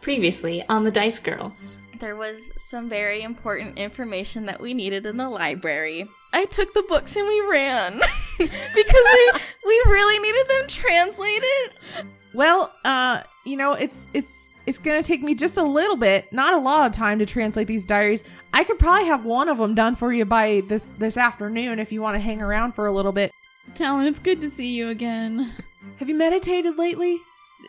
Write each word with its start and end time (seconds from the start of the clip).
Previously 0.00 0.64
on 0.68 0.84
the 0.84 0.90
Dice 0.90 1.18
Girls. 1.18 1.78
There 1.98 2.16
was 2.16 2.52
some 2.62 2.88
very 2.88 3.22
important 3.22 3.78
information 3.78 4.46
that 4.46 4.60
we 4.60 4.74
needed 4.74 5.06
in 5.06 5.16
the 5.16 5.30
library. 5.30 6.06
I 6.32 6.44
took 6.44 6.72
the 6.72 6.84
books 6.88 7.16
and 7.16 7.26
we 7.26 7.40
ran 7.50 7.94
because 8.38 8.54
we 8.76 9.32
we 9.64 9.82
really 9.86 10.22
needed 10.22 10.48
them 10.48 10.68
translated. 10.68 12.06
Well, 12.34 12.70
uh, 12.84 13.22
you 13.46 13.56
know, 13.56 13.72
it's 13.72 14.10
it's 14.12 14.54
it's 14.66 14.78
gonna 14.78 15.02
take 15.02 15.22
me 15.22 15.34
just 15.34 15.56
a 15.56 15.62
little 15.62 15.96
bit, 15.96 16.30
not 16.32 16.52
a 16.52 16.58
lot 16.58 16.86
of 16.86 16.92
time 16.92 17.18
to 17.20 17.26
translate 17.26 17.66
these 17.66 17.86
diaries. 17.86 18.24
I 18.52 18.64
could 18.64 18.78
probably 18.78 19.06
have 19.06 19.24
one 19.24 19.48
of 19.48 19.56
them 19.56 19.74
done 19.74 19.94
for 19.96 20.12
you 20.12 20.26
by 20.26 20.62
this 20.68 20.90
this 20.90 21.16
afternoon 21.16 21.78
if 21.78 21.92
you 21.92 22.02
want 22.02 22.16
to 22.16 22.20
hang 22.20 22.42
around 22.42 22.72
for 22.74 22.86
a 22.86 22.92
little 22.92 23.12
bit. 23.12 23.32
Talon, 23.74 24.06
it's 24.06 24.20
good 24.20 24.40
to 24.42 24.50
see 24.50 24.74
you 24.74 24.88
again. 24.88 25.52
Have 25.98 26.08
you 26.08 26.14
meditated 26.14 26.76
lately? 26.76 27.18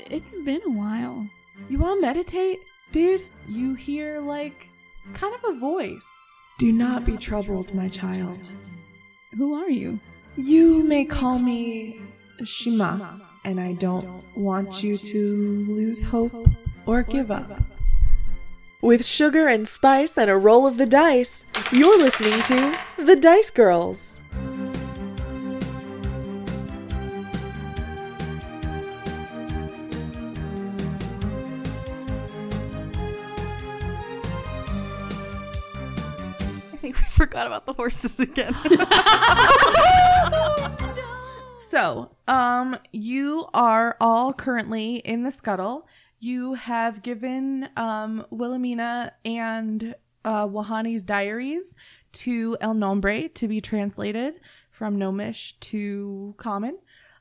It's 0.02 0.36
been 0.36 0.62
a 0.66 0.70
while. 0.70 1.28
You 1.70 1.80
want 1.80 1.98
to 1.98 2.02
meditate, 2.02 2.60
dude? 2.94 3.24
You 3.50 3.76
hear 3.76 4.20
like 4.22 4.70
kind 5.14 5.36
of 5.36 5.56
a 5.56 5.60
voice. 5.60 6.08
Do 6.60 6.72
not 6.72 7.06
be 7.06 7.18
troubled, 7.18 7.74
my 7.74 7.90
child. 7.90 8.50
Who 9.36 9.54
are 9.54 9.70
you? 9.70 10.00
You 10.38 10.82
may 10.84 11.04
call 11.04 11.40
me 11.40 12.00
Shima, 12.44 13.22
and 13.44 13.60
I 13.60 13.74
don't 13.74 14.24
want 14.36 14.82
you 14.82 14.98
to 14.98 15.34
lose 15.68 16.02
hope 16.02 16.34
or 16.86 17.04
give 17.04 17.32
up. 17.32 17.50
With 18.82 19.06
sugar 19.06 19.48
and 19.48 19.68
spice 19.68 20.18
and 20.18 20.30
a 20.30 20.38
roll 20.38 20.66
of 20.66 20.78
the 20.78 20.86
dice, 20.86 21.44
you're 21.72 21.98
listening 21.98 22.42
to 22.44 22.80
The 22.98 23.16
Dice 23.16 23.50
Girls. 23.50 24.17
Forgot 37.18 37.48
about 37.48 37.66
the 37.66 37.74
horses 37.74 38.20
again. 38.20 38.56
So, 41.60 42.12
um, 42.30 42.78
you 42.94 43.46
are 43.54 43.98
all 44.00 44.34
currently 44.34 44.98
in 45.00 45.24
the 45.24 45.32
scuttle. 45.32 45.86
You 46.18 46.54
have 46.54 47.04
given 47.04 47.68
um, 47.76 48.26
Wilhelmina 48.30 49.12
and 49.26 49.94
uh, 50.24 50.48
Wahani's 50.48 51.04
diaries 51.04 51.76
to 52.14 52.56
El 52.62 52.74
Nombre 52.74 53.28
to 53.28 53.48
be 53.50 53.60
translated 53.60 54.36
from 54.72 54.98
Gnomish 54.98 55.60
to 55.60 56.36
Common. 56.38 56.78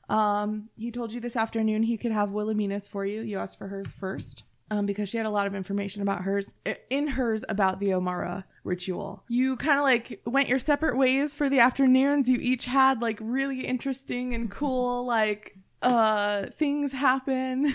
Um, 0.07 0.69
he 0.77 0.91
told 0.91 1.11
you 1.11 1.19
this 1.19 1.35
afternoon 1.35 1.83
he 1.83 1.97
could 1.97 2.13
have 2.13 2.31
Wilhelmina's 2.31 2.87
for 2.87 3.05
you. 3.05 3.23
You 3.23 3.39
asked 3.39 3.57
for 3.57 3.67
hers 3.67 3.91
first 3.91 4.43
um, 4.69 4.85
because 4.85 5.09
she 5.09 5.17
had 5.17 5.25
a 5.25 5.31
lot 5.31 5.47
of 5.47 5.55
information 5.55 6.01
about 6.01 6.23
hers 6.23 6.53
in 6.89 7.07
hers 7.07 7.43
about 7.47 7.79
the 7.79 7.89
Omara 7.89 8.43
ritual. 8.63 9.23
You 9.27 9.55
kind 9.57 9.79
of 9.79 9.83
like 9.83 10.21
went 10.25 10.49
your 10.49 10.59
separate 10.59 10.97
ways 10.97 11.33
for 11.33 11.49
the 11.49 11.59
afternoons. 11.59 12.29
You 12.29 12.37
each 12.41 12.65
had 12.65 13.01
like 13.01 13.19
really 13.21 13.65
interesting 13.65 14.33
and 14.33 14.51
cool 14.51 15.05
like 15.05 15.57
uh 15.81 16.47
things 16.47 16.91
happen. 16.91 17.71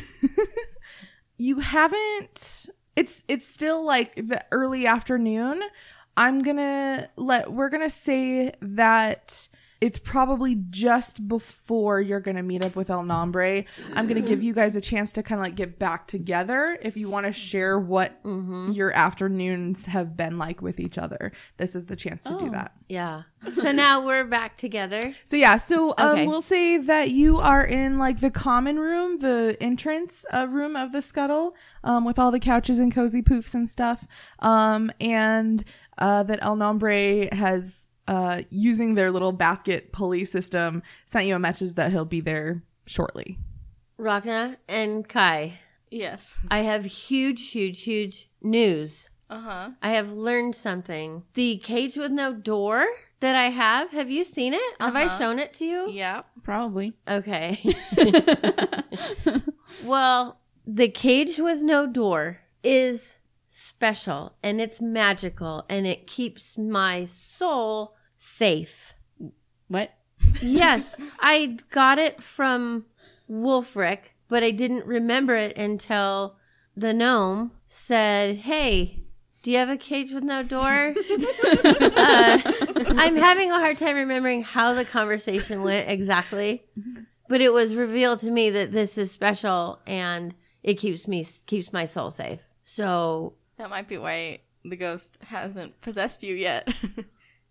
you 1.38 1.60
haven't 1.60 2.68
it's 2.96 3.24
it's 3.28 3.46
still 3.46 3.84
like 3.84 4.14
the 4.14 4.44
early 4.50 4.86
afternoon. 4.86 5.62
I'm 6.16 6.40
going 6.40 6.58
to 6.58 7.08
let 7.16 7.50
we're 7.52 7.70
going 7.70 7.82
to 7.82 7.90
say 7.90 8.52
that 8.60 9.48
it's 9.82 9.98
probably 9.98 10.54
just 10.70 11.26
before 11.26 12.00
you're 12.00 12.20
going 12.20 12.36
to 12.36 12.42
meet 12.44 12.64
up 12.64 12.76
with 12.76 12.88
El 12.88 13.02
Nombre. 13.02 13.64
I'm 13.96 14.06
going 14.06 14.22
to 14.22 14.28
give 14.28 14.40
you 14.40 14.54
guys 14.54 14.76
a 14.76 14.80
chance 14.80 15.10
to 15.14 15.24
kind 15.24 15.40
of 15.40 15.44
like 15.44 15.56
get 15.56 15.76
back 15.76 16.06
together 16.06 16.78
if 16.80 16.96
you 16.96 17.10
want 17.10 17.26
to 17.26 17.32
share 17.32 17.80
what 17.80 18.20
your 18.24 18.92
afternoons 18.92 19.86
have 19.86 20.16
been 20.16 20.38
like 20.38 20.62
with 20.62 20.78
each 20.78 20.98
other. 20.98 21.32
This 21.56 21.74
is 21.74 21.86
the 21.86 21.96
chance 21.96 22.22
to 22.24 22.38
do 22.38 22.48
that. 22.50 22.72
Yeah. 22.88 23.22
So 23.50 23.72
now 23.72 24.06
we're 24.06 24.24
back 24.24 24.54
together. 24.56 25.00
So 25.24 25.34
yeah, 25.34 25.56
so 25.56 25.94
um, 25.98 26.10
Okay. 26.10 26.26
we'll 26.28 26.42
say 26.42 26.76
that 26.76 27.10
you 27.10 27.38
are 27.38 27.66
in 27.66 27.98
like 27.98 28.20
the 28.20 28.30
common 28.30 28.78
room, 28.78 29.18
the 29.18 29.56
entrance 29.60 30.24
uh, 30.32 30.46
room 30.48 30.76
of 30.76 30.92
the 30.92 31.02
scuttle, 31.02 31.56
um, 31.82 32.04
with 32.04 32.20
all 32.20 32.30
the 32.30 32.38
couches 32.38 32.78
and 32.78 32.94
cozy 32.94 33.20
poofs 33.20 33.52
and 33.52 33.68
stuff, 33.68 34.06
um, 34.38 34.92
and 35.00 35.64
uh, 35.98 36.22
that 36.22 36.38
El 36.40 36.54
Nombre 36.54 37.34
has 37.34 37.88
uh, 38.08 38.42
using 38.50 38.94
their 38.94 39.10
little 39.10 39.32
basket 39.32 39.92
pulley 39.92 40.24
system 40.24 40.82
sent 41.04 41.26
you 41.26 41.34
a 41.36 41.38
message 41.38 41.74
that 41.74 41.90
he'll 41.92 42.04
be 42.04 42.20
there 42.20 42.62
shortly. 42.86 43.38
Rhakna 43.98 44.56
and 44.68 45.08
Kai, 45.08 45.60
yes. 45.90 46.38
I 46.50 46.60
have 46.60 46.84
huge, 46.84 47.50
huge, 47.50 47.84
huge 47.84 48.28
news. 48.42 49.10
Uh 49.30 49.38
huh. 49.40 49.70
I 49.82 49.90
have 49.92 50.10
learned 50.10 50.54
something. 50.54 51.22
The 51.34 51.56
cage 51.58 51.96
with 51.96 52.10
no 52.10 52.34
door 52.34 52.84
that 53.20 53.36
I 53.36 53.44
have, 53.50 53.92
have 53.92 54.10
you 54.10 54.24
seen 54.24 54.52
it? 54.54 54.60
Have 54.80 54.96
I 54.96 55.04
Uh-huh. 55.04 55.18
shown 55.18 55.38
it 55.38 55.52
to 55.54 55.64
you? 55.64 55.90
Yeah. 55.90 56.22
Probably. 56.42 56.92
Okay. 57.08 57.58
well, 59.86 60.38
the 60.66 60.88
cage 60.88 61.38
with 61.38 61.62
no 61.62 61.86
door 61.86 62.40
is 62.62 63.18
special 63.54 64.32
and 64.42 64.62
it's 64.62 64.80
magical 64.80 65.66
and 65.68 65.86
it 65.86 66.06
keeps 66.06 66.56
my 66.56 67.04
soul 67.04 67.94
safe. 68.16 68.94
What? 69.68 69.90
Yes, 70.40 70.94
I 71.20 71.58
got 71.70 71.98
it 71.98 72.22
from 72.22 72.86
Wolfric, 73.30 74.14
but 74.28 74.42
I 74.42 74.52
didn't 74.52 74.86
remember 74.86 75.34
it 75.34 75.58
until 75.58 76.36
the 76.74 76.94
gnome 76.94 77.52
said, 77.66 78.36
Hey, 78.36 79.02
do 79.42 79.50
you 79.50 79.58
have 79.58 79.68
a 79.68 79.76
cage 79.76 80.14
with 80.14 80.24
no 80.24 80.42
door? 80.42 80.62
uh, 80.94 82.38
I'm 82.96 83.16
having 83.16 83.50
a 83.50 83.58
hard 83.58 83.76
time 83.76 83.96
remembering 83.96 84.44
how 84.44 84.72
the 84.72 84.86
conversation 84.86 85.62
went 85.62 85.90
exactly, 85.90 86.62
but 87.28 87.42
it 87.42 87.52
was 87.52 87.76
revealed 87.76 88.20
to 88.20 88.30
me 88.30 88.48
that 88.48 88.72
this 88.72 88.96
is 88.96 89.10
special 89.10 89.82
and 89.86 90.34
it 90.62 90.74
keeps 90.74 91.06
me 91.06 91.22
keeps 91.46 91.70
my 91.70 91.84
soul 91.84 92.10
safe. 92.10 92.40
So 92.62 93.34
That 93.62 93.70
might 93.70 93.86
be 93.86 93.96
why 93.96 94.40
the 94.64 94.74
ghost 94.74 95.18
hasn't 95.22 95.80
possessed 95.80 96.24
you 96.24 96.34
yet. 96.34 96.74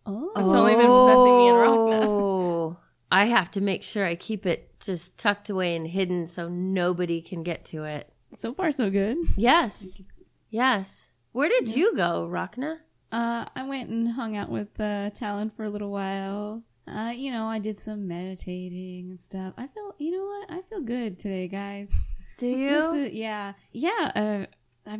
Oh. 0.03 0.31
It's 0.35 0.41
only 0.41 0.73
been 0.73 0.87
possessing 0.87 1.37
me 1.37 1.47
and 1.49 1.57
Rhakna. 1.57 2.05
Oh, 2.07 2.77
I 3.11 3.25
have 3.25 3.51
to 3.51 3.61
make 3.61 3.83
sure 3.83 4.03
I 4.03 4.15
keep 4.15 4.47
it 4.47 4.79
just 4.79 5.19
tucked 5.19 5.47
away 5.47 5.75
and 5.75 5.85
hidden 5.85 6.25
so 6.25 6.49
nobody 6.49 7.21
can 7.21 7.43
get 7.43 7.63
to 7.65 7.83
it. 7.83 8.11
So 8.33 8.51
far, 8.51 8.71
so 8.71 8.89
good. 8.89 9.17
Yes. 9.37 10.01
Yes. 10.49 11.11
Where 11.33 11.49
did 11.49 11.75
you 11.75 11.95
go, 11.95 12.27
Rhakna? 12.27 12.79
Uh, 13.11 13.45
I 13.55 13.63
went 13.63 13.91
and 13.91 14.09
hung 14.13 14.35
out 14.35 14.49
with 14.49 14.79
uh, 14.79 15.11
Talon 15.11 15.51
for 15.51 15.65
a 15.65 15.69
little 15.69 15.91
while. 15.91 16.63
Uh, 16.87 17.13
you 17.15 17.31
know, 17.31 17.45
I 17.45 17.59
did 17.59 17.77
some 17.77 18.07
meditating 18.07 19.11
and 19.11 19.21
stuff. 19.21 19.53
I 19.55 19.67
feel, 19.67 19.93
you 19.99 20.09
know 20.17 20.25
what? 20.25 20.49
I 20.57 20.61
feel 20.67 20.81
good 20.81 21.19
today, 21.19 21.47
guys. 21.47 21.93
Do 22.39 22.47
you? 22.47 22.69
is- 23.03 23.13
yeah, 23.13 23.53
yeah. 23.71 24.11
Uh, 24.15 24.45
I, 24.85 24.99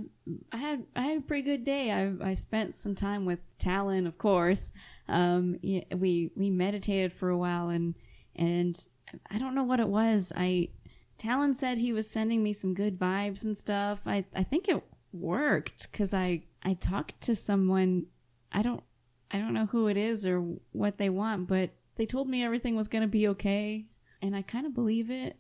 I 0.52 0.58
had 0.58 0.86
I 0.96 1.02
had 1.04 1.18
a 1.18 1.22
pretty 1.22 1.44
good 1.44 1.64
day. 1.64 1.92
I 1.92 2.30
I 2.30 2.34
spent 2.34 2.76
some 2.76 2.96
time 2.96 3.26
with 3.26 3.58
Talon, 3.58 4.08
of 4.08 4.18
course. 4.18 4.72
Um, 5.08 5.58
we 5.62 6.32
we 6.36 6.50
meditated 6.50 7.14
for 7.14 7.30
a 7.30 7.38
while, 7.38 7.70
and 7.70 7.96
and 8.36 8.88
I 9.30 9.40
don't 9.40 9.56
know 9.56 9.64
what 9.64 9.80
it 9.80 9.88
was. 9.88 10.32
I 10.36 10.70
Talon 11.18 11.54
said 11.54 11.78
he 11.78 11.94
was 11.94 12.10
sending 12.10 12.44
me 12.44 12.54
some 12.54 12.74
good 12.74 13.00
vibes 13.00 13.44
and 13.44 13.58
stuff. 13.58 14.00
I 14.06 14.26
I 14.36 14.44
think 14.44 14.68
it 14.68 14.84
worked 15.12 15.92
because 15.92 16.14
I 16.14 16.44
I 16.64 16.76
talked 16.76 17.20
to 17.22 17.36
someone. 17.36 18.06
I 18.52 18.62
don't 18.62 18.84
I 19.32 19.40
don't 19.40 19.54
know 19.54 19.66
who 19.68 19.88
it 19.88 19.98
is 19.98 20.26
or 20.26 20.40
what 20.72 20.98
they 20.98 21.10
want, 21.10 21.48
but 21.48 21.72
they 21.96 22.06
told 22.06 22.30
me 22.30 22.44
everything 22.44 22.76
was 22.76 22.88
gonna 22.88 23.08
be 23.08 23.28
okay, 23.30 23.86
and 24.22 24.36
I 24.36 24.42
kind 24.42 24.66
of 24.66 24.74
believe 24.74 25.10
it. 25.10 25.38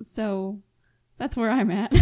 So 0.00 0.60
that's 1.22 1.36
where 1.36 1.52
I'm 1.52 1.70
at. 1.70 1.92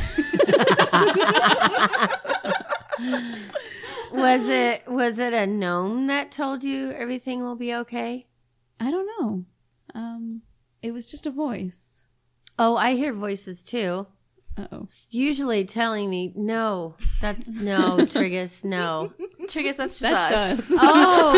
Was 4.12 4.48
it 4.48 4.82
was 4.88 5.18
it 5.18 5.32
a 5.34 5.46
gnome 5.46 6.06
that 6.06 6.30
told 6.30 6.64
you 6.64 6.90
everything 6.92 7.42
will 7.42 7.54
be 7.54 7.74
okay? 7.74 8.26
I 8.80 8.90
don't 8.90 9.06
know. 9.06 9.44
Um, 9.94 10.40
it 10.82 10.92
was 10.92 11.06
just 11.06 11.26
a 11.26 11.30
voice. 11.30 12.08
Oh, 12.58 12.76
I 12.76 12.94
hear 12.94 13.12
voices 13.12 13.62
too. 13.62 14.06
Uh 14.56 14.66
oh. 14.72 14.86
Usually 15.10 15.64
telling 15.66 16.08
me 16.10 16.32
no. 16.34 16.96
That's 17.20 17.46
no, 17.46 17.98
Triggus, 18.00 18.64
no. 18.64 19.12
Triggus, 19.42 19.76
that's 19.76 20.00
just 20.00 20.10
That's 20.10 20.32
us. 20.32 20.72
us. 20.72 20.78
Oh. 20.80 21.36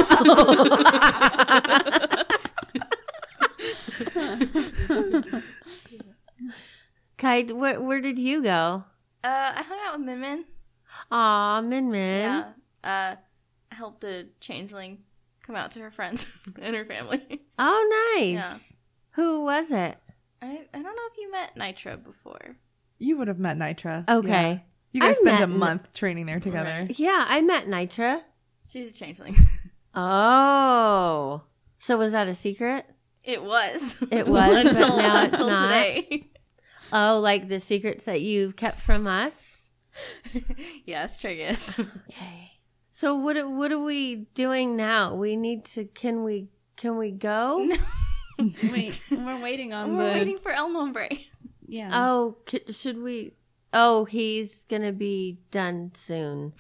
Kai, 7.23 7.45
where, 7.45 7.81
where 7.81 8.01
did 8.01 8.19
you 8.19 8.43
go? 8.43 8.83
Uh, 9.23 9.53
I 9.57 9.63
hung 9.63 9.79
out 9.87 9.99
with 9.99 10.07
Min 10.07 10.19
Min. 10.21 10.45
Aw, 11.13 11.61
Min 11.61 11.89
Min. 11.89 12.21
Yeah. 12.33 12.45
Uh, 12.83 13.15
I 13.71 13.75
helped 13.77 14.03
a 14.03 14.27
changeling 14.41 15.05
come 15.41 15.55
out 15.55 15.71
to 15.71 15.79
her 15.79 15.93
friends 15.93 16.29
and 16.61 16.75
her 16.75 16.85
family. 16.85 17.43
Oh, 17.61 18.17
nice. 18.19 18.75
Who 19.13 19.45
was 19.45 19.71
it? 19.71 19.99
I, 20.43 20.63
I 20.75 20.83
don't 20.83 20.83
know 20.83 21.09
if 21.13 21.17
you 21.17 21.31
met 21.31 21.55
Nitra 21.57 22.03
before. 22.03 22.57
You 22.99 23.17
would 23.19 23.29
have 23.29 23.39
met 23.39 23.57
Nitra. 23.57 24.09
Okay. 24.11 24.65
You 24.91 25.03
guys 25.03 25.11
I 25.25 25.31
spent 25.31 25.45
a 25.45 25.47
met- 25.47 25.59
month 25.59 25.93
training 25.93 26.27
there 26.27 26.41
together. 26.41 26.89
Yeah, 26.91 27.25
I 27.29 27.41
met 27.41 27.67
Nitra. 27.67 28.21
She's 28.69 28.97
a 28.97 28.99
changeling. 29.05 29.37
Oh. 29.95 31.43
So 31.77 31.99
was 31.99 32.13
that 32.13 32.27
a 32.27 32.35
secret? 32.35 32.87
It 33.25 33.45
was. 33.45 33.99
It 34.11 34.27
was, 34.27 34.57
until, 34.67 34.89
but 34.89 35.03
now 35.03 35.23
it's 35.25 35.33
until 35.35 35.49
not. 35.51 35.67
today. 35.69 36.31
Oh, 36.93 37.21
like 37.21 37.49
the 37.49 37.59
secrets 37.61 38.05
that 38.05 38.21
you 38.21 38.53
kept 38.53 38.81
from 38.81 39.07
us? 39.07 39.71
yes, 40.85 41.19
Triggus. 41.21 41.79
Okay. 42.11 42.53
So 42.91 43.17
what 43.17 43.37
are- 43.39 43.49
what 43.49 43.73
are 43.73 43.79
we 43.83 44.27
doing 44.35 44.77
now? 44.77 45.15
We 45.15 45.35
need 45.37 45.65
to 45.77 45.85
can 45.87 46.23
we 46.25 46.49
can 46.77 46.97
we 46.99 47.11
go? 47.11 47.67
Wait, 48.73 49.01
we're 49.11 49.41
waiting 49.41 49.73
on 49.73 49.97
We're 49.97 50.13
the. 50.13 50.19
waiting 50.19 50.39
for 50.39 50.51
El 50.51 50.71
Nombre. 50.71 51.09
Yeah. 51.67 51.89
Oh, 51.93 52.37
c- 52.47 52.71
should 52.73 53.01
we 53.03 53.33
Oh, 53.73 54.05
he's 54.05 54.65
going 54.65 54.83
to 54.83 54.93
be 54.93 55.39
done 55.51 55.93
soon. 55.95 56.53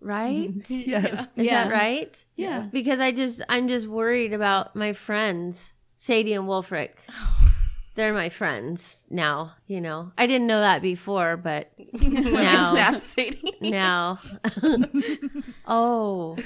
Right? 0.00 0.50
Yes. 0.68 1.28
Is 1.36 1.46
Yeah. 1.46 1.64
that 1.64 1.72
right? 1.72 2.24
yeah. 2.36 2.66
Because 2.70 3.00
I 3.00 3.12
just 3.12 3.40
I'm 3.48 3.68
just 3.68 3.86
worried 3.88 4.32
about 4.34 4.74
my 4.76 4.92
friends, 4.92 5.72
Sadie 5.96 6.34
and 6.34 6.46
Wolfric. 6.46 6.90
Oh. 7.10 7.41
They're 7.94 8.14
my 8.14 8.30
friends 8.30 9.06
now, 9.10 9.56
you 9.66 9.82
know. 9.82 10.12
I 10.16 10.26
didn't 10.26 10.46
know 10.46 10.60
that 10.60 10.80
before, 10.80 11.36
but 11.36 11.70
now 11.92 12.72
Staff 12.72 12.96
Sadie. 12.96 13.52
now. 13.60 14.18
oh. 15.66 16.38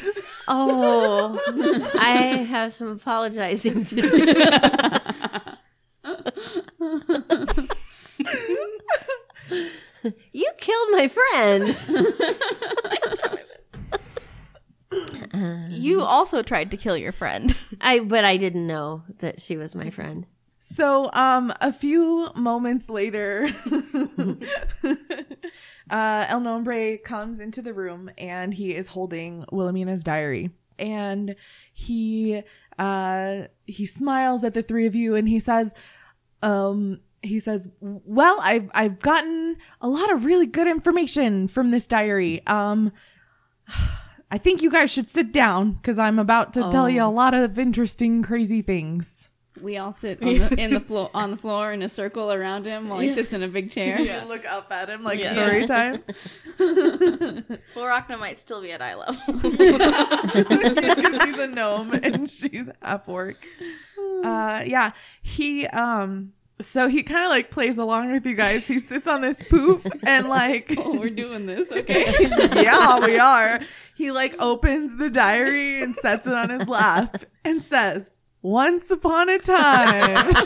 Oh. 0.48 1.40
I 2.00 2.16
have 2.48 2.72
some 2.72 2.88
apologizing 2.88 3.84
to 3.84 3.94
do. 3.94 4.02
you 10.32 10.50
killed 10.58 10.88
my 10.92 11.08
friend. 11.08 11.76
You 15.70 16.02
also 16.02 16.42
tried 16.42 16.72
to 16.72 16.76
kill 16.76 16.96
your 16.96 17.12
friend. 17.12 17.56
I 17.80 18.00
but 18.00 18.24
I 18.24 18.36
didn't 18.36 18.66
know 18.66 19.04
that 19.18 19.40
she 19.40 19.56
was 19.56 19.76
my 19.76 19.90
friend. 19.90 20.26
So, 20.68 21.12
um, 21.12 21.54
a 21.60 21.72
few 21.72 22.28
moments 22.34 22.90
later, 22.90 23.46
uh, 25.88 26.26
El 26.28 26.40
Nombre 26.40 26.98
comes 26.98 27.38
into 27.38 27.62
the 27.62 27.72
room 27.72 28.10
and 28.18 28.52
he 28.52 28.74
is 28.74 28.88
holding 28.88 29.44
Wilhelmina's 29.52 30.02
diary. 30.02 30.50
And 30.76 31.36
he, 31.72 32.42
uh, 32.80 33.42
he 33.64 33.86
smiles 33.86 34.42
at 34.42 34.54
the 34.54 34.62
three 34.64 34.86
of 34.86 34.96
you 34.96 35.14
and 35.14 35.28
he 35.28 35.38
says, 35.38 35.72
um, 36.42 36.98
he 37.22 37.38
says, 37.38 37.68
well, 37.80 38.40
I've, 38.42 38.68
I've 38.74 38.98
gotten 38.98 39.58
a 39.80 39.86
lot 39.86 40.10
of 40.10 40.24
really 40.24 40.48
good 40.48 40.66
information 40.66 41.46
from 41.46 41.70
this 41.70 41.86
diary. 41.86 42.44
Um, 42.48 42.90
I 44.32 44.38
think 44.38 44.62
you 44.62 44.72
guys 44.72 44.90
should 44.90 45.06
sit 45.06 45.32
down 45.32 45.74
because 45.74 46.00
I'm 46.00 46.18
about 46.18 46.54
to 46.54 46.68
tell 46.70 46.90
you 46.90 47.04
a 47.04 47.06
lot 47.06 47.34
of 47.34 47.56
interesting, 47.56 48.24
crazy 48.24 48.62
things. 48.62 49.25
We 49.62 49.78
all 49.78 49.92
sit 49.92 50.22
on 50.22 50.34
the, 50.38 50.54
in 50.60 50.70
the 50.70 50.80
floor 50.80 51.10
on 51.14 51.30
the 51.30 51.36
floor 51.36 51.72
in 51.72 51.82
a 51.82 51.88
circle 51.88 52.32
around 52.32 52.66
him 52.66 52.88
while 52.88 52.98
he 53.00 53.08
sits 53.08 53.32
in 53.32 53.42
a 53.42 53.48
big 53.48 53.70
chair. 53.70 53.98
You 54.00 54.28
look 54.28 54.44
up 54.50 54.70
at 54.70 54.88
him 54.88 55.02
like 55.02 55.20
Yeah. 55.22 55.32
story 55.32 55.66
time. 55.76 55.96
Florachna 57.74 58.18
might 58.18 58.36
still 58.38 58.60
be 58.62 58.72
at 58.72 58.82
eye 58.82 58.94
level. 58.94 59.14
because 59.32 61.24
he's 61.24 61.38
a 61.38 61.48
gnome 61.48 61.92
and 61.94 62.28
she's 62.28 62.70
half 62.82 63.08
orc. 63.08 63.36
Uh, 64.24 64.62
yeah, 64.66 64.92
he 65.22 65.66
um, 65.68 66.32
so 66.60 66.88
he 66.88 67.02
kind 67.02 67.24
of 67.24 67.30
like 67.30 67.50
plays 67.50 67.78
along 67.78 68.12
with 68.12 68.26
you 68.26 68.34
guys. 68.34 68.66
He 68.66 68.78
sits 68.78 69.06
on 69.06 69.20
this 69.20 69.42
poof 69.42 69.86
and 70.06 70.28
like, 70.28 70.72
Oh, 70.78 70.98
we're 70.98 71.10
doing 71.10 71.46
this. 71.46 71.70
Okay. 71.72 72.06
yeah, 72.62 72.98
we 73.04 73.18
are. 73.18 73.60
He 73.94 74.10
like 74.10 74.34
opens 74.38 74.96
the 74.96 75.10
diary 75.10 75.82
and 75.82 75.94
sets 75.94 76.26
it 76.26 76.34
on 76.34 76.50
his 76.50 76.66
lap 76.68 77.22
and 77.44 77.62
says, 77.62 78.15
"Once 78.46 78.90
upon 78.90 79.28
a 79.28 79.38
time." 79.38 80.36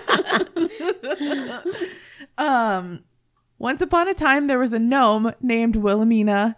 um, 2.39 3.05
once 3.59 3.83
upon 3.83 4.09
a 4.09 4.15
time, 4.15 4.47
there 4.47 4.59
was 4.59 4.73
a 4.73 4.79
gnome 4.79 5.35
named 5.43 5.77
Wilhelmina. 5.77 6.57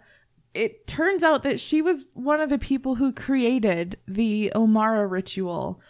It 0.53 0.87
turns 0.87 1.21
out 1.21 1.43
that 1.43 1.59
she 1.59 1.81
was 1.81 2.07
one 2.13 2.39
of 2.39 2.49
the 2.49 2.57
people 2.57 2.95
who 2.95 3.11
created 3.11 3.97
the 4.07 4.53
Omara 4.55 5.09
ritual. 5.09 5.81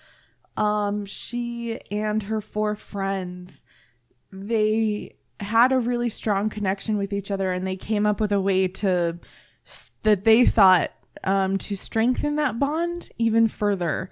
Um, 0.58 1.06
she 1.06 1.80
and 1.92 2.24
her 2.24 2.42
four 2.42 2.76
friends, 2.76 3.64
they 4.32 5.18
had 5.40 5.72
a 5.72 5.80
really 5.80 6.10
strong 6.10 6.50
connection 6.50 6.98
with 6.98 7.14
each 7.14 7.30
other 7.30 7.52
and 7.52 7.68
they 7.68 7.76
came 7.76 8.06
up 8.06 8.20
with 8.20 8.32
a 8.32 8.42
way 8.42 8.68
to 8.68 9.20
that 10.02 10.24
they 10.24 10.46
thought 10.46 10.92
um, 11.24 11.58
to 11.58 11.78
strengthen 11.78 12.38
that 12.38 12.60
bond 12.60 13.10
even 13.18 13.48
further. 13.48 14.10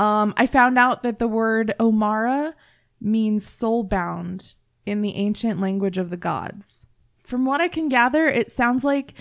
Um, 0.00 0.32
I 0.38 0.46
found 0.46 0.78
out 0.78 1.02
that 1.02 1.18
the 1.18 1.28
word 1.28 1.74
Omara 1.78 2.54
means 3.02 3.46
soul 3.46 3.84
bound 3.84 4.54
in 4.86 5.02
the 5.02 5.14
ancient 5.14 5.60
language 5.60 5.98
of 5.98 6.08
the 6.08 6.16
gods. 6.16 6.86
From 7.22 7.44
what 7.44 7.60
I 7.60 7.68
can 7.68 7.90
gather, 7.90 8.24
it 8.24 8.50
sounds 8.50 8.82
like 8.82 9.12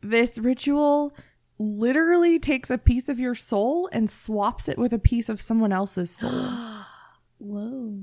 this 0.00 0.38
ritual 0.38 1.12
literally 1.58 2.38
takes 2.38 2.70
a 2.70 2.78
piece 2.78 3.08
of 3.08 3.18
your 3.18 3.34
soul 3.34 3.88
and 3.92 4.08
swaps 4.08 4.68
it 4.68 4.78
with 4.78 4.92
a 4.92 4.98
piece 4.98 5.28
of 5.28 5.40
someone 5.40 5.72
else's 5.72 6.14
soul. 6.14 6.30
Whoa. 7.38 7.98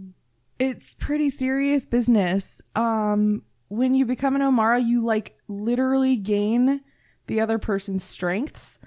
it's 0.59 0.95
pretty 0.95 1.29
serious 1.29 1.85
business. 1.85 2.61
Um, 2.75 3.43
when 3.69 3.93
you 3.93 4.05
become 4.05 4.35
an 4.35 4.41
Omara, 4.41 4.85
you 4.85 5.05
like 5.05 5.37
literally 5.47 6.17
gain 6.17 6.81
the 7.27 7.39
other 7.39 7.59
person's 7.59 8.03
strengths. 8.03 8.78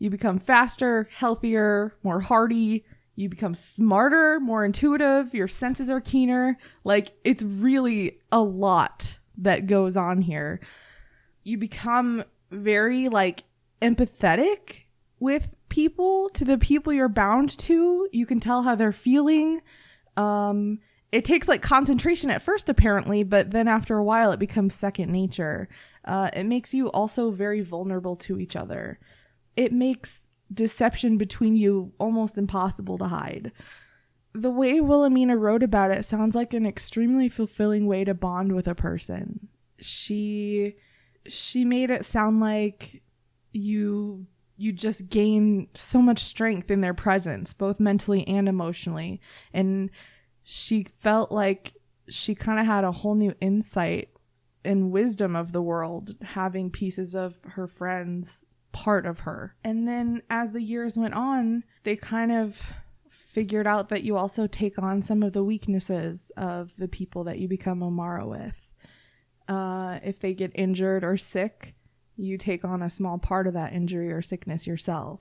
You 0.00 0.10
become 0.10 0.38
faster, 0.38 1.06
healthier, 1.12 1.94
more 2.02 2.20
hardy. 2.20 2.84
You 3.16 3.28
become 3.28 3.54
smarter, 3.54 4.40
more 4.40 4.64
intuitive. 4.64 5.34
Your 5.34 5.46
senses 5.46 5.90
are 5.90 6.00
keener. 6.00 6.56
Like, 6.84 7.12
it's 7.22 7.42
really 7.42 8.18
a 8.32 8.40
lot 8.40 9.18
that 9.36 9.66
goes 9.66 9.98
on 9.98 10.22
here. 10.22 10.60
You 11.44 11.58
become 11.58 12.24
very, 12.50 13.10
like, 13.10 13.44
empathetic 13.82 14.84
with 15.18 15.54
people, 15.68 16.30
to 16.30 16.46
the 16.46 16.56
people 16.56 16.94
you're 16.94 17.08
bound 17.08 17.56
to. 17.58 18.08
You 18.10 18.24
can 18.24 18.40
tell 18.40 18.62
how 18.62 18.74
they're 18.74 18.92
feeling. 18.92 19.60
Um, 20.16 20.78
it 21.12 21.26
takes 21.26 21.46
like 21.46 21.60
concentration 21.60 22.30
at 22.30 22.40
first, 22.40 22.70
apparently, 22.70 23.22
but 23.22 23.50
then 23.50 23.68
after 23.68 23.98
a 23.98 24.04
while, 24.04 24.32
it 24.32 24.38
becomes 24.38 24.74
second 24.74 25.12
nature. 25.12 25.68
Uh, 26.06 26.30
it 26.32 26.44
makes 26.44 26.72
you 26.72 26.88
also 26.88 27.30
very 27.30 27.60
vulnerable 27.60 28.16
to 28.16 28.40
each 28.40 28.56
other. 28.56 28.98
It 29.60 29.74
makes 29.74 30.26
deception 30.50 31.18
between 31.18 31.54
you 31.54 31.92
almost 31.98 32.38
impossible 32.38 32.96
to 32.96 33.08
hide. 33.08 33.52
The 34.32 34.50
way 34.50 34.80
Wilhelmina 34.80 35.36
wrote 35.36 35.62
about 35.62 35.90
it 35.90 36.02
sounds 36.06 36.34
like 36.34 36.54
an 36.54 36.64
extremely 36.64 37.28
fulfilling 37.28 37.86
way 37.86 38.04
to 38.04 38.14
bond 38.14 38.54
with 38.54 38.66
a 38.66 38.74
person. 38.74 39.48
She 39.78 40.76
she 41.26 41.66
made 41.66 41.90
it 41.90 42.06
sound 42.06 42.40
like 42.40 43.02
you 43.52 44.26
you 44.56 44.72
just 44.72 45.10
gain 45.10 45.68
so 45.74 46.00
much 46.00 46.20
strength 46.20 46.70
in 46.70 46.80
their 46.80 46.94
presence, 46.94 47.52
both 47.52 47.78
mentally 47.78 48.26
and 48.26 48.48
emotionally. 48.48 49.20
And 49.52 49.90
she 50.42 50.86
felt 50.96 51.32
like 51.32 51.74
she 52.08 52.34
kind 52.34 52.58
of 52.58 52.64
had 52.64 52.84
a 52.84 52.92
whole 52.92 53.14
new 53.14 53.34
insight 53.42 54.08
and 54.64 54.90
wisdom 54.90 55.36
of 55.36 55.52
the 55.52 55.60
world, 55.60 56.16
having 56.22 56.70
pieces 56.70 57.14
of 57.14 57.36
her 57.44 57.66
friends 57.66 58.42
part 58.72 59.06
of 59.06 59.20
her. 59.20 59.54
And 59.64 59.86
then 59.86 60.22
as 60.30 60.52
the 60.52 60.62
years 60.62 60.96
went 60.96 61.14
on, 61.14 61.64
they 61.84 61.96
kind 61.96 62.32
of 62.32 62.62
figured 63.08 63.66
out 63.66 63.88
that 63.90 64.02
you 64.02 64.16
also 64.16 64.46
take 64.46 64.78
on 64.78 65.02
some 65.02 65.22
of 65.22 65.32
the 65.32 65.44
weaknesses 65.44 66.32
of 66.36 66.74
the 66.76 66.88
people 66.88 67.24
that 67.24 67.38
you 67.38 67.46
become 67.46 67.80
Omara 67.80 68.26
with. 68.26 68.72
Uh, 69.48 69.98
if 70.02 70.18
they 70.18 70.34
get 70.34 70.52
injured 70.54 71.04
or 71.04 71.16
sick, 71.16 71.74
you 72.16 72.36
take 72.36 72.64
on 72.64 72.82
a 72.82 72.90
small 72.90 73.18
part 73.18 73.46
of 73.46 73.54
that 73.54 73.72
injury 73.72 74.12
or 74.12 74.22
sickness 74.22 74.66
yourself. 74.66 75.20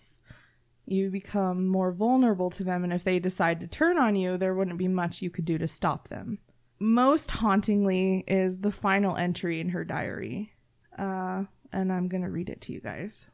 You 0.86 1.10
become 1.12 1.68
more 1.68 1.91
vulnerable 1.91 2.50
to 2.51 2.63
them, 2.63 2.84
and 2.84 2.91
if 2.91 3.03
they 3.03 3.20
decide 3.20 3.60
to 3.60 3.68
turn 3.68 4.00
on 4.00 4.15
you, 4.15 4.38
there 4.38 4.56
wouldn't 4.56 4.79
be 4.79 4.88
much 4.88 5.22
you 5.22 5.29
could 5.29 5.46
do 5.46 5.58
to 5.60 5.68
stop 5.68 6.08
them. 6.08 6.39
Most 6.79 7.29
hauntingly 7.29 8.24
is 8.27 8.60
the 8.60 8.72
final 8.72 9.15
entry 9.15 9.60
in 9.60 9.70
her 9.70 9.86
diary, 9.86 10.51
uh, 10.98 11.44
and 11.72 11.94
I'm 11.94 12.08
going 12.08 12.24
to 12.24 12.29
read 12.29 12.50
it 12.50 12.62
to 12.62 12.74
you 12.74 12.82
guys. 12.82 13.29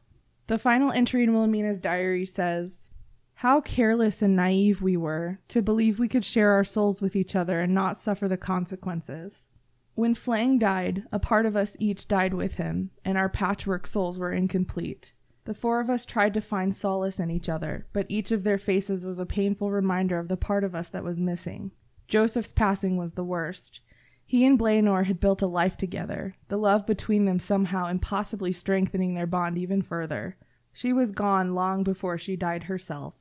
The 0.48 0.58
final 0.58 0.92
entry 0.92 1.24
in 1.24 1.32
Wilhelmina's 1.32 1.80
diary 1.80 2.24
says, 2.24 2.90
How 3.34 3.60
careless 3.60 4.22
and 4.22 4.36
naive 4.36 4.80
we 4.80 4.96
were 4.96 5.40
to 5.48 5.60
believe 5.60 5.98
we 5.98 6.08
could 6.08 6.24
share 6.24 6.52
our 6.52 6.64
souls 6.64 7.02
with 7.02 7.16
each 7.16 7.34
other 7.34 7.60
and 7.60 7.74
not 7.74 7.96
suffer 7.96 8.28
the 8.28 8.36
consequences. 8.36 9.48
When 9.96 10.14
Flang 10.14 10.58
died, 10.58 11.04
a 11.10 11.18
part 11.18 11.46
of 11.46 11.56
us 11.56 11.76
each 11.80 12.06
died 12.06 12.34
with 12.34 12.56
him, 12.56 12.90
and 13.04 13.18
our 13.18 13.28
patchwork 13.28 13.86
souls 13.86 14.18
were 14.18 14.32
incomplete. 14.32 15.14
The 15.46 15.54
four 15.54 15.80
of 15.80 15.88
us 15.88 16.04
tried 16.04 16.34
to 16.34 16.40
find 16.40 16.74
solace 16.74 17.18
in 17.18 17.30
each 17.30 17.48
other, 17.48 17.86
but 17.92 18.06
each 18.08 18.30
of 18.30 18.44
their 18.44 18.58
faces 18.58 19.06
was 19.06 19.18
a 19.18 19.26
painful 19.26 19.70
reminder 19.70 20.18
of 20.18 20.28
the 20.28 20.36
part 20.36 20.64
of 20.64 20.74
us 20.74 20.88
that 20.90 21.04
was 21.04 21.18
missing. 21.18 21.72
Joseph's 22.08 22.52
passing 22.52 22.96
was 22.96 23.14
the 23.14 23.24
worst. 23.24 23.80
He 24.28 24.44
and 24.44 24.58
Blaenor 24.58 25.04
had 25.04 25.20
built 25.20 25.40
a 25.40 25.46
life 25.46 25.76
together, 25.76 26.34
the 26.48 26.58
love 26.58 26.84
between 26.84 27.26
them 27.26 27.38
somehow 27.38 27.86
impossibly 27.86 28.52
strengthening 28.52 29.14
their 29.14 29.26
bond 29.26 29.56
even 29.56 29.82
further. 29.82 30.36
She 30.72 30.92
was 30.92 31.12
gone 31.12 31.54
long 31.54 31.84
before 31.84 32.18
she 32.18 32.34
died 32.34 32.64
herself, 32.64 33.14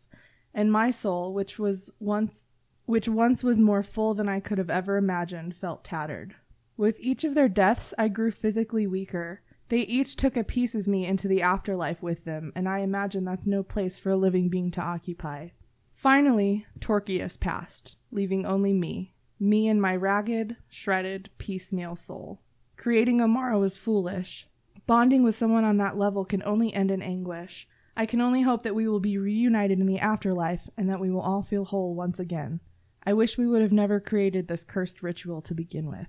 and 0.51 0.71
my 0.71 0.89
soul, 0.89 1.31
which 1.31 1.59
was 1.59 1.91
once 1.99 2.49
which 2.87 3.07
once 3.07 3.43
was 3.43 3.59
more 3.59 3.83
full 3.83 4.15
than 4.15 4.27
I 4.27 4.39
could 4.39 4.57
have 4.57 4.71
ever 4.71 4.97
imagined, 4.97 5.55
felt 5.55 5.83
tattered. 5.83 6.35
With 6.75 6.97
each 6.99 7.23
of 7.23 7.35
their 7.35 7.49
deaths, 7.49 7.93
I 7.99 8.07
grew 8.07 8.31
physically 8.31 8.87
weaker. 8.87 9.41
They 9.69 9.81
each 9.81 10.15
took 10.15 10.35
a 10.35 10.43
piece 10.43 10.75
of 10.75 10.87
me 10.87 11.05
into 11.05 11.27
the 11.27 11.41
afterlife 11.41 12.01
with 12.01 12.25
them, 12.25 12.51
and 12.55 12.67
I 12.67 12.79
imagine 12.79 13.25
that's 13.25 13.47
no 13.47 13.63
place 13.63 13.97
for 13.99 14.09
a 14.09 14.17
living 14.17 14.49
being 14.49 14.71
to 14.71 14.81
occupy. 14.81 15.49
Finally, 15.93 16.65
Torquius 16.79 17.37
passed, 17.39 17.97
leaving 18.11 18.45
only 18.45 18.73
me, 18.73 19.14
me 19.39 19.67
and 19.67 19.81
my 19.81 19.95
ragged, 19.95 20.57
shredded, 20.69 21.29
piecemeal 21.37 21.95
soul. 21.95 22.41
Creating 22.77 23.19
Omara 23.19 23.59
was 23.59 23.77
foolish. 23.77 24.47
Bonding 24.87 25.23
with 25.23 25.35
someone 25.35 25.63
on 25.63 25.77
that 25.77 25.97
level 25.97 26.25
can 26.25 26.43
only 26.43 26.73
end 26.73 26.91
in 26.91 27.01
anguish. 27.01 27.67
I 27.97 28.05
can 28.05 28.21
only 28.21 28.41
hope 28.41 28.63
that 28.63 28.75
we 28.75 28.87
will 28.87 28.99
be 28.99 29.17
reunited 29.17 29.79
in 29.79 29.87
the 29.87 29.99
afterlife 29.99 30.69
and 30.77 30.89
that 30.89 30.99
we 30.99 31.09
will 31.09 31.21
all 31.21 31.41
feel 31.41 31.65
whole 31.65 31.95
once 31.95 32.19
again. 32.19 32.59
I 33.03 33.13
wish 33.13 33.37
we 33.37 33.47
would 33.47 33.61
have 33.61 33.71
never 33.71 33.99
created 33.99 34.47
this 34.47 34.63
cursed 34.63 35.01
ritual 35.01 35.41
to 35.43 35.53
begin 35.53 35.87
with. 35.87 36.07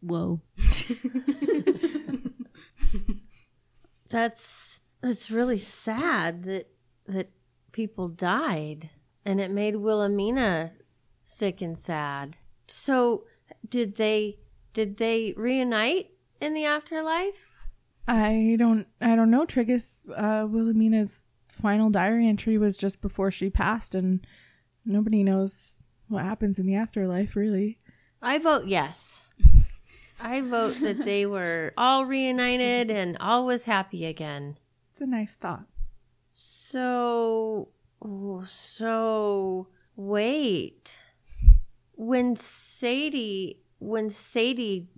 Whoa. 0.00 0.40
That's 4.14 4.80
that's 5.00 5.30
really 5.32 5.58
sad 5.58 6.44
that 6.44 6.68
that 7.06 7.30
people 7.72 8.08
died, 8.08 8.90
and 9.24 9.40
it 9.40 9.50
made 9.50 9.74
Wilhelmina 9.74 10.74
sick 11.24 11.60
and 11.60 11.76
sad. 11.76 12.36
So, 12.66 13.24
did 13.68 13.96
they 13.96 14.38
did 14.72 14.96
they 14.96 15.34
reunite 15.36 16.10
in 16.40 16.54
the 16.54 16.64
afterlife? 16.64 17.68
I 18.06 18.56
don't 18.58 18.86
I 19.00 19.16
don't 19.16 19.30
know, 19.30 19.46
Triggus. 19.46 20.08
Uh 20.10 20.46
Wilhelmina's 20.46 21.24
final 21.48 21.90
diary 21.90 22.26
entry 22.26 22.58
was 22.58 22.76
just 22.76 23.00
before 23.00 23.30
she 23.30 23.48
passed 23.48 23.94
and 23.94 24.26
nobody 24.84 25.22
knows 25.22 25.76
what 26.08 26.24
happens 26.24 26.58
in 26.58 26.66
the 26.66 26.74
afterlife 26.74 27.36
really. 27.36 27.78
I 28.20 28.38
vote 28.38 28.66
yes. 28.66 29.28
I 30.20 30.40
vote 30.40 30.74
that 30.82 31.04
they 31.04 31.26
were 31.26 31.72
all 31.76 32.06
reunited 32.06 32.90
and 32.90 33.16
all 33.20 33.44
was 33.44 33.64
happy 33.64 34.06
again. 34.06 34.58
It's 34.92 35.00
a 35.00 35.06
nice 35.06 35.34
thought. 35.34 35.64
So, 36.32 37.68
oh, 38.00 38.44
so 38.46 39.68
wait. 39.96 41.00
When 41.96 42.36
Sadie, 42.36 43.62
when 43.78 44.10
Sadie 44.10 44.88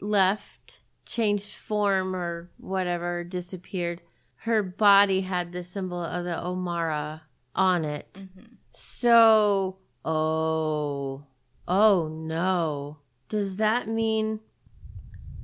left, 0.00 0.82
changed 1.06 1.54
form 1.54 2.14
or 2.14 2.50
whatever, 2.58 3.24
disappeared, 3.24 4.02
her 4.36 4.62
body 4.62 5.22
had 5.22 5.52
the 5.52 5.62
symbol 5.62 6.02
of 6.02 6.24
the 6.24 6.32
Omara 6.32 7.22
on 7.54 7.84
it. 7.84 8.26
Mm-hmm. 8.26 8.54
So, 8.70 9.78
oh, 10.04 11.24
oh 11.68 12.08
no. 12.08 12.98
Does 13.28 13.56
that 13.58 13.88
mean 13.88 14.40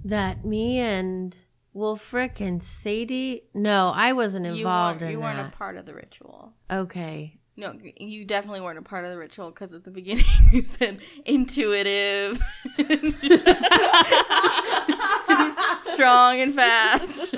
that 0.05 0.45
me 0.45 0.79
and 0.79 1.37
Wolfric 1.75 2.41
and 2.41 2.63
Sadie? 2.63 3.43
No, 3.55 3.93
I 3.95 4.13
wasn't 4.13 4.47
involved 4.47 5.01
weren't, 5.01 5.13
in 5.13 5.19
you 5.19 5.21
weren't 5.21 5.41
a 5.41 5.57
part 5.57 5.77
of 5.77 5.87
the 5.87 5.95
ritual. 5.95 6.55
okay. 6.71 7.38
No, 7.59 7.75
you 7.99 8.25
definitely 8.25 8.61
weren't 8.61 8.79
a 8.79 8.83
part 8.83 9.05
of 9.05 9.11
the 9.11 9.19
ritual 9.19 9.51
because 9.51 9.75
at 9.75 9.83
the 9.83 9.91
beginning 9.91 10.25
you 10.53 10.63
said 10.63 11.01
intuitive, 11.27 12.41
strong 15.81 16.41
and 16.41 16.55
fast. 16.55 17.35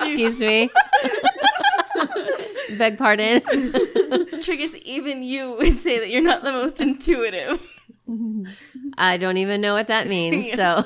Excuse 0.00 0.40
me. 0.40 0.68
Beg 2.76 2.98
pardon. 2.98 3.40
Triggus, 4.42 4.74
even 4.82 5.22
you 5.22 5.54
would 5.58 5.76
say 5.76 6.00
that 6.00 6.10
you're 6.10 6.20
not 6.20 6.42
the 6.42 6.50
most 6.50 6.80
intuitive. 6.80 7.64
I 8.98 9.16
don't 9.16 9.36
even 9.36 9.60
know 9.60 9.74
what 9.74 9.86
that 9.86 10.08
means. 10.08 10.54
So, 10.54 10.82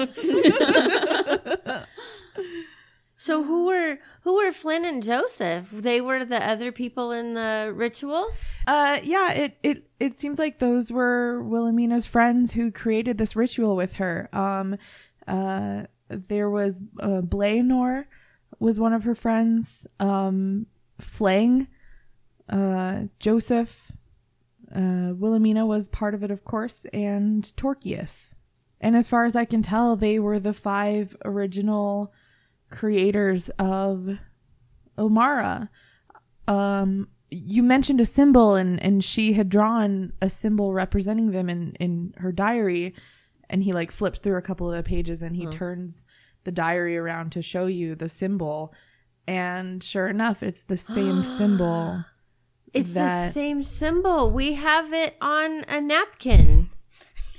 so 3.16 3.42
who 3.42 3.64
were 3.64 4.00
who 4.24 4.36
were 4.36 4.52
Flynn 4.52 4.86
and 4.86 5.02
Joseph? 5.02 5.70
They 5.70 6.00
were 6.00 6.24
the 6.24 6.42
other 6.42 6.72
people 6.72 7.12
in 7.12 7.34
the 7.34 7.72
ritual. 7.74 8.26
Uh, 8.66 8.98
yeah, 9.02 9.32
it, 9.34 9.58
it, 9.62 9.90
it 10.00 10.18
seems 10.18 10.38
like 10.38 10.58
those 10.58 10.90
were 10.90 11.42
Wilhelmina's 11.42 12.06
friends 12.06 12.54
who 12.54 12.72
created 12.72 13.18
this 13.18 13.36
ritual 13.36 13.76
with 13.76 13.92
her. 13.94 14.30
Um, 14.32 14.78
uh, 15.28 15.82
there 16.08 16.48
was, 16.48 16.82
uh, 16.98 17.20
was 18.58 18.80
one 18.80 18.92
of 18.94 19.04
her 19.04 19.14
friends. 19.14 19.86
Um, 20.00 20.66
Flang, 20.98 21.68
uh, 22.48 23.02
Joseph, 23.18 23.92
uh, 24.74 25.12
Wilhelmina 25.14 25.66
was 25.66 25.90
part 25.90 26.14
of 26.14 26.22
it, 26.22 26.30
of 26.30 26.44
course, 26.44 26.86
and 26.94 27.44
Torquius. 27.56 28.30
And 28.80 28.96
as 28.96 29.08
far 29.08 29.26
as 29.26 29.36
I 29.36 29.44
can 29.44 29.60
tell, 29.60 29.96
they 29.96 30.18
were 30.18 30.38
the 30.38 30.54
five 30.54 31.14
original 31.26 32.12
creators 32.74 33.48
of 33.58 34.18
Omara. 34.98 35.68
Um, 36.46 37.08
you 37.30 37.62
mentioned 37.62 38.00
a 38.00 38.04
symbol, 38.04 38.54
and, 38.54 38.82
and 38.82 39.02
she 39.02 39.32
had 39.32 39.48
drawn 39.48 40.12
a 40.20 40.28
symbol 40.28 40.72
representing 40.72 41.30
them 41.30 41.48
in, 41.48 41.74
in 41.80 42.14
her 42.18 42.32
diary. 42.32 42.94
And 43.48 43.62
he 43.62 43.72
like 43.72 43.90
flips 43.90 44.18
through 44.18 44.36
a 44.36 44.42
couple 44.42 44.70
of 44.70 44.76
the 44.76 44.82
pages 44.82 45.22
and 45.22 45.36
he 45.36 45.46
turns 45.46 46.06
the 46.44 46.50
diary 46.52 46.96
around 46.96 47.30
to 47.32 47.42
show 47.42 47.66
you 47.66 47.94
the 47.94 48.08
symbol. 48.08 48.72
And 49.26 49.82
sure 49.82 50.08
enough, 50.08 50.42
it's 50.42 50.64
the 50.64 50.76
same 50.76 51.22
symbol. 51.38 52.04
It's 52.72 52.94
the 52.94 53.28
same 53.30 53.62
symbol. 53.62 54.30
We 54.30 54.54
have 54.54 54.92
it 54.92 55.16
on 55.20 55.64
a 55.68 55.80
napkin. 55.80 56.53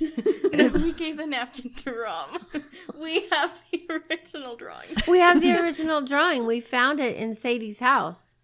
we 0.00 0.92
gave 0.92 1.16
the 1.16 1.26
napkin 1.26 1.72
to 1.74 1.92
Rom. 1.92 2.38
We 3.00 3.26
have 3.28 3.62
the 3.70 3.86
original 3.90 4.56
drawing. 4.56 4.88
We 5.06 5.18
have 5.18 5.40
the 5.40 5.52
original 5.52 6.02
drawing. 6.02 6.46
We 6.46 6.60
found 6.60 7.00
it 7.00 7.16
in 7.16 7.34
Sadie's 7.34 7.80
house. 7.80 8.36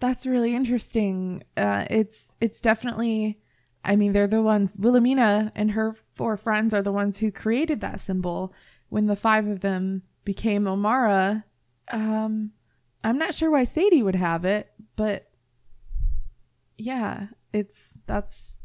That's 0.00 0.26
really 0.26 0.54
interesting. 0.54 1.42
Uh, 1.56 1.86
it's 1.90 2.36
it's 2.40 2.60
definitely. 2.60 3.40
I 3.84 3.96
mean, 3.96 4.12
they're 4.12 4.26
the 4.26 4.42
ones. 4.42 4.76
Wilhelmina 4.78 5.52
and 5.54 5.72
her 5.72 5.94
four 6.14 6.36
friends 6.36 6.72
are 6.72 6.82
the 6.82 6.92
ones 6.92 7.18
who 7.18 7.30
created 7.30 7.80
that 7.80 8.00
symbol. 8.00 8.52
When 8.88 9.06
the 9.06 9.16
five 9.16 9.46
of 9.46 9.60
them 9.60 10.02
became 10.24 10.64
Omara, 10.64 11.44
um, 11.90 12.52
I'm 13.02 13.18
not 13.18 13.34
sure 13.34 13.50
why 13.50 13.64
Sadie 13.64 14.02
would 14.02 14.14
have 14.14 14.44
it, 14.44 14.72
but 14.96 15.30
yeah, 16.78 17.28
it's 17.52 17.98
that's 18.06 18.62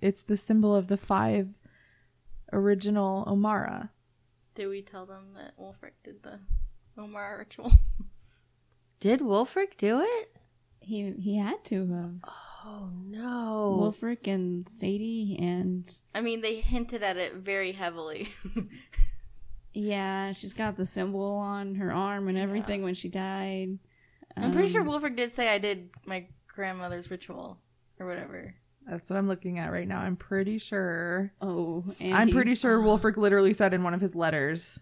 it's 0.00 0.22
the 0.22 0.36
symbol 0.36 0.74
of 0.74 0.88
the 0.88 0.96
five 0.96 1.48
original 2.52 3.24
Omara. 3.26 3.90
Did 4.54 4.68
we 4.68 4.82
tell 4.82 5.06
them 5.06 5.34
that 5.36 5.56
Wolfric 5.58 5.92
did 6.04 6.22
the 6.22 6.40
Omara 6.98 7.38
ritual? 7.38 7.72
Did 9.00 9.20
Wolfric 9.20 9.76
do 9.76 10.00
it? 10.00 10.36
He 10.80 11.12
he 11.12 11.36
had 11.38 11.64
to 11.66 11.86
have. 11.86 12.14
Oh 12.64 12.90
no. 13.04 13.78
Wolfric 13.80 14.26
and 14.26 14.68
Sadie 14.68 15.38
and 15.40 15.88
I 16.14 16.20
mean, 16.20 16.40
they 16.40 16.56
hinted 16.56 17.04
at 17.04 17.16
it 17.16 17.34
very 17.34 17.70
heavily. 17.72 18.26
yeah, 19.72 20.32
she's 20.32 20.54
got 20.54 20.76
the 20.76 20.86
symbol 20.86 21.36
on 21.36 21.76
her 21.76 21.92
arm 21.92 22.26
and 22.28 22.36
everything 22.38 22.82
when 22.82 22.94
she 22.94 23.08
died. 23.08 23.78
I'm 24.36 24.52
pretty 24.52 24.68
sure 24.70 24.80
Um, 24.82 24.88
Wolfric 24.88 25.16
did 25.16 25.30
say 25.30 25.48
I 25.48 25.58
did 25.58 25.90
my 26.06 26.26
grandmother's 26.48 27.10
ritual 27.10 27.58
or 28.00 28.06
whatever. 28.06 28.54
That's 28.88 29.10
what 29.10 29.16
I'm 29.18 29.28
looking 29.28 29.58
at 29.58 29.70
right 29.70 29.86
now. 29.86 30.00
I'm 30.00 30.16
pretty 30.16 30.58
sure. 30.58 31.32
Oh, 31.42 31.84
and 32.00 32.14
I'm 32.14 32.28
he- 32.28 32.32
pretty 32.34 32.54
sure 32.54 32.78
Wolfric 32.82 33.16
literally 33.16 33.52
said 33.52 33.74
in 33.74 33.82
one 33.82 33.94
of 33.94 34.00
his 34.00 34.14
letters 34.14 34.80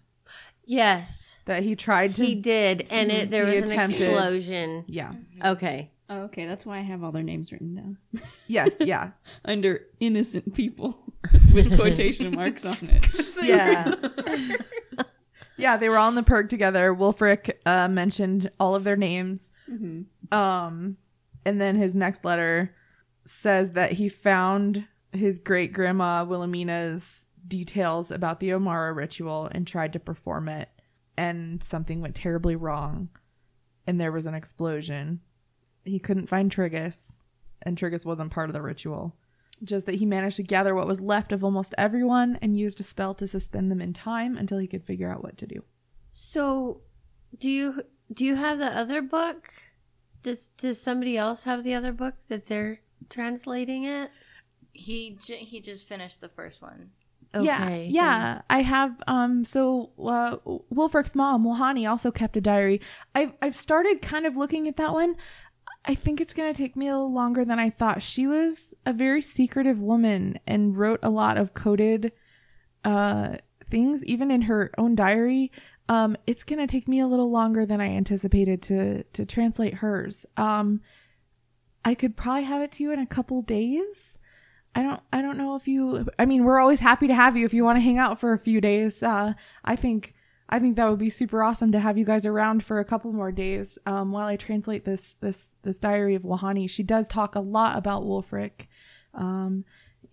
yes, 0.64 1.40
that 1.46 1.62
he 1.62 1.76
tried 1.76 2.12
to. 2.14 2.24
he 2.24 2.34
did, 2.34 2.86
and 2.90 3.10
it 3.10 3.30
there 3.30 3.46
He 3.46 3.60
was 3.60 3.70
an 3.70 3.80
explosion. 3.80 4.84
yeah. 4.86 5.12
Okay. 5.44 5.90
Oh, 6.08 6.20
okay, 6.22 6.46
that's 6.46 6.64
why 6.64 6.78
I 6.78 6.82
have 6.82 7.02
all 7.02 7.10
their 7.10 7.24
names 7.24 7.50
written 7.50 7.74
down 7.74 7.98
Yes. 8.46 8.76
Yeah. 8.78 9.10
under 9.44 9.80
innocent 9.98 10.54
people 10.54 11.12
with 11.52 11.74
quotation 11.76 12.30
marks 12.32 12.64
on 12.64 12.88
it. 12.88 13.06
yeah. 13.42 13.92
yeah, 15.56 15.76
they 15.76 15.88
were 15.88 15.98
all 15.98 16.08
in 16.08 16.14
the 16.14 16.22
perk 16.22 16.48
together. 16.48 16.94
Wolfric 16.94 17.50
uh, 17.66 17.88
mentioned 17.88 18.50
all 18.60 18.76
of 18.76 18.84
their 18.84 18.96
names. 18.96 19.50
Um, 20.30 20.96
and 21.44 21.60
then 21.60 21.74
his 21.74 21.96
next 21.96 22.24
letter 22.24 22.72
says 23.26 23.72
that 23.72 23.92
he 23.92 24.08
found 24.08 24.86
his 25.12 25.38
great 25.38 25.72
grandma 25.72 26.24
Wilhelmina's 26.24 27.26
details 27.46 28.10
about 28.10 28.40
the 28.40 28.50
Omara 28.50 28.94
ritual 28.94 29.46
and 29.52 29.66
tried 29.66 29.92
to 29.92 30.00
perform 30.00 30.48
it, 30.48 30.68
and 31.16 31.62
something 31.62 32.00
went 32.00 32.14
terribly 32.14 32.56
wrong, 32.56 33.08
and 33.86 34.00
there 34.00 34.12
was 34.12 34.26
an 34.26 34.34
explosion. 34.34 35.20
He 35.84 35.98
couldn't 35.98 36.28
find 36.28 36.50
Triggus, 36.50 37.12
and 37.62 37.76
Triggus 37.76 38.04
wasn't 38.04 38.32
part 38.32 38.50
of 38.50 38.54
the 38.54 38.62
ritual. 38.62 39.16
just 39.64 39.86
that 39.86 39.94
he 39.94 40.06
managed 40.06 40.36
to 40.36 40.42
gather 40.42 40.74
what 40.74 40.86
was 40.86 41.00
left 41.00 41.32
of 41.32 41.42
almost 41.42 41.74
everyone 41.78 42.38
and 42.42 42.58
used 42.58 42.78
a 42.80 42.82
spell 42.82 43.14
to 43.14 43.26
suspend 43.26 43.70
them 43.70 43.80
in 43.80 43.92
time 43.92 44.36
until 44.36 44.58
he 44.58 44.66
could 44.66 44.84
figure 44.84 45.10
out 45.10 45.22
what 45.22 45.38
to 45.38 45.46
do. 45.46 45.62
So, 46.12 46.82
do 47.38 47.48
you 47.48 47.82
do 48.12 48.24
you 48.24 48.36
have 48.36 48.58
the 48.58 48.66
other 48.66 49.00
book? 49.02 49.50
Does 50.22 50.48
does 50.58 50.80
somebody 50.80 51.16
else 51.16 51.44
have 51.44 51.62
the 51.64 51.74
other 51.74 51.92
book 51.92 52.14
that 52.28 52.46
they're 52.46 52.80
translating 53.08 53.84
it? 53.84 54.10
He 54.72 55.16
j- 55.20 55.36
he 55.36 55.60
just 55.60 55.88
finished 55.88 56.20
the 56.20 56.28
first 56.28 56.60
one. 56.62 56.90
yeah, 57.40 57.68
so- 57.68 57.82
yeah. 57.86 58.42
I 58.50 58.62
have. 58.62 59.00
Um. 59.06 59.44
So, 59.44 59.90
uh, 59.98 60.36
Wolfric's 60.70 61.14
mom, 61.14 61.44
Mohani, 61.44 61.88
also 61.88 62.10
kept 62.10 62.36
a 62.36 62.40
diary. 62.40 62.80
I've 63.14 63.32
I've 63.42 63.56
started 63.56 64.02
kind 64.02 64.26
of 64.26 64.36
looking 64.36 64.68
at 64.68 64.76
that 64.76 64.92
one. 64.92 65.16
I 65.84 65.94
think 65.94 66.20
it's 66.20 66.34
gonna 66.34 66.52
take 66.54 66.76
me 66.76 66.88
a 66.88 66.92
little 66.92 67.12
longer 67.12 67.44
than 67.44 67.58
I 67.58 67.70
thought. 67.70 68.02
She 68.02 68.26
was 68.26 68.74
a 68.84 68.92
very 68.92 69.20
secretive 69.20 69.80
woman 69.80 70.38
and 70.46 70.76
wrote 70.76 71.00
a 71.02 71.10
lot 71.10 71.36
of 71.38 71.54
coded, 71.54 72.12
uh, 72.84 73.36
things, 73.70 74.04
even 74.04 74.30
in 74.30 74.42
her 74.42 74.72
own 74.78 74.94
diary. 74.94 75.52
Um, 75.88 76.16
it's 76.26 76.42
gonna 76.44 76.66
take 76.66 76.88
me 76.88 76.98
a 77.00 77.06
little 77.06 77.30
longer 77.30 77.64
than 77.64 77.80
I 77.80 77.88
anticipated 77.88 78.62
to 78.62 79.04
to 79.04 79.24
translate 79.24 79.74
hers. 79.74 80.26
Um, 80.36 80.80
I 81.86 81.94
could 81.94 82.16
probably 82.16 82.42
have 82.42 82.62
it 82.62 82.72
to 82.72 82.82
you 82.82 82.90
in 82.90 82.98
a 82.98 83.06
couple 83.06 83.40
days. 83.42 84.18
I 84.74 84.82
don't 84.82 85.00
I 85.12 85.22
don't 85.22 85.38
know 85.38 85.54
if 85.54 85.68
you 85.68 86.08
I 86.18 86.26
mean 86.26 86.42
we're 86.42 86.58
always 86.58 86.80
happy 86.80 87.06
to 87.06 87.14
have 87.14 87.36
you 87.36 87.46
if 87.46 87.54
you 87.54 87.62
want 87.62 87.76
to 87.76 87.80
hang 87.80 87.96
out 87.96 88.18
for 88.18 88.32
a 88.32 88.38
few 88.38 88.60
days. 88.60 89.04
Uh 89.04 89.34
I 89.64 89.76
think 89.76 90.12
I 90.48 90.58
think 90.58 90.74
that 90.76 90.90
would 90.90 90.98
be 90.98 91.08
super 91.08 91.44
awesome 91.44 91.70
to 91.72 91.78
have 91.78 91.96
you 91.96 92.04
guys 92.04 92.26
around 92.26 92.64
for 92.64 92.80
a 92.80 92.84
couple 92.84 93.12
more 93.12 93.30
days 93.30 93.78
um, 93.86 94.10
while 94.10 94.26
I 94.26 94.36
translate 94.36 94.84
this 94.84 95.14
this 95.20 95.52
this 95.62 95.76
diary 95.76 96.16
of 96.16 96.22
Wahani. 96.22 96.68
She 96.68 96.82
does 96.82 97.06
talk 97.06 97.36
a 97.36 97.40
lot 97.40 97.76
about 97.76 98.02
Wolfric, 98.02 98.66
um, 99.14 99.64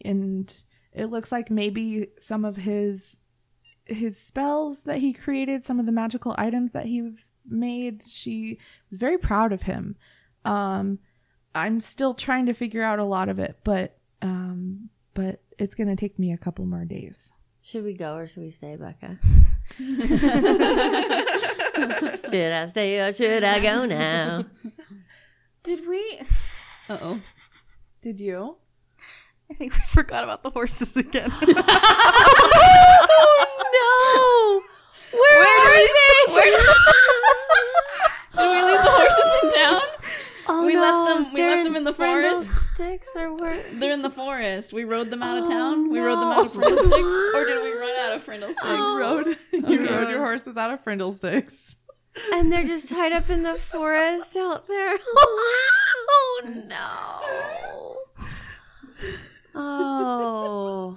and 0.03 0.63
it 0.91 1.07
looks 1.07 1.31
like 1.31 1.51
maybe 1.51 2.07
some 2.17 2.45
of 2.45 2.55
his 2.55 3.17
his 3.85 4.17
spells 4.19 4.81
that 4.81 4.99
he 4.99 5.13
created, 5.13 5.65
some 5.65 5.79
of 5.79 5.85
the 5.85 5.91
magical 5.91 6.33
items 6.37 6.71
that 6.71 6.85
he's 6.85 7.33
made. 7.47 8.03
She 8.07 8.59
was 8.89 8.97
very 8.97 9.17
proud 9.17 9.51
of 9.51 9.63
him. 9.63 9.97
Um, 10.45 10.99
I'm 11.55 11.79
still 11.79 12.13
trying 12.13 12.47
to 12.47 12.53
figure 12.53 12.83
out 12.83 12.99
a 12.99 13.03
lot 13.03 13.29
of 13.29 13.39
it, 13.39 13.57
but 13.63 13.97
um, 14.21 14.89
but 15.13 15.41
it's 15.57 15.75
gonna 15.75 15.95
take 15.95 16.17
me 16.17 16.31
a 16.31 16.37
couple 16.37 16.65
more 16.65 16.85
days. 16.85 17.31
Should 17.61 17.83
we 17.85 17.93
go 17.93 18.15
or 18.15 18.27
should 18.27 18.43
we 18.43 18.51
stay, 18.51 18.75
Becca? 18.75 19.19
should 22.29 22.51
I 22.51 22.65
stay 22.69 22.99
or 22.99 23.13
should 23.13 23.43
I 23.43 23.59
go 23.59 23.85
now? 23.85 24.45
Did 25.63 25.87
we? 25.87 26.19
Uh 26.89 26.97
oh. 27.01 27.21
Did 28.01 28.19
you? 28.19 28.57
I 29.49 29.53
think 29.53 29.73
we 29.73 29.79
forgot 29.79 30.25
about 30.25 30.43
the 30.43 30.49
horses 30.49 30.97
again. 30.97 31.29
no! 31.39 31.43
Where, 35.13 35.39
are 35.39 35.73
they? 35.73 36.23
Did 38.33 38.49
we 38.49 38.59
leave 38.61 38.83
the 38.83 38.91
horses 38.91 39.43
in 39.43 39.51
town? 39.51 39.81
Oh, 40.47 40.65
We 40.65 40.73
no. 40.73 40.81
left 40.81 41.07
them- 41.23 41.33
we 41.33 41.37
They're 41.39 41.51
left 41.55 41.63
them 41.65 41.75
in 41.75 41.83
the 41.85 41.91
Friendle 41.91 42.21
forest. 42.33 42.73
Sticks 42.73 43.15
or 43.15 43.33
where? 43.37 43.57
They're 43.75 43.93
in 43.93 44.01
the 44.01 44.09
forest. 44.09 44.73
We 44.73 44.83
rode 44.83 45.09
them 45.09 45.23
out 45.23 45.37
of 45.37 45.45
Oh, 45.45 45.49
town. 45.49 45.89
We 45.89 45.99
rode 45.99 46.17
them 46.17 46.31
out 46.31 46.45
of 46.47 46.51
Frindlesticks, 46.53 46.95
or 47.35 47.45
did 47.45 47.61
we 47.63 47.71
run 47.79 47.95
out 48.01 48.15
of 48.15 48.23
Frindle 48.23 48.53
Frindlesticks? 48.53 48.63
You 48.63 48.77
oh. 48.79 48.99
rode 48.99 49.27
you 49.51 49.83
Okay. 49.85 49.93
rode 49.93 50.09
your 50.09 50.19
horses 50.25 50.57
out 50.57 50.71
of 50.73 50.83
Frindlesticks. 50.83 51.77
And 52.33 52.51
they're 52.51 52.63
just 52.65 52.89
tied 52.89 53.11
up 53.13 53.29
in 53.29 53.43
the 53.43 53.55
forest 53.55 54.35
out 54.37 54.67
there. 54.67 54.97
Oh 56.15 56.41
no! 56.67 57.97
Oh, 59.55 60.95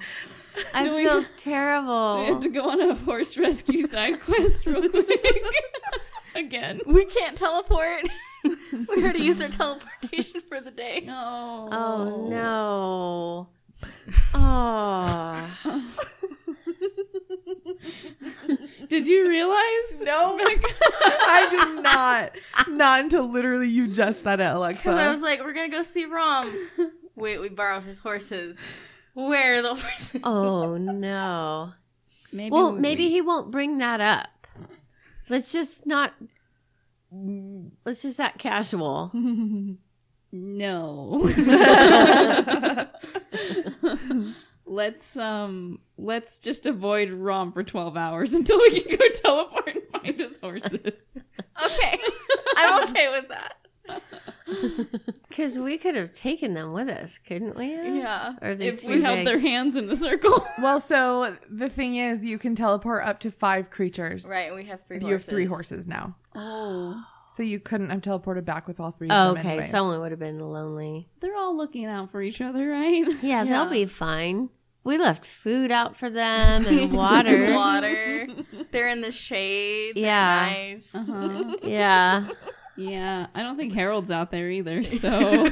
I 0.75 0.83
Do 0.83 0.97
we- 0.97 1.05
feel 1.05 1.21
We 1.21 2.26
have 2.26 2.41
to 2.41 2.49
go 2.49 2.69
on 2.71 2.81
a 2.81 2.95
horse 2.95 3.37
rescue 3.38 3.83
side 3.83 4.21
quest 4.21 4.67
real 4.67 4.88
quick. 4.88 5.45
Again. 6.35 6.81
we 6.87 7.05
can't 7.05 7.37
teleport. 7.37 8.09
we 8.97 9.03
already 9.03 9.21
used 9.23 9.43
our 9.43 9.49
teleportation 9.49 10.41
for 10.43 10.61
the 10.61 10.71
day. 10.71 11.02
No. 11.06 11.69
Oh 11.73 12.26
no! 12.28 13.49
Oh, 14.35 15.52
Did 18.89 19.06
you 19.06 19.28
realize? 19.28 20.02
No, 20.04 20.39
oh 20.39 20.39
I 21.04 21.49
did 21.50 21.82
not. 21.82 22.76
Not 22.76 23.00
until 23.00 23.30
literally 23.30 23.69
you 23.69 23.89
just 23.89 24.23
said 24.23 24.41
it, 24.41 24.54
Because 24.69 24.99
I 24.99 25.11
was 25.11 25.23
like, 25.23 25.41
we're 25.43 25.52
gonna 25.52 25.69
go 25.69 25.82
see 25.82 26.04
Rom. 26.06 26.50
Wait, 27.15 27.41
we 27.41 27.49
borrowed 27.49 27.82
his 27.85 27.99
horses. 28.00 28.61
Where 29.15 29.59
are 29.59 29.63
the 29.63 29.69
horses? 29.75 30.21
oh 30.25 30.76
no! 30.76 31.73
Maybe 32.32 32.50
Well, 32.50 32.75
we- 32.75 32.80
maybe 32.80 33.09
he 33.09 33.21
won't 33.23 33.50
bring 33.50 33.78
that 33.78 34.00
up. 34.00 34.47
Let's 35.28 35.52
just 35.52 35.87
not. 35.87 36.13
Let's 37.85 38.02
just 38.02 38.21
act 38.21 38.39
casual. 38.39 39.13
No. 40.33 41.31
let's 44.67 45.17
um 45.17 45.79
let's 45.97 46.41
just 46.41 46.67
avoid 46.67 47.11
Rom 47.11 47.52
for 47.52 47.63
twelve 47.63 47.97
hours 47.97 48.35
until 48.39 48.59
we 48.59 48.81
can 48.81 48.97
go 48.99 49.09
teleport 49.09 49.69
and 49.69 49.83
find 49.93 50.21
his 50.21 50.39
horses. 50.41 50.83
Okay, 51.65 51.99
I'm 52.57 52.85
okay 52.89 53.09
with 53.13 53.29
that. 53.29 53.55
Because 55.28 55.59
we 55.59 55.76
could 55.76 55.95
have 55.97 56.13
taken 56.13 56.54
them 56.54 56.73
with 56.73 56.89
us, 56.89 57.19
couldn't 57.19 57.56
we? 57.56 57.67
Yeah. 57.75 58.35
Or 58.41 58.54
they 58.54 58.69
if 58.69 58.80
too 58.82 58.89
we 58.89 59.02
held 59.02 59.19
big? 59.19 59.26
their 59.26 59.39
hands 59.39 59.76
in 59.76 59.87
the 59.87 59.97
circle. 59.97 60.47
well, 60.63 60.80
so 60.80 61.37
the 61.50 61.69
thing 61.69 61.97
is, 61.97 62.25
you 62.25 62.39
can 62.39 62.54
teleport 62.54 63.04
up 63.04 63.21
to 63.21 63.30
five 63.30 63.71
creatures. 63.71 64.26
Right, 64.30 64.47
and 64.47 64.56
we 64.56 64.65
have 64.65 64.82
three 64.82 64.97
You 64.99 65.02
have 65.09 65.11
horses. 65.13 65.28
three 65.28 65.45
horses 65.45 65.87
now. 65.87 66.17
Oh. 66.35 67.02
So 67.28 67.43
you 67.43 67.59
couldn't 67.61 67.91
have 67.91 68.00
teleported 68.02 68.45
back 68.45 68.67
with 68.69 68.78
all 68.80 68.93
three. 68.93 69.09
Of 69.09 69.13
Oh, 69.15 69.28
them 69.35 69.39
okay, 69.39 69.49
anyways. 69.50 69.71
someone 69.71 70.00
would 70.00 70.13
have 70.13 70.21
been 70.21 70.39
lonely. 70.39 71.09
They're 71.21 71.37
all 71.37 71.56
looking 71.56 71.85
out 71.87 72.11
for 72.13 72.23
each 72.23 72.41
other, 72.41 72.69
right? 72.69 73.04
Yeah, 73.23 73.43
Yeah. 73.43 73.45
they'll 73.45 73.71
be 73.71 73.85
fine. 73.85 74.49
We 74.85 74.97
left 74.97 75.26
food 75.26 75.73
out 75.73 75.97
for 75.97 76.09
them 76.09 76.65
and 76.67 76.93
water. 76.93 77.52
Water. 77.52 78.28
They're 78.71 78.89
in 78.89 79.00
the 79.00 79.11
shade. 79.11 79.97
They're 79.97 80.04
Yeah. 80.04 80.49
Nice. 80.52 81.11
Uh-huh. 81.13 81.56
Yeah, 81.65 82.28
Yeah, 82.78 83.26
I 83.34 83.43
don't 83.43 83.56
think 83.56 83.73
Harold's 83.73 84.12
out 84.12 84.30
there 84.30 84.50
either. 84.50 84.82
So 84.84 85.49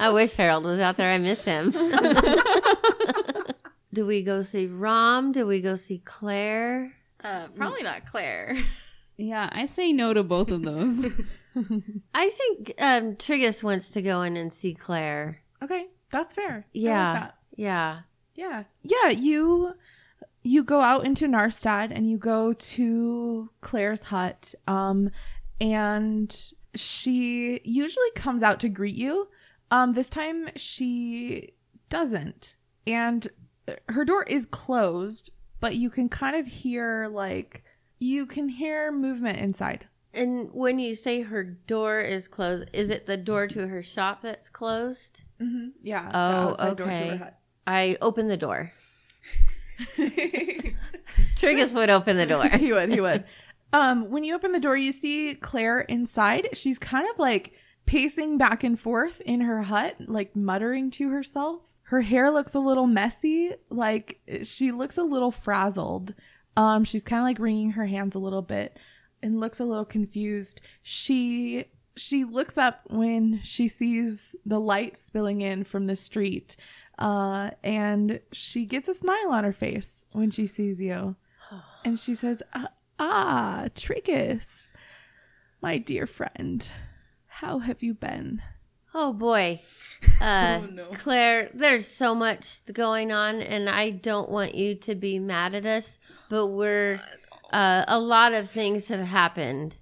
I 0.00 0.10
wish 0.10 0.32
Harold 0.34 0.64
was 0.64 0.80
out 0.80 0.96
there. 0.96 1.12
I 1.12 1.18
miss 1.18 1.44
him. 1.44 1.70
Do 3.94 4.06
we 4.06 4.22
go 4.22 4.40
see 4.40 4.66
Rom? 4.68 5.32
Do 5.32 5.46
we 5.46 5.60
go 5.60 5.74
see 5.74 5.98
Claire? 6.04 6.94
Uh, 7.22 7.48
probably 7.56 7.82
not 7.82 8.06
Claire. 8.06 8.56
yeah, 9.18 9.50
I 9.52 9.66
say 9.66 9.92
no 9.92 10.14
to 10.14 10.22
both 10.22 10.50
of 10.50 10.62
those. 10.62 11.06
I 12.14 12.30
think 12.30 12.72
um, 12.80 13.16
Triggus 13.16 13.62
wants 13.62 13.90
to 13.90 14.00
go 14.02 14.22
in 14.22 14.36
and 14.38 14.50
see 14.52 14.72
Claire. 14.72 15.40
Okay, 15.62 15.86
that's 16.10 16.34
fair. 16.34 16.50
I 16.50 16.54
like 16.56 16.64
Yeah, 16.72 17.12
that. 17.14 17.34
yeah. 17.56 17.98
Yeah. 18.34 18.64
Yeah, 18.82 19.10
you 19.10 19.74
you 20.42 20.64
go 20.64 20.80
out 20.80 21.04
into 21.04 21.28
Narstad 21.28 21.92
and 21.94 22.08
you 22.10 22.16
go 22.16 22.54
to 22.54 23.50
Claire's 23.60 24.04
hut. 24.04 24.54
Um 24.66 25.10
and 25.60 26.34
she 26.74 27.60
usually 27.64 28.10
comes 28.14 28.42
out 28.42 28.60
to 28.60 28.68
greet 28.68 28.94
you. 28.94 29.28
Um 29.70 29.92
this 29.92 30.10
time 30.10 30.48
she 30.56 31.54
doesn't. 31.88 32.56
And 32.86 33.28
her 33.88 34.04
door 34.04 34.24
is 34.24 34.46
closed, 34.46 35.30
but 35.60 35.76
you 35.76 35.90
can 35.90 36.08
kind 36.08 36.36
of 36.36 36.46
hear 36.46 37.08
like 37.08 37.64
you 37.98 38.26
can 38.26 38.48
hear 38.48 38.90
movement 38.90 39.38
inside. 39.38 39.86
And 40.14 40.50
when 40.52 40.78
you 40.78 40.94
say 40.94 41.22
her 41.22 41.42
door 41.44 42.00
is 42.00 42.28
closed, 42.28 42.68
is 42.72 42.90
it 42.90 43.06
the 43.06 43.16
door 43.16 43.46
to 43.46 43.68
her 43.68 43.82
shop 43.82 44.20
that's 44.20 44.48
closed? 44.48 45.22
Mm-hmm. 45.40 45.68
Yeah. 45.82 46.10
Oh, 46.12 46.74
door 46.74 46.74
to 46.74 46.84
her 46.84 46.92
okay. 46.92 47.30
I 47.66 47.96
open 48.00 48.28
the 48.28 48.36
door. 48.36 48.72
Triggus 51.36 51.74
would 51.74 51.90
open 51.90 52.16
the 52.16 52.26
door. 52.26 52.46
he 52.58 52.72
would 52.72 52.92
he 52.92 53.00
would 53.00 53.24
um 53.72 54.10
when 54.10 54.24
you 54.24 54.34
open 54.34 54.52
the 54.52 54.60
door 54.60 54.76
you 54.76 54.92
see 54.92 55.34
claire 55.34 55.80
inside. 55.80 56.48
She's 56.54 56.78
kind 56.78 57.08
of 57.10 57.18
like 57.18 57.54
pacing 57.86 58.38
back 58.38 58.64
and 58.64 58.78
forth 58.78 59.20
in 59.22 59.40
her 59.40 59.62
hut 59.62 59.96
like 60.00 60.36
muttering 60.36 60.90
to 60.92 61.10
herself. 61.10 61.68
Her 61.84 62.00
hair 62.00 62.30
looks 62.30 62.54
a 62.54 62.60
little 62.60 62.86
messy. 62.86 63.52
Like 63.70 64.20
she 64.42 64.72
looks 64.72 64.98
a 64.98 65.02
little 65.02 65.30
frazzled. 65.30 66.14
Um 66.56 66.84
she's 66.84 67.04
kind 67.04 67.20
of 67.20 67.24
like 67.24 67.38
wringing 67.38 67.72
her 67.72 67.86
hands 67.86 68.14
a 68.14 68.20
little 68.20 68.42
bit 68.42 68.78
and 69.22 69.40
looks 69.40 69.60
a 69.60 69.64
little 69.64 69.84
confused. 69.84 70.60
She 70.82 71.66
she 71.94 72.24
looks 72.24 72.56
up 72.56 72.80
when 72.88 73.40
she 73.42 73.68
sees 73.68 74.34
the 74.46 74.58
light 74.58 74.96
spilling 74.96 75.42
in 75.42 75.62
from 75.64 75.84
the 75.84 75.96
street 75.96 76.56
uh, 76.98 77.50
and 77.64 78.20
she 78.32 78.64
gets 78.64 78.88
a 78.88 78.94
smile 78.94 79.30
on 79.30 79.44
her 79.44 79.52
face 79.52 80.06
when 80.12 80.30
she 80.30 80.46
sees 80.46 80.80
you. 80.80 81.16
And 81.84 81.98
she 81.98 82.14
says, 82.14 82.44
"Ah, 82.54 82.68
ah 83.04 83.64
Triggus, 83.74 84.68
my 85.60 85.76
dear 85.76 86.06
friend, 86.06 86.70
how 87.26 87.58
have 87.58 87.82
you 87.82 87.94
been? 87.94 88.42
Oh 88.94 89.12
boy. 89.12 89.60
Uh, 90.20 90.60
Claire, 90.98 91.50
there's 91.52 91.88
so 91.88 92.14
much 92.14 92.64
going 92.72 93.10
on, 93.10 93.40
and 93.40 93.68
I 93.68 93.90
don't 93.90 94.28
want 94.30 94.54
you 94.54 94.76
to 94.76 94.94
be 94.94 95.18
mad 95.18 95.52
at 95.52 95.66
us, 95.66 95.98
but 96.28 96.46
we're, 96.46 97.00
uh, 97.52 97.84
a 97.88 97.98
lot 97.98 98.32
of 98.32 98.48
things 98.48 98.86
have 98.86 99.00
happened. 99.00 99.74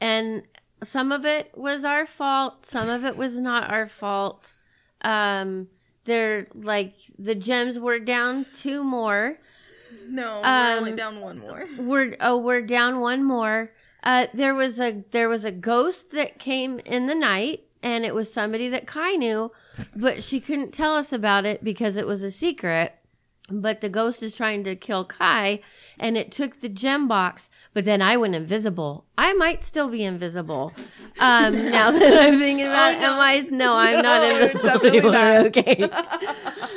And 0.00 0.44
some 0.82 1.12
of 1.12 1.26
it 1.26 1.50
was 1.54 1.84
our 1.84 2.06
fault, 2.06 2.64
some 2.64 2.88
of 2.88 3.04
it 3.04 3.18
was 3.18 3.38
not 3.38 3.70
our 3.70 3.86
fault. 3.86 4.54
Um, 5.02 5.68
they're 6.04 6.46
like, 6.54 6.94
the 7.18 7.34
gems 7.34 7.78
were 7.78 7.98
down 7.98 8.46
two 8.54 8.82
more. 8.82 9.38
No, 10.08 10.40
we're 10.42 10.76
only 10.78 10.90
Um, 10.90 10.96
down 10.96 11.20
one 11.20 11.38
more. 11.38 11.66
We're, 11.78 12.16
oh, 12.20 12.36
we're 12.38 12.60
down 12.62 13.00
one 13.00 13.24
more. 13.24 13.72
Uh, 14.02 14.26
there 14.34 14.54
was 14.54 14.78
a, 14.80 15.04
there 15.10 15.28
was 15.28 15.44
a 15.44 15.52
ghost 15.52 16.10
that 16.12 16.38
came 16.38 16.80
in 16.80 17.06
the 17.06 17.14
night, 17.14 17.60
and 17.82 18.04
it 18.04 18.14
was 18.14 18.32
somebody 18.32 18.68
that 18.68 18.86
Kai 18.86 19.12
knew, 19.12 19.52
but 19.96 20.22
she 20.22 20.40
couldn't 20.40 20.72
tell 20.74 20.94
us 20.94 21.12
about 21.12 21.46
it 21.46 21.62
because 21.64 21.96
it 21.96 22.06
was 22.06 22.22
a 22.22 22.30
secret. 22.30 22.94
But 23.52 23.82
the 23.82 23.90
ghost 23.90 24.22
is 24.22 24.34
trying 24.34 24.64
to 24.64 24.74
kill 24.74 25.04
Kai, 25.04 25.60
and 26.00 26.16
it 26.16 26.32
took 26.32 26.56
the 26.56 26.70
gem 26.70 27.06
box. 27.06 27.50
But 27.74 27.84
then 27.84 28.00
I 28.00 28.16
went 28.16 28.34
invisible. 28.34 29.04
I 29.18 29.34
might 29.34 29.62
still 29.62 29.90
be 29.90 30.02
invisible. 30.04 30.72
Um, 31.20 31.54
now 31.70 31.90
that 31.90 32.26
I'm 32.26 32.38
thinking 32.38 32.66
about 32.66 32.94
it, 32.94 33.00
am 33.00 33.20
I? 33.20 33.46
No, 33.50 33.74
I'm 33.76 34.02
not 34.02 34.42
invisible 34.42 34.86
anymore. 34.86 35.12
Okay. 35.52 35.88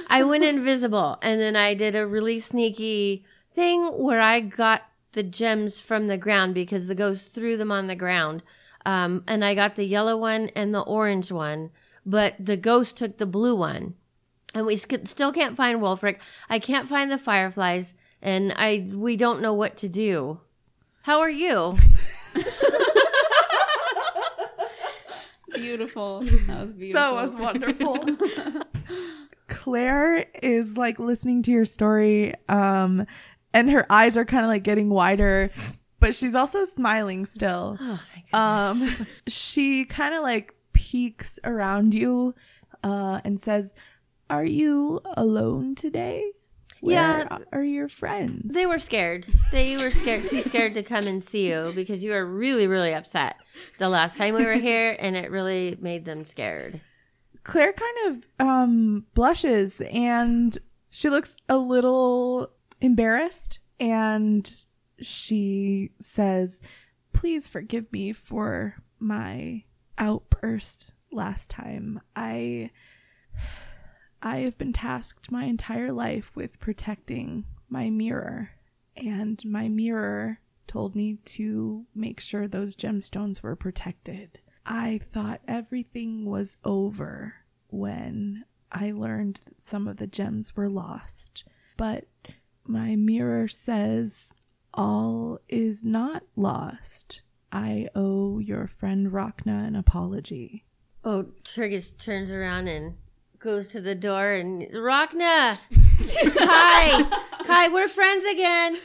I 0.10 0.24
went 0.24 0.44
invisible, 0.44 1.18
and 1.22 1.40
then 1.40 1.56
I 1.56 1.74
did 1.74 1.96
a 1.96 2.06
really 2.06 2.40
sneaky 2.40 3.24
thing 3.54 3.86
where 3.98 4.22
I 4.22 4.42
got 4.42 4.84
the 5.14 5.24
gems 5.24 5.80
from 5.80 6.08
the 6.08 6.18
ground 6.18 6.54
because 6.54 6.88
the 6.88 6.96
ghost 6.96 7.34
threw 7.34 7.56
them 7.58 7.72
on 7.72 7.88
the 7.88 7.96
ground. 7.96 8.44
Um, 8.86 9.24
and 9.28 9.44
I 9.44 9.56
got 9.56 9.76
the 9.76 9.86
yellow 9.86 10.16
one 10.18 10.50
and 10.56 10.76
the 10.76 10.82
orange 10.82 11.32
one, 11.32 11.72
but 12.06 12.36
the 12.38 12.58
ghost 12.58 12.98
took 12.98 13.18
the 13.18 13.26
blue 13.26 13.56
one. 13.56 13.96
And 14.56 14.66
we 14.66 14.76
sk- 14.78 15.06
still 15.06 15.32
can't 15.32 15.56
find 15.56 15.82
Wolfric. 15.82 16.20
I 16.50 16.58
can't 16.60 16.88
find 16.88 17.12
the 17.12 17.18
fireflies, 17.18 17.94
and 18.22 18.54
I 18.56 18.90
we 18.94 19.16
don't 19.18 19.42
know 19.42 19.54
what 19.54 19.76
to 19.78 19.90
do. 19.90 20.40
How 21.04 21.20
are 21.20 21.30
you? 21.30 21.78
Beautiful. 25.54 26.22
That 26.22 26.62
was 26.62 26.74
beautiful. 26.74 27.02
That 27.02 27.14
was 27.14 27.36
wonderful. 27.36 28.06
Claire 29.48 30.26
is 30.42 30.76
like 30.78 31.00
listening 31.00 31.44
to 31.44 31.52
your 31.52 31.66
story, 31.66 32.34
um, 32.50 33.06
and 33.54 33.70
her 33.70 33.86
eyes 33.92 34.18
are 34.18 34.26
kind 34.26 34.44
of 34.44 34.50
like 34.50 34.64
getting 34.64 34.90
wider, 34.90 35.52
but 36.00 36.16
she's 36.16 36.36
also 36.36 36.66
smiling 36.66 37.26
still. 37.26 37.78
Oh, 37.80 38.02
thank 38.14 38.34
Um, 38.34 39.08
she 39.28 39.86
kind 39.86 40.16
of 40.16 40.24
like 40.24 40.54
peeks 40.74 41.40
around 41.44 41.94
you, 41.94 42.34
uh, 42.84 43.22
and 43.24 43.40
says, 43.40 43.76
"Are 44.30 44.46
you 44.46 45.02
alone 45.16 45.76
today? 45.76 46.32
Yeah. 46.82 47.40
Are 47.52 47.64
your 47.64 47.88
friends?" 47.88 48.54
They 48.54 48.66
were 48.66 48.80
scared. 48.80 49.26
They 49.52 49.78
were 49.78 49.92
scared, 49.92 50.22
too 50.22 50.42
scared 50.42 50.74
to 50.74 50.84
come 50.84 51.08
and 51.08 51.24
see 51.24 51.50
you 51.50 51.72
because 51.76 52.04
you 52.04 52.12
were 52.12 52.26
really, 52.26 52.68
really 52.68 52.94
upset 52.94 53.38
the 53.78 53.90
last 53.90 54.18
time 54.18 54.36
we 54.36 54.46
were 54.46 54.54
here, 54.54 54.96
and 55.00 55.16
it 55.16 55.32
really 55.32 55.78
made 55.80 56.06
them 56.06 56.26
scared. 56.26 56.82
Claire 57.44 57.74
kind 57.74 58.18
of 58.40 58.46
um, 58.48 59.06
blushes 59.14 59.80
and 59.94 60.58
she 60.90 61.10
looks 61.10 61.38
a 61.48 61.58
little 61.58 62.50
embarrassed 62.82 63.60
and 63.80 64.66
she 65.00 65.92
says, 66.02 66.62
Please 67.14 67.48
forgive 67.48 67.92
me 67.94 68.14
for 68.14 68.76
my 69.00 69.64
outburst 69.98 70.96
last 71.12 71.52
time. 71.52 72.02
I 72.16 72.72
I 74.26 74.40
have 74.40 74.58
been 74.58 74.74
tasked 74.74 75.32
my 75.32 75.46
entire 75.46 75.92
life 75.92 76.36
with 76.36 76.60
protecting 76.60 77.46
my 77.70 77.92
mirror 77.92 78.50
and 78.98 79.44
my 79.46 79.68
mirror 79.68 80.40
told 80.68 80.96
me 80.96 81.20
to 81.26 81.86
make 81.94 82.20
sure 82.20 82.48
those 82.48 82.76
gemstones 82.76 83.44
were 83.44 83.56
protected. 83.56 84.40
I 84.66 85.00
thought 85.14 85.42
everything 85.48 86.26
was 86.26 86.58
over 86.64 87.36
when 87.70 88.46
I 88.72 88.92
learned 88.92 89.42
that 89.46 89.64
some 89.64 89.88
of 89.88 89.98
the 89.98 90.08
gems 90.08 90.56
were 90.56 90.70
lost. 90.70 91.44
But 91.78 92.06
my 92.66 92.96
mirror 92.96 93.48
says 93.48 94.34
all 94.74 95.40
is 95.48 95.86
not 95.86 96.24
lost. 96.36 97.22
I 97.52 97.90
owe 97.94 98.40
your 98.40 98.66
friend 98.66 99.12
Rhakna 99.12 99.68
an 99.68 99.76
apology. 99.76 100.66
Oh, 101.04 101.28
Triggus 101.44 101.92
turns 101.92 102.32
around 102.32 102.68
and 102.68 102.96
goes 103.46 103.68
to 103.68 103.80
the 103.80 103.94
door 103.94 104.32
and 104.32 104.64
Rhakna, 104.72 105.60
Kai, 106.36 107.04
Kai, 107.46 107.70
we're 107.70 107.88
friends 107.88 108.24
again. 108.26 108.76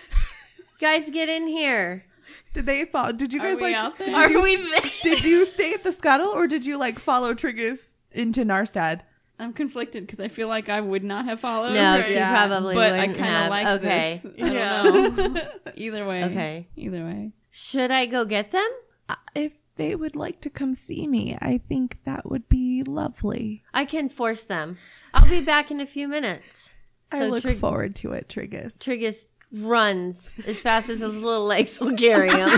Guys, 0.78 1.08
get 1.08 1.30
in 1.30 1.48
here. 1.48 2.04
Did 2.52 2.66
they 2.66 2.84
follow? 2.84 3.12
Did 3.12 3.32
you 3.32 3.40
Are 3.40 3.44
guys 3.44 3.56
we 3.56 3.62
like? 3.62 3.74
out 3.74 3.96
there? 3.98 4.14
Are 4.14 4.42
we 4.42 4.56
there? 4.56 4.80
Did 5.02 5.24
you 5.24 5.46
stay 5.46 5.72
at 5.72 5.82
the 5.82 5.92
scuttle 5.92 6.28
or 6.28 6.46
did 6.46 6.66
you 6.66 6.76
like 6.76 6.98
follow 6.98 7.32
Triggus 7.32 7.96
into 8.12 8.44
Narstad? 8.44 9.00
I'm 9.38 9.54
conflicted 9.54 10.04
because 10.06 10.20
I 10.20 10.28
feel 10.28 10.48
like 10.48 10.68
I 10.68 10.82
would 10.82 11.04
not 11.04 11.24
have 11.24 11.40
followed. 11.40 11.72
No, 11.72 11.96
her, 11.96 12.02
she 12.02 12.14
Yeah. 12.14 12.46
probably 12.46 12.74
but 12.74 12.92
I 12.92 13.00
wouldn't 13.06 13.16
kind 13.18 13.30
of 13.30 13.40
have. 13.40 13.50
like 13.50 13.66
okay. 13.66 14.20
this. 14.22 14.26
I 14.42 14.82
don't 14.84 15.34
know. 15.34 15.42
Either 15.74 16.06
way. 16.06 16.24
Okay. 16.24 16.68
Either 16.76 17.02
way. 17.04 17.32
Should 17.50 17.90
I 17.90 18.04
go 18.04 18.26
get 18.26 18.50
them? 18.50 18.68
Uh, 19.08 19.14
if 19.34 19.54
they 19.80 19.94
would 19.96 20.14
like 20.14 20.42
to 20.42 20.50
come 20.50 20.74
see 20.74 21.06
me, 21.06 21.38
I 21.40 21.56
think 21.56 21.98
that 22.04 22.28
would 22.30 22.48
be 22.50 22.82
lovely. 22.82 23.62
I 23.72 23.86
can 23.86 24.10
force 24.10 24.44
them. 24.44 24.76
I'll 25.14 25.28
be 25.28 25.42
back 25.42 25.70
in 25.70 25.80
a 25.80 25.86
few 25.86 26.06
minutes. 26.06 26.74
I 27.10 27.20
So 27.20 27.26
look 27.28 27.40
Trig- 27.42 27.56
forward 27.56 27.94
to 27.96 28.12
it, 28.12 28.28
Triggus. 28.28 28.76
Triggus 28.78 29.28
runs 29.50 30.38
as 30.46 30.60
fast 30.62 30.90
as 30.90 31.00
his 31.00 31.22
little 31.22 31.44
legs 31.46 31.80
will 31.80 31.96
carry 31.96 32.28
him. 32.28 32.48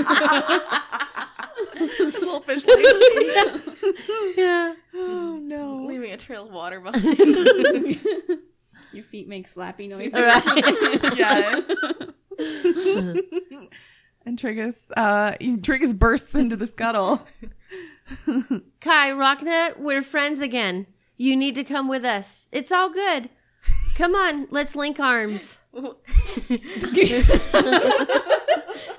little 2.00 2.40
fish 2.40 2.66
legs. 2.66 4.36
yeah. 4.36 4.74
Oh 4.94 5.38
no. 5.40 5.84
Leaving 5.86 6.10
a 6.12 6.16
trail 6.16 6.46
of 6.46 6.52
water 6.52 6.80
behind. 6.80 7.06
Your 8.92 9.04
feet 9.04 9.28
make 9.28 9.46
slappy 9.46 9.88
noises. 9.88 10.12
yes. 11.16 11.70
and 14.24 14.38
Triggus, 14.38 14.90
uh, 14.96 15.32
Triggus 15.40 15.98
bursts 15.98 16.34
into 16.34 16.56
the 16.56 16.66
scuttle. 16.66 17.26
Kai, 18.80 19.10
Rhakna, 19.10 19.78
we're 19.78 20.02
friends 20.02 20.40
again. 20.40 20.86
You 21.16 21.36
need 21.36 21.54
to 21.54 21.64
come 21.64 21.88
with 21.88 22.04
us. 22.04 22.48
It's 22.52 22.72
all 22.72 22.90
good. 22.90 23.30
Come 23.94 24.14
on, 24.14 24.48
let's 24.50 24.74
link 24.74 24.98
arms. 24.98 25.60
I, 25.74 25.90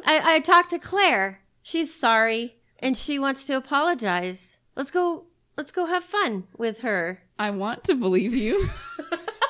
I 0.06 0.42
talked 0.44 0.70
to 0.70 0.80
Claire. 0.80 1.42
She's 1.62 1.94
sorry 1.94 2.56
and 2.84 2.98
she 2.98 3.18
wants 3.18 3.48
to 3.48 3.56
apologize. 3.56 4.60
Let's 4.76 4.92
go 4.92 5.26
let's 5.58 5.72
go 5.72 5.86
have 5.86 6.04
fun 6.04 6.44
with 6.58 6.82
her. 6.82 7.24
I 7.40 7.50
want 7.50 7.84
to 7.86 7.96
believe 7.96 8.36
you. 8.36 8.66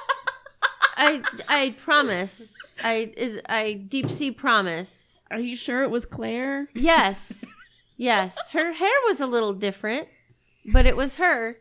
I 0.97 1.21
I 1.49 1.75
promise. 1.79 2.55
I 2.83 3.41
I 3.49 3.73
deep 3.73 4.09
sea 4.09 4.31
promise. 4.31 5.12
Are 5.34 5.39
you 5.39 5.56
sure 5.56 5.82
it 5.84 5.89
was 5.89 6.06
Claire? 6.06 6.69
Yes. 6.76 7.43
Yes. 7.98 8.50
Her 8.52 8.72
hair 8.74 8.91
was 9.08 9.19
a 9.19 9.26
little 9.26 9.54
different, 9.54 10.08
but 10.72 10.86
it 10.86 10.96
was 10.96 11.17
her. 11.17 11.58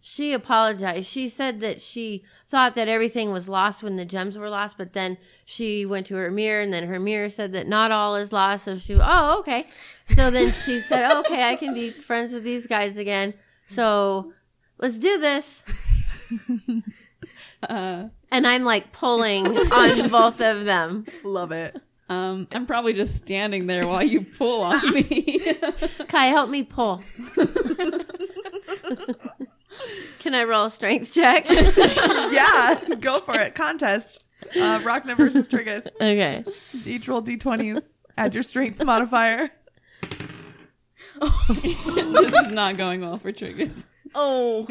She 0.00 0.32
apologized. 0.32 1.08
She 1.10 1.28
said 1.28 1.60
that 1.60 1.82
she 1.82 2.24
thought 2.48 2.74
that 2.76 2.88
everything 2.88 3.32
was 3.32 3.48
lost 3.48 3.82
when 3.82 3.96
the 3.96 4.04
gems 4.04 4.38
were 4.38 4.48
lost, 4.48 4.78
but 4.78 4.92
then 4.92 5.18
she 5.44 5.84
went 5.84 6.06
to 6.06 6.14
her 6.14 6.30
mirror 6.30 6.62
and 6.62 6.72
then 6.72 6.86
her 6.88 6.98
mirror 7.00 7.28
said 7.28 7.52
that 7.52 7.66
not 7.68 7.90
all 7.90 8.14
is 8.16 8.32
lost. 8.32 8.64
So 8.64 8.76
she, 8.76 8.96
oh, 9.00 9.38
okay. 9.40 9.64
So 10.04 10.30
then 10.30 10.46
she 10.52 10.78
said, 10.80 11.12
okay, 11.20 11.48
I 11.50 11.56
can 11.56 11.74
be 11.74 11.90
friends 11.90 12.32
with 12.32 12.44
these 12.44 12.66
guys 12.66 12.96
again. 12.96 13.34
So 13.66 14.32
let's 14.78 14.98
do 14.98 15.18
this. 15.18 15.64
Uh, 17.62 18.08
And 18.32 18.46
I'm 18.46 18.64
like 18.64 18.90
pulling 18.90 19.46
on 19.46 20.08
both 20.08 20.40
of 20.40 20.64
them. 20.64 21.04
Love 21.24 21.52
it. 21.52 21.76
Um, 22.10 22.48
I'm 22.50 22.66
probably 22.66 22.92
just 22.92 23.14
standing 23.16 23.66
there 23.68 23.86
while 23.86 24.02
you 24.02 24.20
pull 24.22 24.62
on 24.62 24.80
me. 24.92 25.40
Kai, 26.08 26.26
help 26.26 26.50
me 26.50 26.64
pull. 26.64 27.00
Can 30.18 30.34
I 30.34 30.42
roll 30.44 30.64
a 30.66 30.70
strength 30.70 31.14
check? 31.14 31.46
Yeah, 32.32 32.74
go 33.00 33.20
for 33.20 33.38
it. 33.38 33.54
Contest. 33.54 34.24
Uh, 34.56 34.80
Rhakna 34.82 35.16
versus 35.16 35.48
Triggus. 35.48 35.86
okay. 36.00 36.44
Each 36.84 37.06
roll 37.08 37.22
d20s. 37.22 38.02
Add 38.18 38.34
your 38.34 38.42
strength 38.42 38.84
modifier. 38.84 39.50
this 41.62 42.34
is 42.34 42.50
not 42.50 42.76
going 42.76 43.00
well 43.02 43.18
for 43.18 43.32
Triggus. 43.32 43.86
Oh. 44.14 44.68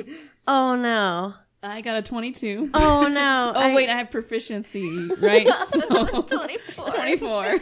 Oh 0.47 0.75
no. 0.75 1.33
I 1.61 1.81
got 1.81 1.97
a 1.97 2.01
22. 2.01 2.69
Oh 2.73 3.09
no. 3.11 3.51
Oh, 3.59 3.75
wait, 3.75 3.89
I 3.89 3.97
have 3.97 4.11
proficiency, 4.11 5.07
right? 5.21 5.47
So 5.53 6.21
24. 6.21 6.85
24. 6.91 7.55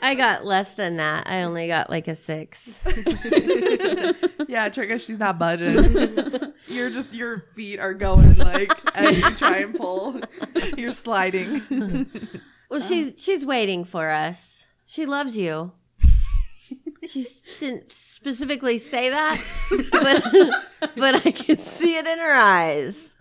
I 0.00 0.14
got 0.14 0.44
less 0.44 0.74
than 0.74 0.98
that. 0.98 1.28
I 1.28 1.42
only 1.42 1.66
got 1.66 1.90
like 1.90 2.08
a 2.08 2.14
six. 2.14 2.86
Yeah, 4.48 4.68
Trigger, 4.68 4.98
she's 4.98 5.18
not 5.18 5.38
budging. 5.38 5.72
You're 6.66 6.90
just 6.90 7.14
your 7.14 7.38
feet 7.54 7.78
are 7.78 7.94
going 7.94 8.36
like 8.36 8.70
as 8.94 9.22
you 9.22 9.30
try 9.36 9.58
and 9.58 9.74
pull. 9.74 10.20
You're 10.76 10.92
sliding. 10.92 11.62
Well, 11.70 12.80
um, 12.80 12.86
she's 12.86 13.14
she's 13.16 13.46
waiting 13.46 13.84
for 13.84 14.10
us. 14.10 14.66
She 14.84 15.06
loves 15.06 15.38
you. 15.38 15.72
She 17.08 17.24
didn't 17.60 17.92
specifically 17.92 18.76
say 18.78 19.08
that, 19.10 19.38
but 19.92 20.22
but 20.96 21.26
I 21.26 21.30
can 21.30 21.56
see 21.56 21.96
it 21.96 22.06
in 22.06 22.18
her 22.18 22.34
eyes. 22.34 23.11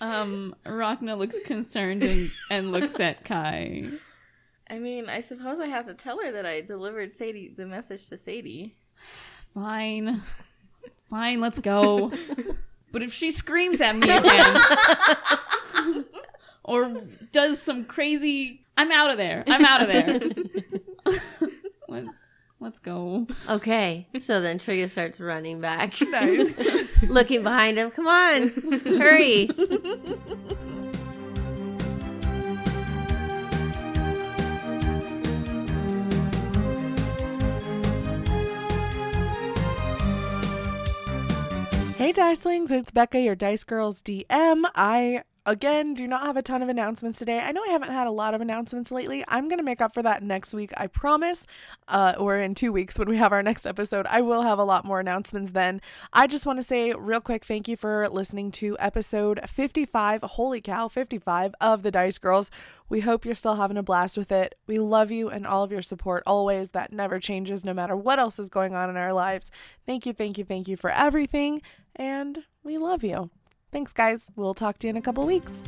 Um, 0.00 0.54
Rhakna 0.64 1.16
looks 1.18 1.38
concerned 1.40 2.02
and, 2.02 2.20
and 2.50 2.72
looks 2.72 2.98
at 3.00 3.22
Kai. 3.24 3.90
I 4.68 4.78
mean, 4.78 5.10
I 5.10 5.20
suppose 5.20 5.60
I 5.60 5.66
have 5.66 5.84
to 5.86 5.94
tell 5.94 6.22
her 6.24 6.32
that 6.32 6.46
I 6.46 6.62
delivered 6.62 7.12
Sadie 7.12 7.52
the 7.54 7.66
message 7.66 8.06
to 8.08 8.16
Sadie. 8.16 8.76
Fine. 9.52 10.22
Fine, 11.10 11.40
let's 11.40 11.58
go. 11.58 12.12
But 12.92 13.02
if 13.02 13.12
she 13.12 13.30
screams 13.30 13.80
at 13.80 13.94
me 13.94 14.08
again 14.10 16.04
or 16.64 17.02
does 17.30 17.60
some 17.60 17.84
crazy 17.84 18.64
I'm 18.76 18.90
out 18.90 19.10
of 19.10 19.18
there. 19.18 19.44
I'm 19.46 19.64
out 19.64 19.82
of 19.82 19.88
there. 19.88 20.20
let's 21.88 22.34
let's 22.60 22.78
go. 22.78 23.26
Okay, 23.48 24.06
so 24.20 24.40
then 24.40 24.58
Trigger 24.58 24.88
starts 24.88 25.18
running 25.18 25.60
back, 25.60 25.94
Nice. 26.10 27.02
looking 27.08 27.42
behind 27.42 27.78
him. 27.78 27.90
Come 27.90 28.06
on, 28.06 28.48
hurry! 28.98 29.48
Hey 41.96 42.12
Dicelings, 42.14 42.72
it's 42.72 42.90
Becca, 42.90 43.20
your 43.20 43.34
Dice 43.34 43.62
Girls 43.62 44.00
DM. 44.00 44.64
I 44.74 45.22
again 45.46 45.94
do 45.94 46.06
not 46.06 46.22
have 46.26 46.36
a 46.36 46.42
ton 46.42 46.62
of 46.62 46.68
announcements 46.68 47.18
today. 47.18 47.38
I 47.38 47.52
know 47.52 47.62
I 47.62 47.68
haven't 47.68 47.90
had 47.90 48.06
a 48.06 48.10
lot 48.10 48.34
of 48.34 48.40
announcements 48.40 48.90
lately. 48.90 49.24
I'm 49.28 49.48
gonna 49.48 49.62
make 49.62 49.80
up 49.80 49.94
for 49.94 50.02
that 50.02 50.22
next 50.22 50.54
week, 50.54 50.72
I 50.76 50.86
promise. 50.86 51.46
Uh, 51.88 52.14
or 52.18 52.36
in 52.36 52.54
two 52.54 52.72
weeks 52.72 52.98
when 52.98 53.08
we 53.08 53.16
have 53.16 53.32
our 53.32 53.42
next 53.42 53.66
episode, 53.66 54.06
I 54.08 54.20
will 54.20 54.42
have 54.42 54.58
a 54.58 54.64
lot 54.64 54.84
more 54.84 55.00
announcements 55.00 55.52
then. 55.52 55.80
I 56.12 56.26
just 56.26 56.46
want 56.46 56.58
to 56.58 56.62
say 56.62 56.92
real 56.92 57.20
quick, 57.20 57.44
thank 57.44 57.68
you 57.68 57.76
for 57.76 58.08
listening 58.08 58.50
to 58.52 58.76
episode 58.78 59.40
55. 59.48 60.22
Holy 60.22 60.60
cow, 60.60 60.88
55 60.88 61.54
of 61.60 61.82
the 61.82 61.90
Dice 61.90 62.18
Girls. 62.18 62.50
We 62.88 63.00
hope 63.00 63.24
you're 63.24 63.34
still 63.34 63.54
having 63.54 63.76
a 63.76 63.82
blast 63.82 64.18
with 64.18 64.32
it. 64.32 64.56
We 64.66 64.78
love 64.78 65.10
you 65.10 65.28
and 65.28 65.46
all 65.46 65.62
of 65.62 65.72
your 65.72 65.82
support 65.82 66.22
always. 66.26 66.70
That 66.70 66.92
never 66.92 67.20
changes, 67.20 67.64
no 67.64 67.72
matter 67.72 67.96
what 67.96 68.18
else 68.18 68.38
is 68.38 68.48
going 68.48 68.74
on 68.74 68.90
in 68.90 68.96
our 68.96 69.12
lives. 69.12 69.50
Thank 69.86 70.06
you, 70.06 70.12
thank 70.12 70.38
you, 70.38 70.44
thank 70.44 70.68
you 70.68 70.76
for 70.76 70.90
everything 70.90 71.62
and 71.96 72.44
we 72.62 72.78
love 72.78 73.04
you. 73.04 73.30
Thanks, 73.72 73.92
guys. 73.92 74.28
We'll 74.36 74.54
talk 74.54 74.78
to 74.80 74.86
you 74.86 74.90
in 74.90 74.96
a 74.96 75.02
couple 75.02 75.24
weeks. 75.26 75.62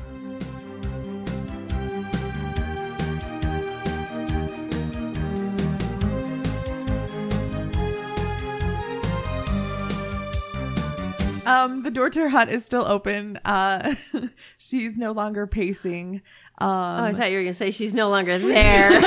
Um, 11.45 11.83
the 11.83 11.91
door 11.91 12.09
to 12.09 12.21
her 12.21 12.29
hut 12.29 12.49
is 12.49 12.65
still 12.65 12.85
open. 12.87 13.37
Uh, 13.45 13.97
she's 14.59 14.97
no 14.97 15.11
longer 15.11 15.49
pacing. 15.49 16.23
Oh, 16.61 16.67
Um, 16.69 17.05
I 17.05 17.13
thought 17.15 17.33
you 17.33 17.39
were 17.39 17.43
gonna 17.43 17.53
say 17.53 17.73
she's 17.73 17.95
no 17.95 18.11
longer 18.11 18.39
there. 18.39 18.91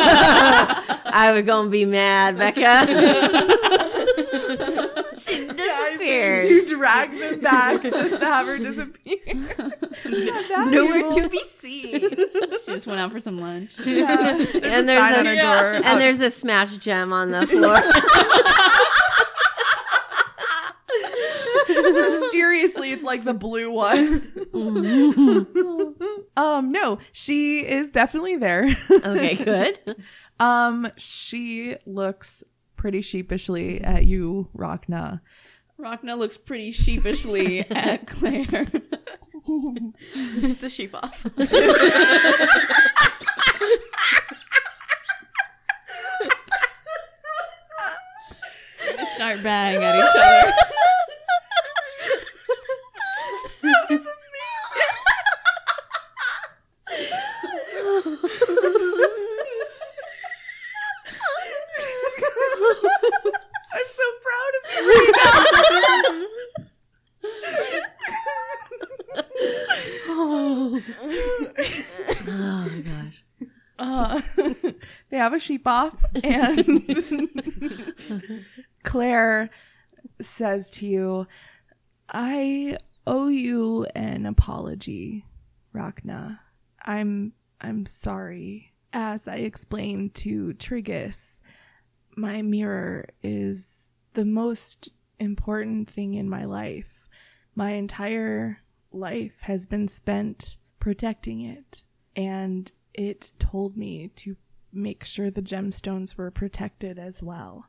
I 1.13 1.31
would 1.33 1.45
gonna 1.45 1.69
be 1.69 1.85
mad, 1.85 2.37
Becca. 2.37 3.84
She 6.05 6.11
disappeared. 6.11 6.49
you 6.49 6.67
drag 6.67 7.11
them 7.11 7.39
back 7.41 7.81
just 7.83 8.19
to 8.19 8.25
have 8.25 8.45
her 8.47 8.57
disappear. 8.57 9.17
Nowhere 10.69 11.09
to 11.11 11.29
be 11.29 11.37
seen. 11.39 11.99
She 11.99 12.71
just 12.71 12.87
went 12.87 12.99
out 12.99 13.11
for 13.11 13.19
some 13.19 13.39
lunch. 13.39 13.77
There's 13.77 14.55
a 14.55 14.63
And 14.63 14.63
sign 14.63 14.85
there's 14.85 15.17
on 15.17 15.25
a 15.25 15.29
her 15.29 15.35
door. 15.73 15.81
and 15.85 15.99
there's 16.01 16.19
a 16.21 16.31
smashed 16.31 16.81
gem 16.81 17.11
on 17.13 17.31
the 17.31 17.45
floor. 17.47 17.77
Mysteriously, 21.67 22.91
it's 22.91 23.03
like 23.03 23.23
the 23.23 23.33
blue 23.33 23.71
one. 23.71 23.97
um, 26.37 26.71
no, 26.71 26.99
she 27.11 27.59
is 27.59 27.89
definitely 27.91 28.35
there. 28.35 28.67
okay, 28.91 29.35
good. 29.35 29.77
Um, 30.39 30.87
she 30.97 31.75
looks 31.85 32.43
pretty 32.75 33.01
sheepishly 33.01 33.81
at 33.81 34.05
you, 34.05 34.47
Rhakna. 34.55 35.21
Rhakna 35.79 36.17
looks 36.17 36.37
pretty 36.37 36.71
sheepishly 36.71 37.59
at 37.69 38.07
Claire. 38.07 38.67
it's 39.47 40.63
a 40.63 40.69
sheep 40.69 40.95
off. 40.95 41.25
They 48.97 49.03
start 49.03 49.43
banging 49.43 49.83
at 49.83 49.95
each 49.95 50.15
other. 50.15 50.51
I'm 62.57 63.85
so 63.87 64.03
proud 64.23 64.53
of 64.57 64.85
you. 64.85 66.25
Oh 70.07 70.81
my 72.69 72.81
gosh. 72.81 73.23
Uh, 73.77 74.21
they 75.09 75.17
have 75.17 75.24
a 75.35 75.39
sheep 75.39 75.67
off, 75.67 75.95
and 76.23 76.83
Claire 78.83 79.49
says 80.19 80.69
to 80.71 80.87
you, 80.87 81.27
"I 82.09 82.77
owe 83.05 83.27
you 83.27 83.85
an 83.95 84.25
apology, 84.25 85.25
Rhakna. 85.73 86.39
I'm 86.83 87.33
I'm 87.61 87.85
sorry. 87.85 88.73
As 88.93 89.27
I 89.27 89.35
explained 89.35 90.13
to 90.15 90.53
Triggus, 90.53 91.41
my 92.15 92.41
mirror 92.41 93.09
is 93.21 93.91
the 94.13 94.25
most 94.25 94.89
important 95.19 95.89
thing 95.89 96.13
in 96.13 96.29
my 96.29 96.45
life. 96.45 97.07
My 97.55 97.71
entire 97.71 98.59
life 98.91 99.41
has 99.41 99.65
been 99.65 99.87
spent 99.87 100.57
protecting 100.79 101.41
it, 101.41 101.83
and 102.15 102.71
it 102.93 103.33
told 103.39 103.75
me 103.75 104.09
to 104.15 104.37
make 104.75 105.03
sure 105.03 105.29
the 105.29 105.41
gemstones 105.41 106.17
were 106.17 106.31
protected 106.31 106.99
as 106.99 107.23
well. 107.23 107.67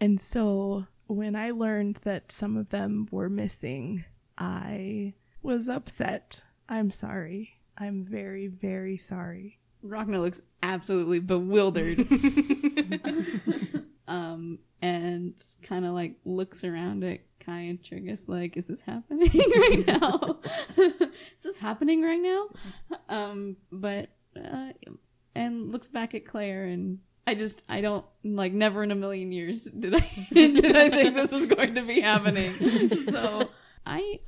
And 0.00 0.20
so 0.20 0.86
when 1.06 1.34
I 1.34 1.50
learned 1.50 1.96
that 2.04 2.30
some 2.30 2.56
of 2.56 2.70
them 2.70 3.08
were 3.10 3.28
missing, 3.28 4.04
I 4.36 5.14
was 5.42 5.68
upset. 5.68 6.44
I'm 6.68 6.90
sorry. 6.90 7.54
I'm 7.76 8.04
very, 8.04 8.46
very 8.46 8.98
sorry. 8.98 9.58
Rhakna 9.84 10.20
looks 10.20 10.42
absolutely 10.62 11.20
bewildered. 11.20 12.00
um, 14.08 14.58
and 14.82 15.34
kind 15.62 15.84
of 15.84 15.92
like 15.92 16.16
looks 16.24 16.64
around 16.64 17.04
at 17.04 17.20
Kai 17.40 17.60
and 17.60 17.82
Triggus 17.82 18.28
like, 18.28 18.56
is 18.58 18.66
this 18.66 18.82
happening 18.82 19.30
right 19.32 19.84
now? 19.86 20.38
is 20.76 21.42
this 21.42 21.58
happening 21.58 22.02
right 22.02 22.20
now? 22.20 22.48
Um, 23.08 23.56
but, 23.72 24.10
uh, 24.36 24.72
and 25.38 25.72
looks 25.72 25.88
back 25.88 26.14
at 26.14 26.24
Claire 26.26 26.64
and 26.64 26.98
I 27.26 27.34
just, 27.34 27.64
I 27.68 27.82
don't, 27.82 28.04
like, 28.24 28.52
never 28.52 28.82
in 28.82 28.90
a 28.90 28.94
million 28.94 29.32
years 29.32 29.64
did 29.64 29.94
I, 29.94 30.10
did 30.32 30.76
I 30.76 30.88
think 30.88 31.14
this 31.14 31.32
was 31.32 31.46
going 31.46 31.74
to 31.74 31.82
be 31.82 32.00
happening. 32.00 32.50
So, 32.96 33.50
I, 33.84 34.20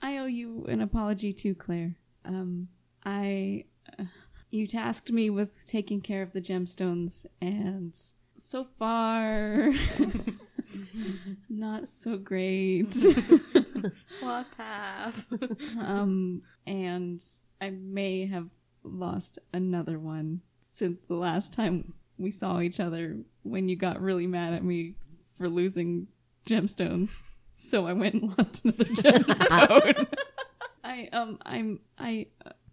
I 0.00 0.18
owe 0.18 0.26
you 0.26 0.64
an 0.68 0.80
apology 0.80 1.32
too, 1.34 1.54
Claire. 1.54 1.96
Um, 2.24 2.68
I, 3.04 3.64
you 4.50 4.66
tasked 4.66 5.12
me 5.12 5.30
with 5.30 5.66
taking 5.66 6.00
care 6.00 6.22
of 6.22 6.32
the 6.32 6.40
gemstones, 6.40 7.26
and 7.40 7.94
so 8.36 8.64
far, 8.78 9.70
not 11.48 11.88
so 11.88 12.16
great. 12.16 12.96
Lost 14.22 14.54
half. 14.56 15.26
um, 15.78 16.42
and 16.66 17.22
I 17.60 17.70
may 17.70 18.26
have 18.26 18.48
lost 18.82 19.38
another 19.52 19.98
one 19.98 20.40
since 20.72 21.08
the 21.08 21.14
last 21.14 21.54
time 21.54 21.94
we 22.18 22.30
saw 22.30 22.60
each 22.60 22.80
other 22.80 23.18
when 23.42 23.68
you 23.68 23.76
got 23.76 24.00
really 24.00 24.26
mad 24.26 24.54
at 24.54 24.64
me 24.64 24.94
for 25.34 25.48
losing 25.48 26.08
gemstones. 26.46 27.22
So 27.52 27.86
I 27.86 27.92
went 27.92 28.14
and 28.14 28.34
lost 28.38 28.64
another 28.64 28.84
gemstone. 28.84 30.06
I 30.84 31.08
um 31.12 31.38
I'm 31.44 31.80
I 31.98 32.26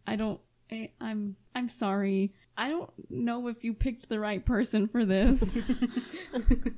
I 0.05 0.15
don't 0.15 0.39
I, 0.71 0.89
I'm 1.01 1.35
I'm 1.55 1.69
sorry. 1.69 2.33
I 2.57 2.69
don't 2.69 2.91
know 3.09 3.47
if 3.47 3.63
you 3.63 3.73
picked 3.73 4.09
the 4.09 4.19
right 4.19 4.45
person 4.45 4.87
for 4.87 5.05
this. 5.05 5.57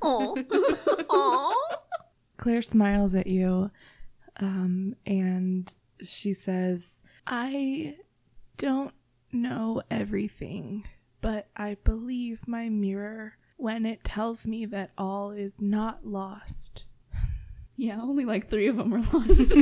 Claire 2.38 2.62
smiles 2.62 3.14
at 3.14 3.26
you 3.26 3.70
um, 4.40 4.94
and 5.06 5.74
she 6.02 6.32
says, 6.32 7.02
I 7.26 7.96
don't 8.56 8.92
know 9.32 9.82
everything, 9.90 10.86
but 11.20 11.48
I 11.56 11.76
believe 11.84 12.46
my 12.48 12.68
mirror 12.68 13.36
when 13.56 13.86
it 13.86 14.04
tells 14.04 14.46
me 14.46 14.66
that 14.66 14.90
all 14.98 15.30
is 15.30 15.60
not 15.60 16.06
lost. 16.06 16.84
yeah, 17.76 18.00
only 18.00 18.24
like 18.24 18.48
three 18.48 18.66
of 18.68 18.76
them 18.76 18.92
are 18.94 18.98
lost. 19.12 19.56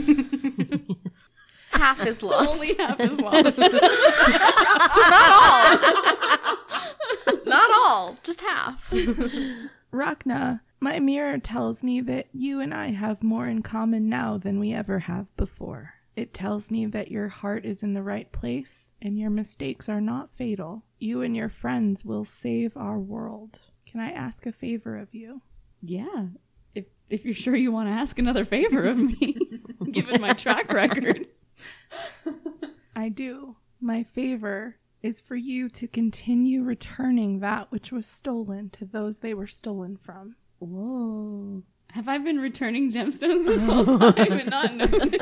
Half 1.70 2.06
is 2.06 2.22
lost. 2.22 2.54
only 2.62 2.74
half 2.78 3.00
is 3.00 3.20
lost. 3.20 3.56
So 3.56 5.00
not 5.10 5.30
all, 5.30 5.78
Not 7.46 7.70
all, 7.86 8.16
just 8.22 8.40
half. 8.42 8.90
Rhakna, 9.92 10.60
my 10.80 11.00
mirror 11.00 11.38
tells 11.38 11.82
me 11.82 12.00
that 12.02 12.26
you 12.32 12.60
and 12.60 12.72
I 12.72 12.88
have 12.92 13.22
more 13.22 13.46
in 13.48 13.62
common 13.62 14.08
now 14.08 14.38
than 14.38 14.58
we 14.60 14.72
ever 14.72 15.00
have 15.00 15.34
before. 15.36 15.94
It 16.16 16.32
tells 16.32 16.70
me 16.70 16.86
that 16.86 17.10
your 17.10 17.26
heart 17.28 17.64
is 17.64 17.82
in 17.82 17.94
the 17.94 18.02
right 18.02 18.30
place 18.30 18.92
and 19.02 19.18
your 19.18 19.30
mistakes 19.30 19.88
are 19.88 20.00
not 20.00 20.30
fatal. 20.32 20.84
You 21.04 21.20
and 21.20 21.36
your 21.36 21.50
friends 21.50 22.02
will 22.04 22.24
save 22.24 22.76
our 22.78 22.98
world. 22.98 23.58
Can 23.86 24.00
I 24.00 24.10
ask 24.10 24.46
a 24.46 24.52
favor 24.52 24.96
of 24.96 25.14
you? 25.14 25.42
yeah, 25.82 26.28
if 26.74 26.86
if 27.10 27.26
you're 27.26 27.34
sure 27.34 27.54
you 27.54 27.70
want 27.70 27.90
to 27.90 27.92
ask 27.94 28.18
another 28.18 28.46
favor 28.46 28.82
of 28.84 28.96
me, 28.96 29.36
given 29.90 30.20
my 30.22 30.32
track 30.32 30.72
record. 30.72 31.26
I 32.96 33.10
do. 33.10 33.56
My 33.82 34.02
favor 34.02 34.78
is 35.02 35.20
for 35.20 35.36
you 35.36 35.68
to 35.68 35.86
continue 35.86 36.62
returning 36.62 37.40
that 37.40 37.70
which 37.70 37.92
was 37.92 38.06
stolen 38.06 38.70
to 38.70 38.86
those 38.86 39.20
they 39.20 39.34
were 39.34 39.46
stolen 39.46 39.98
from. 39.98 40.36
Whoa. 40.58 41.64
Have 41.90 42.08
I 42.08 42.16
been 42.16 42.38
returning 42.40 42.90
gemstones 42.90 43.44
this 43.44 43.62
whole 43.62 43.84
time 43.84 44.32
and 44.32 44.48
not 44.50 44.74
known 44.74 44.88
it? 44.90 45.20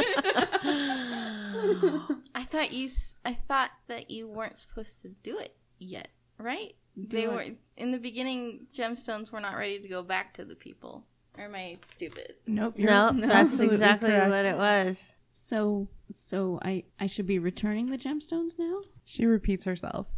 I 2.36 2.44
thought 2.44 2.72
you. 2.72 2.84
s- 2.84 3.16
I 3.24 3.34
thought 3.34 3.70
that 3.88 4.10
you 4.12 4.28
weren't 4.28 4.58
supposed 4.58 5.02
to 5.02 5.08
do 5.08 5.36
it 5.38 5.56
yet, 5.82 6.08
right? 6.38 6.74
they 6.96 7.26
what? 7.26 7.36
were 7.36 7.44
in 7.76 7.92
the 7.92 7.98
beginning. 7.98 8.66
Gemstones 8.72 9.32
were 9.32 9.40
not 9.40 9.56
ready 9.56 9.78
to 9.78 9.88
go 9.88 10.02
back 10.02 10.34
to 10.34 10.44
the 10.44 10.54
people. 10.54 11.06
Or 11.38 11.44
am 11.44 11.54
I 11.54 11.78
stupid? 11.82 12.34
Nope. 12.46 12.74
you're 12.76 12.90
No, 12.90 13.10
that's 13.12 13.58
exactly 13.58 14.10
correct. 14.10 14.30
what 14.30 14.46
it 14.46 14.56
was. 14.56 15.14
So, 15.30 15.88
so 16.10 16.58
I 16.62 16.84
I 17.00 17.06
should 17.06 17.26
be 17.26 17.38
returning 17.38 17.90
the 17.90 17.96
gemstones 17.96 18.58
now? 18.58 18.82
She 19.04 19.24
repeats 19.24 19.64
herself 19.64 20.08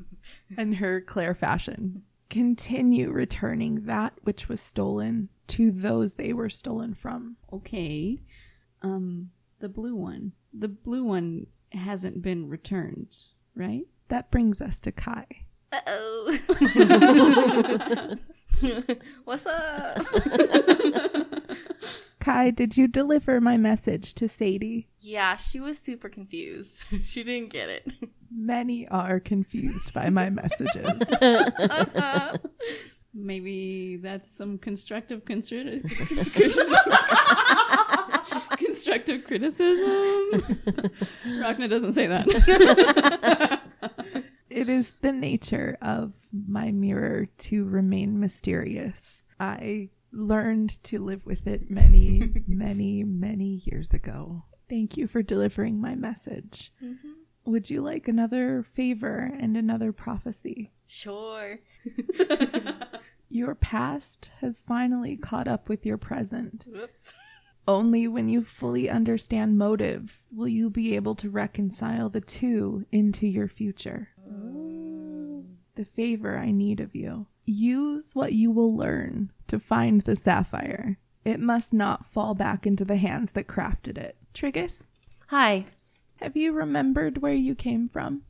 in 0.58 0.74
her 0.74 1.00
Claire 1.00 1.34
fashion. 1.34 2.02
Continue 2.28 3.12
returning 3.12 3.82
that 3.84 4.14
which 4.22 4.48
was 4.48 4.60
stolen 4.60 5.28
to 5.46 5.70
those 5.70 6.14
they 6.14 6.32
were 6.32 6.48
stolen 6.48 6.94
from. 6.94 7.36
Okay. 7.52 8.20
Um, 8.82 9.30
the 9.60 9.68
blue 9.68 9.94
one. 9.94 10.32
The 10.52 10.68
blue 10.68 11.04
one 11.04 11.46
hasn't 11.70 12.22
been 12.22 12.48
returned, 12.48 13.16
right? 13.54 13.86
That 14.08 14.30
brings 14.30 14.60
us 14.60 14.80
to 14.80 14.92
Kai. 14.92 15.26
Uh 15.72 15.80
oh. 15.86 16.38
What's 19.24 19.46
up? 19.46 20.02
Kai, 22.20 22.50
did 22.50 22.76
you 22.76 22.88
deliver 22.88 23.40
my 23.40 23.56
message 23.56 24.14
to 24.14 24.28
Sadie? 24.28 24.88
Yeah, 25.00 25.36
she 25.36 25.60
was 25.60 25.78
super 25.78 26.08
confused. 26.08 26.86
she 27.04 27.22
didn't 27.22 27.50
get 27.52 27.68
it. 27.68 27.92
Many 28.30 28.88
are 28.88 29.20
confused 29.20 29.94
by 29.94 30.10
my 30.10 30.30
messages. 30.30 31.02
Maybe 33.14 33.96
that's 33.96 34.28
some 34.30 34.58
constructive 34.58 35.24
constri- 35.24 35.80
constructive 38.58 39.24
criticism. 39.24 40.42
Rhakna 41.40 41.70
doesn't 41.70 41.92
say 41.92 42.06
that. 42.08 43.62
It 44.56 44.70
is 44.70 44.92
the 45.02 45.12
nature 45.12 45.76
of 45.82 46.14
my 46.32 46.72
mirror 46.72 47.26
to 47.36 47.66
remain 47.66 48.18
mysterious. 48.18 49.26
I 49.38 49.90
learned 50.12 50.82
to 50.84 50.98
live 50.98 51.26
with 51.26 51.46
it 51.46 51.70
many, 51.70 52.22
many, 52.48 53.04
many 53.04 53.60
years 53.64 53.90
ago. 53.90 54.44
Thank 54.70 54.96
you 54.96 55.08
for 55.08 55.22
delivering 55.22 55.78
my 55.78 55.94
message. 55.94 56.72
Mm-hmm. 56.82 57.50
Would 57.50 57.68
you 57.68 57.82
like 57.82 58.08
another 58.08 58.62
favor 58.62 59.30
and 59.38 59.58
another 59.58 59.92
prophecy? 59.92 60.72
Sure. 60.86 61.60
Your 63.28 63.54
past 63.54 64.32
has 64.40 64.60
finally 64.60 65.18
caught 65.18 65.48
up 65.48 65.68
with 65.68 65.84
your 65.84 65.98
present. 65.98 66.66
Whoops. 66.72 67.14
Only 67.68 68.08
when 68.08 68.28
you 68.28 68.42
fully 68.42 68.88
understand 68.88 69.58
motives 69.58 70.28
will 70.32 70.48
you 70.48 70.70
be 70.70 70.94
able 70.94 71.16
to 71.16 71.28
reconcile 71.28 72.08
the 72.08 72.20
two 72.20 72.86
into 72.92 73.26
your 73.26 73.48
future. 73.48 74.10
The 75.74 75.84
favor 75.84 76.38
I 76.38 76.50
need 76.52 76.80
of 76.80 76.94
you. 76.94 77.26
Use 77.44 78.14
what 78.14 78.32
you 78.32 78.50
will 78.50 78.74
learn 78.74 79.30
to 79.48 79.58
find 79.58 80.00
the 80.00 80.16
sapphire. 80.16 80.98
It 81.24 81.38
must 81.38 81.74
not 81.74 82.06
fall 82.06 82.34
back 82.34 82.66
into 82.66 82.84
the 82.84 82.96
hands 82.96 83.32
that 83.32 83.46
crafted 83.46 83.98
it. 83.98 84.16
Triggus, 84.32 84.90
Hi. 85.28 85.66
have 86.16 86.36
you 86.36 86.52
remembered 86.52 87.20
where 87.20 87.34
you 87.34 87.54
came 87.54 87.88
from? 87.88 88.22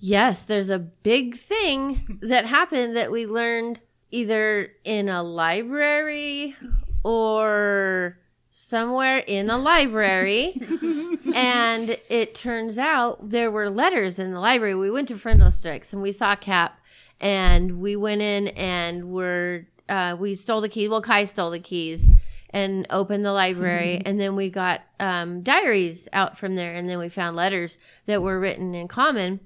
Yes, 0.00 0.44
there's 0.44 0.70
a 0.70 0.78
big 0.78 1.34
thing 1.34 2.20
that 2.22 2.46
happened 2.46 2.96
that 2.96 3.10
we 3.10 3.26
learned 3.26 3.80
either 4.10 4.70
in 4.84 5.08
a 5.08 5.22
library 5.22 6.54
or 7.02 8.18
somewhere 8.58 9.22
in 9.26 9.48
a 9.48 9.56
library. 9.56 10.52
and 11.34 11.96
it 12.10 12.34
turns 12.34 12.76
out 12.76 13.30
there 13.30 13.50
were 13.50 13.70
letters 13.70 14.18
in 14.18 14.32
the 14.32 14.40
library. 14.40 14.74
We 14.74 14.90
went 14.90 15.08
to 15.08 15.14
Friendlesticks 15.14 15.92
and 15.92 16.02
we 16.02 16.10
saw 16.10 16.34
Cap 16.34 16.78
and 17.20 17.80
we 17.80 17.94
went 17.94 18.20
in 18.20 18.48
and 18.48 19.10
were, 19.10 19.66
uh, 19.88 20.16
we 20.18 20.34
stole 20.34 20.60
the 20.60 20.68
keys. 20.68 20.88
Well, 20.88 21.00
Kai 21.00 21.24
stole 21.24 21.50
the 21.50 21.60
keys 21.60 22.12
and 22.50 22.84
opened 22.90 23.24
the 23.24 23.32
library. 23.32 24.02
and 24.06 24.18
then 24.18 24.34
we 24.34 24.50
got, 24.50 24.82
um, 24.98 25.42
diaries 25.42 26.08
out 26.12 26.36
from 26.36 26.56
there. 26.56 26.74
And 26.74 26.88
then 26.88 26.98
we 26.98 27.08
found 27.08 27.36
letters 27.36 27.78
that 28.06 28.22
were 28.22 28.40
written 28.40 28.74
in 28.74 28.88
common. 28.88 29.38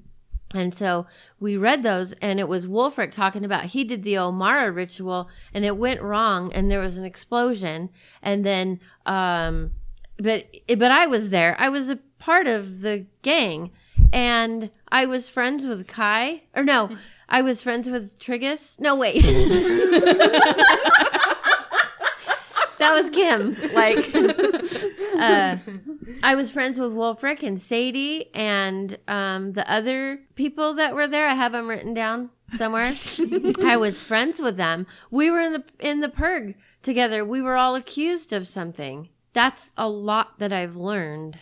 And 0.54 0.74
so 0.74 1.06
we 1.40 1.56
read 1.56 1.82
those 1.82 2.12
and 2.14 2.38
it 2.38 2.48
was 2.48 2.66
Wolfric 2.66 3.12
talking 3.12 3.44
about 3.44 3.66
he 3.66 3.84
did 3.84 4.02
the 4.02 4.14
Omara 4.14 4.74
ritual 4.74 5.30
and 5.54 5.64
it 5.64 5.76
went 5.76 6.02
wrong 6.02 6.52
and 6.52 6.70
there 6.70 6.80
was 6.80 6.98
an 6.98 7.04
explosion. 7.04 7.90
And 8.22 8.44
then, 8.44 8.80
um, 9.06 9.72
but, 10.18 10.46
but 10.78 10.90
I 10.90 11.06
was 11.06 11.30
there. 11.30 11.56
I 11.58 11.68
was 11.68 11.88
a 11.90 11.96
part 12.18 12.46
of 12.46 12.80
the 12.80 13.06
gang 13.22 13.70
and 14.12 14.70
I 14.90 15.06
was 15.06 15.28
friends 15.28 15.66
with 15.66 15.86
Kai 15.86 16.42
or 16.54 16.62
no, 16.62 16.90
I 17.28 17.42
was 17.42 17.62
friends 17.62 17.88
with 17.88 18.18
Triggus. 18.18 18.78
No, 18.80 18.94
wait. 18.94 19.22
that 22.78 22.92
was 22.92 23.08
Kim. 23.10 23.54
Like, 23.74 23.96
uh, 25.18 25.56
I 26.22 26.34
was 26.34 26.52
friends 26.52 26.78
with 26.78 26.92
Wolfric 26.92 27.42
and 27.42 27.60
Sadie 27.60 28.30
and 28.34 28.98
um, 29.08 29.52
the 29.52 29.70
other 29.70 30.20
people 30.34 30.74
that 30.74 30.94
were 30.94 31.06
there. 31.06 31.26
I 31.26 31.34
have 31.34 31.52
them 31.52 31.68
written 31.68 31.94
down 31.94 32.30
somewhere. 32.52 32.90
I 33.64 33.76
was 33.76 34.06
friends 34.06 34.40
with 34.40 34.56
them. 34.56 34.86
We 35.10 35.30
were 35.30 35.40
in 35.40 35.52
the 35.52 35.64
in 35.80 36.00
the 36.00 36.08
purg 36.08 36.56
together. 36.82 37.24
We 37.24 37.40
were 37.40 37.56
all 37.56 37.74
accused 37.74 38.32
of 38.32 38.46
something. 38.46 39.08
That's 39.32 39.72
a 39.76 39.88
lot 39.88 40.38
that 40.38 40.52
I've 40.52 40.76
learned. 40.76 41.38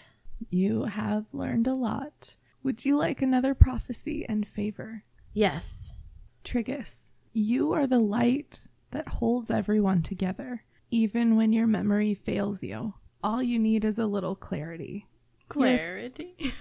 You 0.48 0.84
have 0.84 1.26
learned 1.32 1.66
a 1.66 1.74
lot. 1.74 2.36
Would 2.62 2.84
you 2.84 2.96
like 2.96 3.22
another 3.22 3.54
prophecy 3.54 4.24
and 4.28 4.46
favor? 4.46 5.04
Yes. 5.32 5.96
Triggus, 6.44 7.10
you 7.32 7.72
are 7.72 7.86
the 7.86 7.98
light 7.98 8.62
that 8.90 9.08
holds 9.08 9.50
everyone 9.50 10.02
together, 10.02 10.64
even 10.90 11.36
when 11.36 11.52
your 11.52 11.66
memory 11.66 12.14
fails 12.14 12.62
you. 12.62 12.94
All 13.22 13.42
you 13.42 13.58
need 13.58 13.84
is 13.84 13.98
a 13.98 14.06
little 14.06 14.34
clarity. 14.34 15.06
Clarity. 15.48 16.34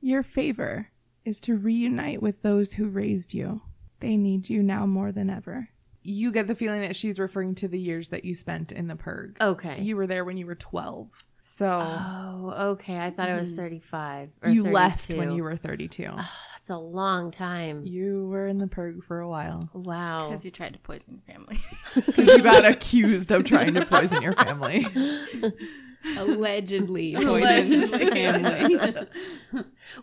Your 0.00 0.22
favor 0.22 0.90
is 1.24 1.40
to 1.40 1.56
reunite 1.56 2.22
with 2.22 2.42
those 2.42 2.74
who 2.74 2.88
raised 2.88 3.34
you. 3.34 3.62
They 4.00 4.16
need 4.16 4.48
you 4.48 4.62
now 4.62 4.86
more 4.86 5.12
than 5.12 5.30
ever. 5.30 5.70
You 6.02 6.32
get 6.32 6.46
the 6.46 6.54
feeling 6.54 6.82
that 6.82 6.96
she's 6.96 7.18
referring 7.18 7.54
to 7.56 7.68
the 7.68 7.78
years 7.78 8.10
that 8.10 8.24
you 8.24 8.34
spent 8.34 8.72
in 8.72 8.86
the 8.86 8.96
purg. 8.96 9.36
Okay. 9.40 9.82
You 9.82 9.96
were 9.96 10.06
there 10.06 10.24
when 10.24 10.36
you 10.36 10.46
were 10.46 10.54
12. 10.54 11.08
So 11.40 11.66
oh, 11.66 12.54
okay. 12.72 12.98
I 12.98 13.10
thought 13.10 13.28
it 13.28 13.38
was 13.38 13.54
mm. 13.54 13.56
35. 13.56 14.30
Or 14.42 14.50
you 14.50 14.64
left 14.64 15.10
when 15.10 15.32
you 15.32 15.42
were 15.42 15.56
32. 15.56 16.06
Ah, 16.10 16.47
That's 16.68 16.76
a 16.76 16.82
long 16.82 17.30
time. 17.30 17.86
You 17.86 18.26
were 18.26 18.46
in 18.46 18.58
the 18.58 18.66
purg 18.66 19.02
for 19.02 19.20
a 19.20 19.28
while. 19.28 19.70
Wow. 19.72 20.26
Because 20.26 20.44
you 20.44 20.50
tried 20.50 20.74
to 20.74 20.78
poison 20.78 21.14
your 21.14 21.34
family. 21.34 21.56
Because 21.94 22.26
you 22.26 22.42
got 22.42 22.66
accused 22.66 23.32
of 23.32 23.44
trying 23.44 23.72
to 23.72 23.86
poison 23.86 24.20
your 24.20 24.34
family. 24.34 24.84
Allegedly 26.18 27.14
poisoned 27.16 27.90
family. 27.90 29.06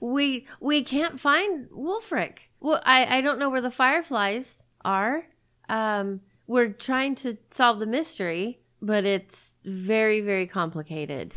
We 0.02 0.48
we 0.60 0.84
can't 0.84 1.20
find 1.20 1.70
Wolfric. 1.70 2.48
Well, 2.60 2.82
I 2.84 3.18
I 3.18 3.22
don't 3.22 3.38
know 3.38 3.52
where 3.52 3.62
the 3.62 3.70
fireflies 3.70 4.66
are. 4.84 5.28
Um, 5.70 6.22
we're 6.48 6.70
trying 6.70 7.14
to 7.16 7.38
solve 7.52 7.80
the 7.80 7.86
mystery, 7.86 8.60
but 8.82 9.06
it's 9.06 9.56
very 9.64 10.20
very 10.22 10.48
complicated, 10.48 11.36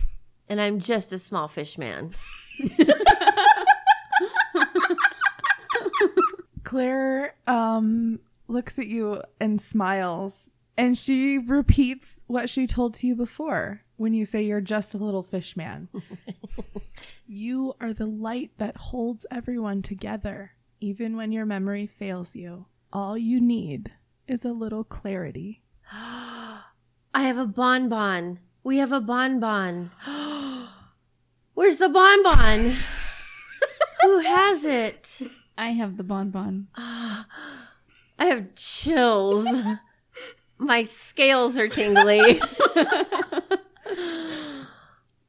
and 0.49 0.59
I'm 0.59 0.81
just 0.81 1.12
a 1.12 1.18
small 1.18 1.49
fish 1.49 1.76
man. 1.76 2.14
Claire 6.68 7.34
um, 7.46 8.20
looks 8.46 8.78
at 8.78 8.86
you 8.86 9.22
and 9.40 9.58
smiles, 9.58 10.50
and 10.76 10.98
she 10.98 11.38
repeats 11.38 12.24
what 12.26 12.50
she 12.50 12.66
told 12.66 12.92
to 12.92 13.06
you 13.06 13.16
before 13.16 13.84
when 13.96 14.12
you 14.12 14.26
say 14.26 14.42
you're 14.42 14.60
just 14.60 14.92
a 14.92 14.98
little 14.98 15.22
fish 15.22 15.56
man. 15.56 15.88
you 17.26 17.74
are 17.80 17.94
the 17.94 18.04
light 18.04 18.50
that 18.58 18.76
holds 18.76 19.24
everyone 19.30 19.80
together, 19.80 20.52
even 20.78 21.16
when 21.16 21.32
your 21.32 21.46
memory 21.46 21.86
fails 21.86 22.36
you. 22.36 22.66
All 22.92 23.16
you 23.16 23.40
need 23.40 23.92
is 24.26 24.44
a 24.44 24.52
little 24.52 24.84
clarity. 24.84 25.62
I 25.90 26.62
have 27.14 27.38
a 27.38 27.46
bonbon. 27.46 28.40
We 28.62 28.76
have 28.76 28.92
a 28.92 29.00
bonbon. 29.00 29.90
Where's 31.54 31.78
the 31.78 31.88
bonbon? 31.88 32.60
Who 34.02 34.18
has 34.18 34.66
it? 34.66 35.22
I 35.59 35.70
have 35.70 35.96
the 35.96 36.04
bonbon. 36.04 36.68
I 36.76 37.24
have 38.20 38.54
chills. 38.54 39.46
My 40.59 40.84
scales 40.84 41.59
are 41.59 41.68
tingly. 41.68 42.20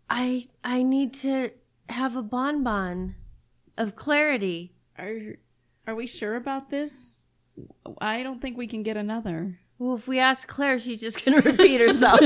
I 0.10 0.48
I 0.64 0.84
need 0.84 1.14
to 1.16 1.50
have 1.90 2.16
a 2.16 2.22
bonbon 2.24 3.16
of 3.78 3.96
clarity. 3.96 4.74
Are 4.98 5.38
are 5.88 5.96
we 5.96 6.06
sure 6.06 6.36
about 6.36 6.70
this? 6.70 7.26
I 8.00 8.22
don't 8.22 8.42
think 8.42 8.58
we 8.58 8.68
can 8.68 8.84
get 8.84 8.98
another. 8.98 9.60
Well, 9.80 9.96
if 9.96 10.08
we 10.08 10.20
ask 10.20 10.48
Claire, 10.48 10.78
she's 10.78 11.02
just 11.02 11.26
going 11.26 11.42
to 11.42 11.50
repeat 11.50 11.82
herself. 11.82 12.20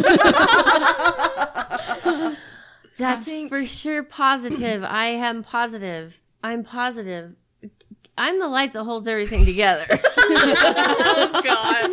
That's 2.97 3.31
for 3.47 3.63
sure 3.63 4.03
positive. 4.03 4.83
I 4.83 5.05
am 5.05 5.43
positive. 5.43 6.21
I'm 6.43 6.63
positive. 6.63 7.35
I'm 8.17 8.39
the 8.39 8.47
light 8.47 8.73
that 8.73 8.83
holds 8.83 9.07
everything 9.07 9.45
together. 9.45 9.83
Oh 10.25 11.41
God. 11.43 11.89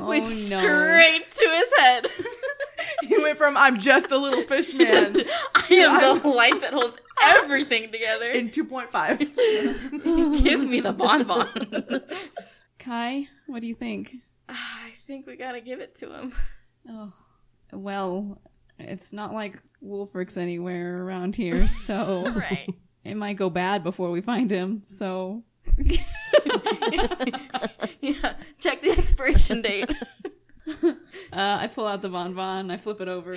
Oh 0.00 0.06
Went 0.08 0.24
no. 0.24 0.30
straight 0.30 1.30
to 1.30 1.48
his 1.48 1.72
head. 1.78 2.06
You 3.08 3.22
went 3.22 3.38
from 3.38 3.56
I'm 3.56 3.78
just 3.78 4.12
a 4.12 4.18
little 4.18 4.40
fish 4.42 4.74
man 4.74 5.14
I 5.54 5.74
am 5.74 6.20
the 6.22 6.28
light 6.28 6.60
that 6.62 6.72
holds 6.72 6.98
everything 7.22 7.90
together. 7.92 8.26
in 8.30 8.48
2.5. 8.50 10.42
Give 10.42 10.66
me 10.68 10.80
the 10.80 10.92
bonbon. 10.92 12.00
Kai, 12.78 13.28
what 13.46 13.60
do 13.60 13.66
you 13.66 13.74
think? 13.74 14.16
Ah, 14.48 14.82
I 14.86 14.90
think 15.06 15.26
we 15.26 15.36
gotta 15.36 15.60
give 15.60 15.80
it 15.80 15.94
to 15.96 16.12
him. 16.12 16.32
Oh, 16.88 17.12
well, 17.72 18.40
it's 18.78 19.12
not 19.12 19.32
like 19.34 19.60
Wolfric's 19.80 20.36
anywhere 20.36 21.02
around 21.04 21.36
here, 21.36 21.66
so 21.68 22.30
Right. 22.34 22.68
It 23.04 23.16
might 23.16 23.36
go 23.36 23.50
bad 23.50 23.84
before 23.84 24.10
we 24.10 24.20
find 24.20 24.50
him. 24.50 24.82
So 24.84 25.44
Yeah. 28.00 28.34
Check 28.58 28.80
the 28.80 28.94
expiration 28.96 29.62
date. 29.62 29.90
uh, 30.82 30.94
I 31.32 31.68
pull 31.68 31.86
out 31.86 32.02
the 32.02 32.08
bonbon, 32.08 32.70
I 32.70 32.76
flip 32.76 33.00
it 33.00 33.08
over. 33.08 33.32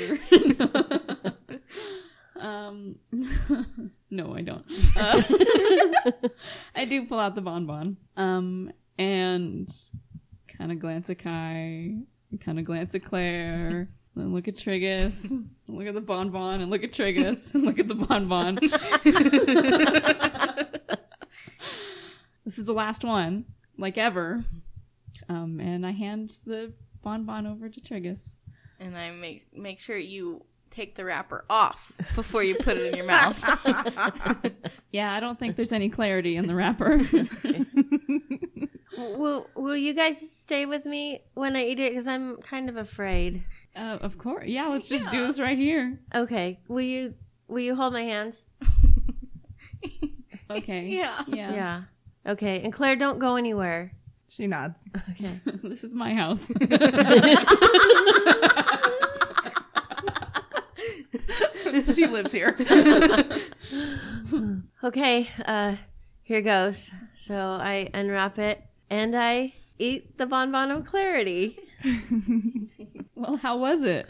um, 2.40 2.96
no, 4.10 4.36
I 4.36 4.42
don't. 4.42 4.66
Uh, 4.96 5.22
I 6.76 6.86
do 6.86 7.06
pull 7.06 7.20
out 7.20 7.36
the 7.36 7.42
bonbon, 7.42 7.98
um, 8.16 8.72
and 8.98 9.70
kind 10.48 10.72
of 10.72 10.80
glance 10.80 11.10
at 11.10 11.20
Kai, 11.20 11.96
kind 12.40 12.60
of 12.60 12.66
glance 12.66 12.96
at 12.96 13.04
Claire. 13.04 13.90
Then 14.18 14.34
look 14.34 14.48
at 14.48 14.56
Triggus, 14.56 15.32
look 15.68 15.86
at 15.86 15.94
the 15.94 16.02
bonbon, 16.02 16.62
and 16.62 16.72
look 16.72 16.84
at 16.84 16.92
Triggus, 16.92 17.54
and 17.54 17.64
look 17.66 17.78
at 17.78 17.88
the 17.88 17.94
bonbon. 17.94 18.56
this 22.44 22.58
is 22.58 22.66
the 22.66 22.74
last 22.74 23.04
one, 23.04 23.46
like 23.78 24.00
ever. 24.00 24.44
Um, 25.30 25.60
and 25.60 25.86
I 25.86 25.92
hand 25.92 26.32
the 26.48 26.74
bonbon 27.04 27.46
over 27.46 27.70
to 27.70 27.80
Triggus. 27.80 28.38
And 28.80 28.98
I 28.98 29.12
make 29.12 29.46
make 29.54 29.80
sure 29.80 29.98
you 29.98 30.44
take 30.72 30.96
the 30.96 31.06
wrapper 31.06 31.46
off 31.48 31.92
before 32.16 32.44
you 32.44 32.56
put 32.56 32.76
it 32.76 32.94
in 32.94 32.98
your 32.98 33.08
mouth. 33.08 34.52
Yeah, 34.92 35.14
I 35.14 35.20
don't 35.20 35.40
think 35.40 35.56
there's 35.56 35.74
any 35.74 35.90
clarity 35.90 36.38
in 36.38 36.48
the 36.48 36.56
wrapper. 36.56 37.02
will 38.98 39.48
Will 39.56 39.78
you 39.78 39.94
guys 39.94 40.32
stay 40.32 40.66
with 40.66 40.88
me 40.88 41.22
when 41.36 41.56
I 41.56 41.66
eat 41.66 41.80
it? 41.80 41.92
Because 41.92 42.08
I'm 42.08 42.38
kind 42.38 42.68
of 42.68 42.78
afraid. 42.78 43.44
Uh, 43.78 43.98
of 44.02 44.18
course. 44.18 44.48
Yeah, 44.48 44.68
let's 44.68 44.90
just 44.90 45.10
do 45.12 45.26
this 45.26 45.40
right 45.40 45.58
here. 45.58 46.00
Okay. 46.14 46.60
Will 46.68 46.82
you 46.82 47.14
Will 47.48 47.60
you 47.60 47.76
hold 47.76 47.94
my 47.94 48.02
hand? 48.04 48.40
Okay. 50.50 50.88
Yeah. 50.98 51.22
Yeah. 51.28 51.54
Yeah. 51.54 51.82
Okay. 52.26 52.62
And 52.64 52.72
Claire, 52.72 52.96
don't 52.96 53.20
go 53.20 53.36
anywhere. 53.36 53.92
She 54.30 54.48
nods. 54.48 54.82
Okay. 55.12 55.40
this 55.64 55.84
is 55.84 55.96
my 55.96 56.14
house. 56.14 56.48
she 61.96 62.08
lives 62.08 62.32
here. 62.32 62.56
Okay. 64.84 65.28
Uh, 65.46 65.76
here 66.24 66.42
goes. 66.42 66.92
So 67.16 67.36
I 67.36 67.90
unwrap 67.94 68.38
it 68.40 68.62
and 68.90 69.16
I 69.16 69.54
eat 69.80 70.18
the 70.18 70.26
bonbon 70.26 70.72
of 70.72 70.86
clarity. 70.86 71.60
Well, 73.18 73.38
how 73.38 73.58
was 73.58 73.84
it? 73.84 74.08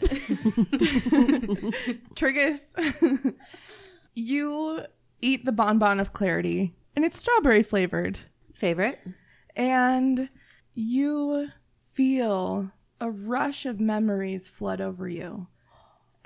Triggus, 2.14 2.74
you 4.14 4.82
eat 5.22 5.46
the 5.46 5.52
bonbon 5.52 5.98
of 5.98 6.12
clarity, 6.12 6.74
and 6.94 7.06
it's 7.06 7.16
strawberry 7.16 7.62
flavored. 7.62 8.18
Favorite? 8.54 9.00
And 9.56 10.28
you 10.74 11.48
feel 11.86 12.70
a 13.00 13.10
rush 13.10 13.64
of 13.64 13.80
memories 13.80 14.46
flood 14.46 14.82
over 14.82 15.08
you, 15.08 15.46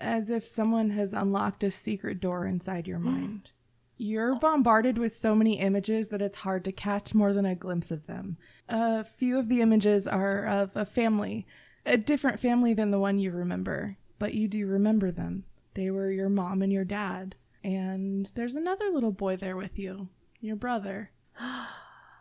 as 0.01 0.29
if 0.29 0.45
someone 0.45 0.91
has 0.91 1.15
unlocked 1.15 1.63
a 1.63 1.71
secret 1.71 2.19
door 2.19 2.47
inside 2.47 2.89
your 2.89 2.99
mind. 2.99 3.53
You're 3.97 4.35
bombarded 4.35 4.99
with 4.99 5.15
so 5.15 5.37
many 5.37 5.61
images 5.61 6.09
that 6.09 6.21
it's 6.21 6.39
hard 6.39 6.65
to 6.65 6.73
catch 6.73 7.15
more 7.15 7.33
than 7.33 7.47
a 7.47 7.55
glimpse 7.55 7.93
of 7.93 8.09
them. 8.09 8.39
A 8.69 9.05
few 9.05 9.39
of 9.39 9.49
the 9.49 9.61
images 9.61 10.09
are 10.09 10.45
of 10.45 10.73
a 10.75 10.85
family, 10.85 11.47
a 11.85 11.97
different 11.97 12.41
family 12.41 12.75
than 12.75 12.91
the 12.91 12.99
one 12.99 13.19
you 13.19 13.31
remember, 13.31 13.97
but 14.19 14.35
you 14.35 14.49
do 14.49 14.67
remember 14.67 15.11
them. 15.11 15.45
They 15.75 15.91
were 15.91 16.11
your 16.11 16.29
mom 16.29 16.63
and 16.63 16.73
your 16.73 16.85
dad. 16.85 17.35
And 17.65 18.27
there's 18.35 18.57
another 18.57 18.91
little 18.91 19.13
boy 19.13 19.37
there 19.37 19.57
with 19.57 19.79
you, 19.79 20.09
your 20.41 20.57
brother. 20.57 21.11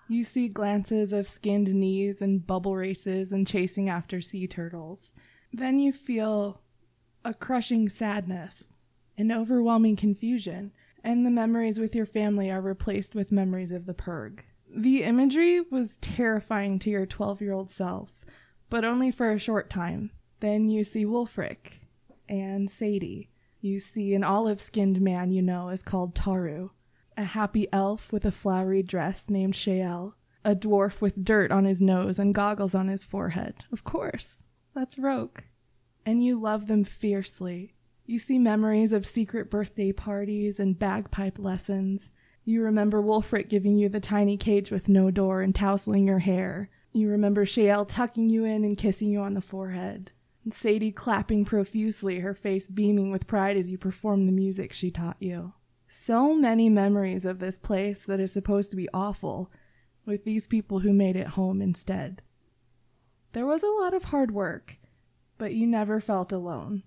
You 0.07 0.25
see 0.25 0.49
glances 0.49 1.13
of 1.13 1.25
skinned 1.25 1.73
knees 1.73 2.21
and 2.21 2.45
bubble 2.45 2.75
races 2.75 3.31
and 3.31 3.47
chasing 3.47 3.87
after 3.87 4.19
sea 4.19 4.45
turtles. 4.45 5.13
Then 5.53 5.79
you 5.79 5.93
feel 5.93 6.59
a 7.23 7.33
crushing 7.33 7.87
sadness, 7.87 8.71
an 9.17 9.31
overwhelming 9.31 9.95
confusion, 9.95 10.73
and 11.01 11.25
the 11.25 11.29
memories 11.29 11.79
with 11.79 11.95
your 11.95 12.05
family 12.05 12.51
are 12.51 12.59
replaced 12.59 13.15
with 13.15 13.31
memories 13.31 13.71
of 13.71 13.85
the 13.85 13.93
purg. 13.93 14.43
The 14.69 15.03
imagery 15.03 15.61
was 15.61 15.95
terrifying 15.97 16.77
to 16.79 16.89
your 16.89 17.05
12 17.05 17.39
year 17.39 17.53
old 17.53 17.69
self, 17.69 18.20
but 18.71 18.83
only 18.83 19.11
for 19.11 19.31
a 19.31 19.37
short 19.37 19.69
time. 19.69 20.09
Then 20.39 20.67
you 20.67 20.83
see 20.83 21.05
Wolfric 21.05 21.81
and 22.27 22.67
Sadie. 22.67 23.29
You 23.59 23.79
see 23.79 24.15
an 24.15 24.23
olive 24.23 24.59
skinned 24.59 24.99
man 24.99 25.31
you 25.31 25.43
know 25.43 25.69
is 25.69 25.83
called 25.83 26.15
Taru 26.15 26.71
a 27.17 27.23
happy 27.23 27.67
elf 27.71 28.11
with 28.11 28.25
a 28.25 28.31
flowery 28.31 28.81
dress 28.81 29.29
named 29.29 29.53
Shael, 29.53 30.13
a 30.43 30.55
dwarf 30.55 31.01
with 31.01 31.23
dirt 31.23 31.51
on 31.51 31.65
his 31.65 31.81
nose 31.81 32.19
and 32.19 32.33
goggles 32.33 32.73
on 32.73 32.87
his 32.87 33.03
forehead. 33.03 33.65
Of 33.71 33.83
course, 33.83 34.41
that's 34.73 34.97
Roke. 34.97 35.43
And 36.05 36.23
you 36.23 36.39
love 36.39 36.67
them 36.67 36.83
fiercely. 36.83 37.75
You 38.05 38.17
see 38.17 38.39
memories 38.39 38.91
of 38.93 39.05
secret 39.05 39.49
birthday 39.49 39.91
parties 39.91 40.59
and 40.59 40.79
bagpipe 40.79 41.37
lessons. 41.37 42.11
You 42.43 42.63
remember 42.63 43.01
Wolfric 43.01 43.49
giving 43.49 43.77
you 43.77 43.87
the 43.87 43.99
tiny 43.99 44.35
cage 44.35 44.71
with 44.71 44.89
no 44.89 45.11
door 45.11 45.41
and 45.41 45.53
tousling 45.53 46.07
your 46.07 46.19
hair. 46.19 46.69
You 46.93 47.09
remember 47.09 47.45
Shael 47.45 47.87
tucking 47.87 48.29
you 48.29 48.43
in 48.43 48.63
and 48.63 48.77
kissing 48.77 49.09
you 49.09 49.21
on 49.21 49.33
the 49.33 49.41
forehead. 49.41 50.11
And 50.43 50.53
Sadie 50.53 50.91
clapping 50.91 51.45
profusely, 51.45 52.19
her 52.19 52.33
face 52.33 52.67
beaming 52.67 53.11
with 53.11 53.27
pride 53.27 53.57
as 53.57 53.71
you 53.71 53.77
performed 53.77 54.27
the 54.27 54.33
music 54.33 54.73
she 54.73 54.91
taught 54.91 55.17
you. 55.19 55.53
So 55.87 56.33
many 56.33 56.69
memories 56.69 57.25
of 57.25 57.39
this 57.39 57.59
place 57.59 58.01
that 58.03 58.19
is 58.19 58.31
supposed 58.31 58.71
to 58.71 58.77
be 58.77 58.89
awful, 58.93 59.51
with 60.05 60.23
these 60.23 60.47
people 60.47 60.79
who 60.79 60.93
made 60.93 61.15
it 61.15 61.27
home 61.27 61.61
instead. 61.61 62.21
There 63.33 63.45
was 63.45 63.63
a 63.63 63.67
lot 63.67 63.93
of 63.93 64.05
hard 64.05 64.31
work, 64.31 64.77
but 65.37 65.53
you 65.53 65.67
never 65.67 65.99
felt 65.99 66.31
alone. 66.31 66.83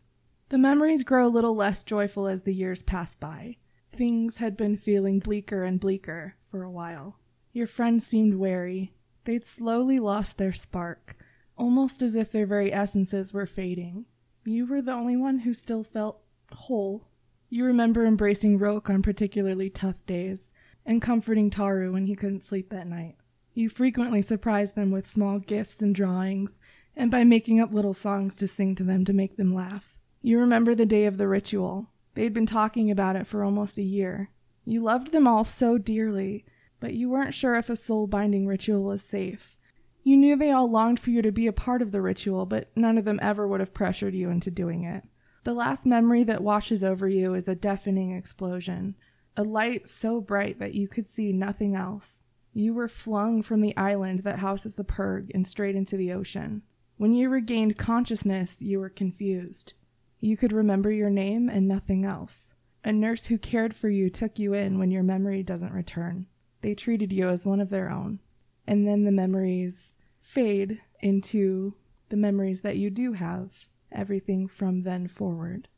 The 0.48 0.59
memories 0.59 1.05
grow 1.05 1.26
a 1.26 1.28
little 1.28 1.55
less 1.55 1.84
joyful 1.84 2.26
as 2.26 2.42
the 2.42 2.55
years 2.55 2.82
pass 2.82 3.14
by. 3.14 3.59
Things 3.92 4.38
had 4.38 4.57
been 4.57 4.76
feeling 4.76 5.20
bleaker 5.20 5.64
and 5.64 5.78
bleaker 5.78 6.36
for 6.48 6.62
a 6.62 6.70
while. 6.70 7.18
Your 7.52 7.66
friends 7.66 8.07
seemed 8.07 8.34
wary. 8.34 8.93
They'd 9.25 9.45
slowly 9.45 9.99
lost 9.99 10.39
their 10.39 10.53
spark, 10.53 11.16
almost 11.57 12.03
as 12.03 12.14
if 12.14 12.31
their 12.31 12.47
very 12.47 12.72
essences 12.72 13.33
were 13.33 13.47
fading. 13.47 14.07
You 14.45 14.66
were 14.66 14.83
the 14.83 14.93
only 14.93 15.16
one 15.16 15.41
who 15.41 15.55
still 15.55 15.83
felt 15.83 16.20
whole. 16.53 17.09
You 17.49 17.64
remember 17.64 18.05
embracing 18.05 18.59
Roke 18.59 18.91
on 18.91 19.03
particularly 19.03 19.70
tough 19.70 20.05
days 20.07 20.53
and 20.85 21.01
comforting 21.01 21.51
Taru 21.51 21.93
when 21.93 22.07
he 22.07 22.16
couldn't 22.16 22.43
sleep 22.43 22.72
at 22.72 22.87
night. 22.87 23.16
You 23.55 23.68
frequently 23.68 24.20
surprised 24.20 24.75
them 24.75 24.91
with 24.91 25.07
small 25.07 25.39
gifts 25.39 25.81
and 25.81 25.95
drawings, 25.95 26.59
and 26.97 27.11
by 27.11 27.25
making 27.25 27.61
up 27.61 27.72
little 27.72 27.95
songs 27.95 28.37
to 28.37 28.49
sing 28.49 28.75
to 28.75 28.85
them 28.85 29.05
to 29.05 29.12
make 29.12 29.37
them 29.37 29.55
laugh. 29.55 29.97
You 30.20 30.39
remember 30.41 30.75
the 30.75 30.87
day 30.87 31.07
of 31.07 31.16
the 31.16 31.29
ritual. 31.29 31.91
They'd 32.14 32.35
been 32.35 32.47
talking 32.47 32.91
about 32.91 33.16
it 33.16 33.27
for 33.27 33.43
almost 33.45 33.79
a 33.79 33.83
year. 33.83 34.31
You 34.64 34.83
loved 34.83 35.12
them 35.12 35.27
all 35.27 35.45
so 35.45 35.79
dearly, 35.79 36.45
but 36.85 36.93
you 36.93 37.09
weren't 37.09 37.32
sure 37.32 37.57
if 37.57 37.70
a 37.70 37.76
soul 37.76 38.07
binding 38.07 38.47
ritual 38.47 38.85
was 38.85 39.03
safe. 39.03 39.57
You 40.03 40.18
knew 40.18 40.37
they 40.37 40.51
all 40.51 40.70
longed 40.70 41.01
for 41.01 41.09
you 41.09 41.22
to 41.22 41.32
be 41.32 41.47
a 41.47 41.53
part 41.53 41.80
of 41.80 41.93
the 41.93 42.03
ritual, 42.03 42.45
but 42.45 42.68
none 42.76 42.99
of 42.99 43.07
them 43.07 43.18
ever 43.22 43.49
would 43.49 43.61
have 43.61 43.72
pressured 43.72 44.12
you 44.12 44.28
into 44.28 44.51
doing 44.51 44.85
it. 44.85 45.03
The 45.45 45.55
last 45.55 45.87
memory 45.87 46.24
that 46.24 46.43
washes 46.43 46.85
over 46.85 47.09
you 47.09 47.32
is 47.32 47.49
a 47.49 47.55
deafening 47.55 48.11
explosion, 48.14 48.97
a 49.35 49.43
light 49.43 49.87
so 49.87 50.20
bright 50.20 50.59
that 50.59 50.74
you 50.74 50.87
could 50.87 51.07
see 51.07 51.32
nothing 51.32 51.74
else. 51.74 52.22
You 52.53 52.74
were 52.74 52.87
flung 52.87 53.41
from 53.41 53.62
the 53.62 53.74
island 53.78 54.18
that 54.24 54.41
houses 54.41 54.76
the 54.76 54.85
Purg 54.85 55.30
and 55.35 55.47
straight 55.47 55.76
into 55.76 55.97
the 55.97 56.12
ocean. 56.12 56.61
When 56.99 57.14
you 57.14 57.30
regained 57.30 57.78
consciousness, 57.78 58.61
you 58.61 58.78
were 58.78 58.91
confused. 58.91 59.72
You 60.20 60.37
could 60.37 60.53
remember 60.53 60.93
your 60.93 61.09
name 61.09 61.49
and 61.49 61.66
nothing 61.66 62.05
else. 62.05 62.53
A 62.85 62.93
nurse 62.93 63.24
who 63.24 63.39
cared 63.39 63.74
for 63.74 63.89
you 63.89 64.11
took 64.11 64.39
you 64.39 64.53
in 64.53 64.78
when 64.78 64.91
your 64.91 65.03
memory 65.03 65.43
doesn't 65.43 65.72
return. 65.72 66.26
They 66.65 66.75
treated 66.75 67.12
you 67.12 67.29
as 67.29 67.45
one 67.45 67.61
of 67.61 67.69
their 67.69 67.91
own. 67.91 68.21
And 68.67 68.89
then 68.89 69.05
the 69.05 69.12
memories 69.12 69.99
fade 70.23 70.81
into 70.99 71.75
the 72.09 72.17
memories 72.17 72.62
that 72.62 72.79
you 72.79 72.89
do 72.89 73.12
have, 73.12 73.51
everything 73.93 74.49
from 74.49 74.83
then 74.83 75.07
forward. 75.07 75.69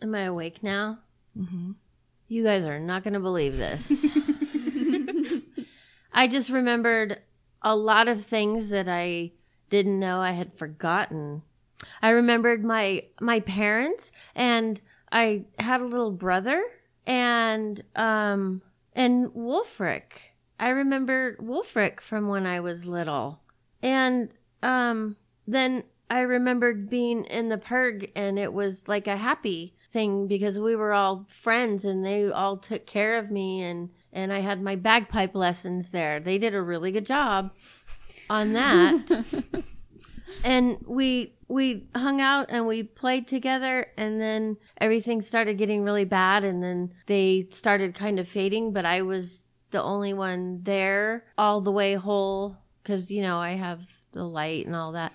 Am 0.00 0.14
I 0.14 0.20
awake 0.20 0.62
now? 0.62 1.00
Mm-hmm. 1.36 1.72
You 2.28 2.44
guys 2.44 2.64
are 2.64 2.78
not 2.78 3.02
going 3.02 3.14
to 3.14 3.20
believe 3.20 3.56
this. 3.56 4.16
I 6.12 6.28
just 6.28 6.50
remembered 6.50 7.20
a 7.60 7.74
lot 7.74 8.06
of 8.06 8.24
things 8.24 8.70
that 8.70 8.88
I 8.88 9.32
didn't 9.70 9.98
know 9.98 10.20
I 10.20 10.30
had 10.30 10.54
forgotten. 10.54 11.42
I 12.00 12.10
remembered 12.10 12.64
my 12.64 13.02
my 13.20 13.40
parents 13.40 14.12
and 14.36 14.80
I 15.10 15.46
had 15.58 15.80
a 15.80 15.84
little 15.84 16.12
brother 16.12 16.62
and 17.08 17.82
um 17.96 18.62
and 18.98 19.28
Wolfric. 19.28 20.32
I 20.58 20.70
remember 20.70 21.36
Wolfric 21.36 22.00
from 22.00 22.26
when 22.26 22.44
I 22.44 22.60
was 22.60 22.84
little. 22.84 23.40
And 23.82 24.30
um 24.62 25.16
then 25.46 25.84
I 26.10 26.20
remembered 26.20 26.90
being 26.90 27.24
in 27.24 27.48
the 27.48 27.58
purg 27.58 28.10
and 28.16 28.38
it 28.38 28.52
was 28.52 28.88
like 28.88 29.06
a 29.06 29.16
happy 29.16 29.74
thing 29.88 30.26
because 30.26 30.58
we 30.58 30.74
were 30.74 30.92
all 30.92 31.26
friends 31.28 31.84
and 31.84 32.04
they 32.04 32.30
all 32.30 32.56
took 32.56 32.86
care 32.86 33.18
of 33.18 33.30
me 33.30 33.62
and 33.62 33.90
and 34.12 34.32
I 34.32 34.40
had 34.40 34.60
my 34.60 34.74
bagpipe 34.74 35.34
lessons 35.34 35.92
there. 35.92 36.18
They 36.18 36.38
did 36.38 36.54
a 36.54 36.62
really 36.62 36.90
good 36.90 37.06
job 37.06 37.52
on 38.28 38.52
that. 38.54 39.62
and 40.44 40.78
we 40.86 41.37
we 41.48 41.86
hung 41.96 42.20
out 42.20 42.46
and 42.50 42.66
we 42.66 42.82
played 42.82 43.26
together 43.26 43.86
and 43.96 44.20
then 44.20 44.56
everything 44.78 45.22
started 45.22 45.54
getting 45.54 45.82
really 45.82 46.04
bad 46.04 46.44
and 46.44 46.62
then 46.62 46.92
they 47.06 47.48
started 47.50 47.94
kind 47.94 48.18
of 48.18 48.28
fading 48.28 48.72
but 48.72 48.84
i 48.84 49.00
was 49.00 49.46
the 49.70 49.82
only 49.82 50.12
one 50.12 50.62
there 50.62 51.24
all 51.36 51.60
the 51.60 51.72
way 51.72 51.94
whole 51.94 52.58
because 52.82 53.10
you 53.10 53.22
know 53.22 53.38
i 53.38 53.50
have 53.50 53.84
the 54.12 54.24
light 54.24 54.66
and 54.66 54.74
all 54.74 54.92
that. 54.92 55.12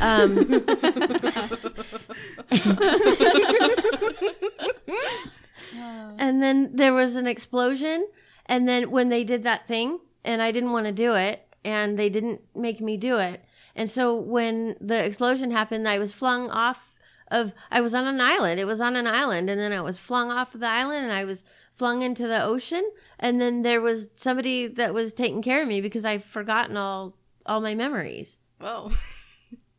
Um, 0.00 0.38
and 6.18 6.42
then 6.42 6.74
there 6.74 6.92
was 6.92 7.16
an 7.16 7.26
explosion 7.26 8.06
and 8.46 8.68
then 8.68 8.90
when 8.90 9.08
they 9.08 9.24
did 9.24 9.44
that 9.44 9.66
thing 9.66 10.00
and 10.24 10.42
i 10.42 10.50
didn't 10.50 10.72
want 10.72 10.86
to 10.86 10.92
do 10.92 11.14
it 11.14 11.46
and 11.64 11.98
they 11.98 12.08
didn't 12.08 12.40
make 12.54 12.80
me 12.80 12.96
do 12.96 13.18
it 13.18 13.43
and 13.76 13.90
so 13.90 14.18
when 14.18 14.76
the 14.80 15.04
explosion 15.04 15.50
happened, 15.50 15.88
I 15.88 15.98
was 15.98 16.12
flung 16.12 16.50
off 16.50 16.98
of, 17.28 17.54
I 17.70 17.80
was 17.80 17.94
on 17.94 18.06
an 18.06 18.20
island. 18.20 18.60
It 18.60 18.66
was 18.66 18.80
on 18.80 18.96
an 18.96 19.06
island. 19.06 19.50
And 19.50 19.60
then 19.60 19.72
I 19.72 19.80
was 19.80 19.98
flung 19.98 20.30
off 20.30 20.54
of 20.54 20.60
the 20.60 20.68
island 20.68 21.04
and 21.04 21.12
I 21.12 21.24
was 21.24 21.44
flung 21.72 22.02
into 22.02 22.26
the 22.26 22.42
ocean. 22.42 22.88
And 23.18 23.40
then 23.40 23.62
there 23.62 23.80
was 23.80 24.08
somebody 24.14 24.68
that 24.68 24.94
was 24.94 25.12
taking 25.12 25.42
care 25.42 25.62
of 25.62 25.68
me 25.68 25.80
because 25.80 26.04
I've 26.04 26.24
forgotten 26.24 26.76
all, 26.76 27.16
all 27.46 27.60
my 27.60 27.74
memories. 27.74 28.38
Whoa. 28.60 28.90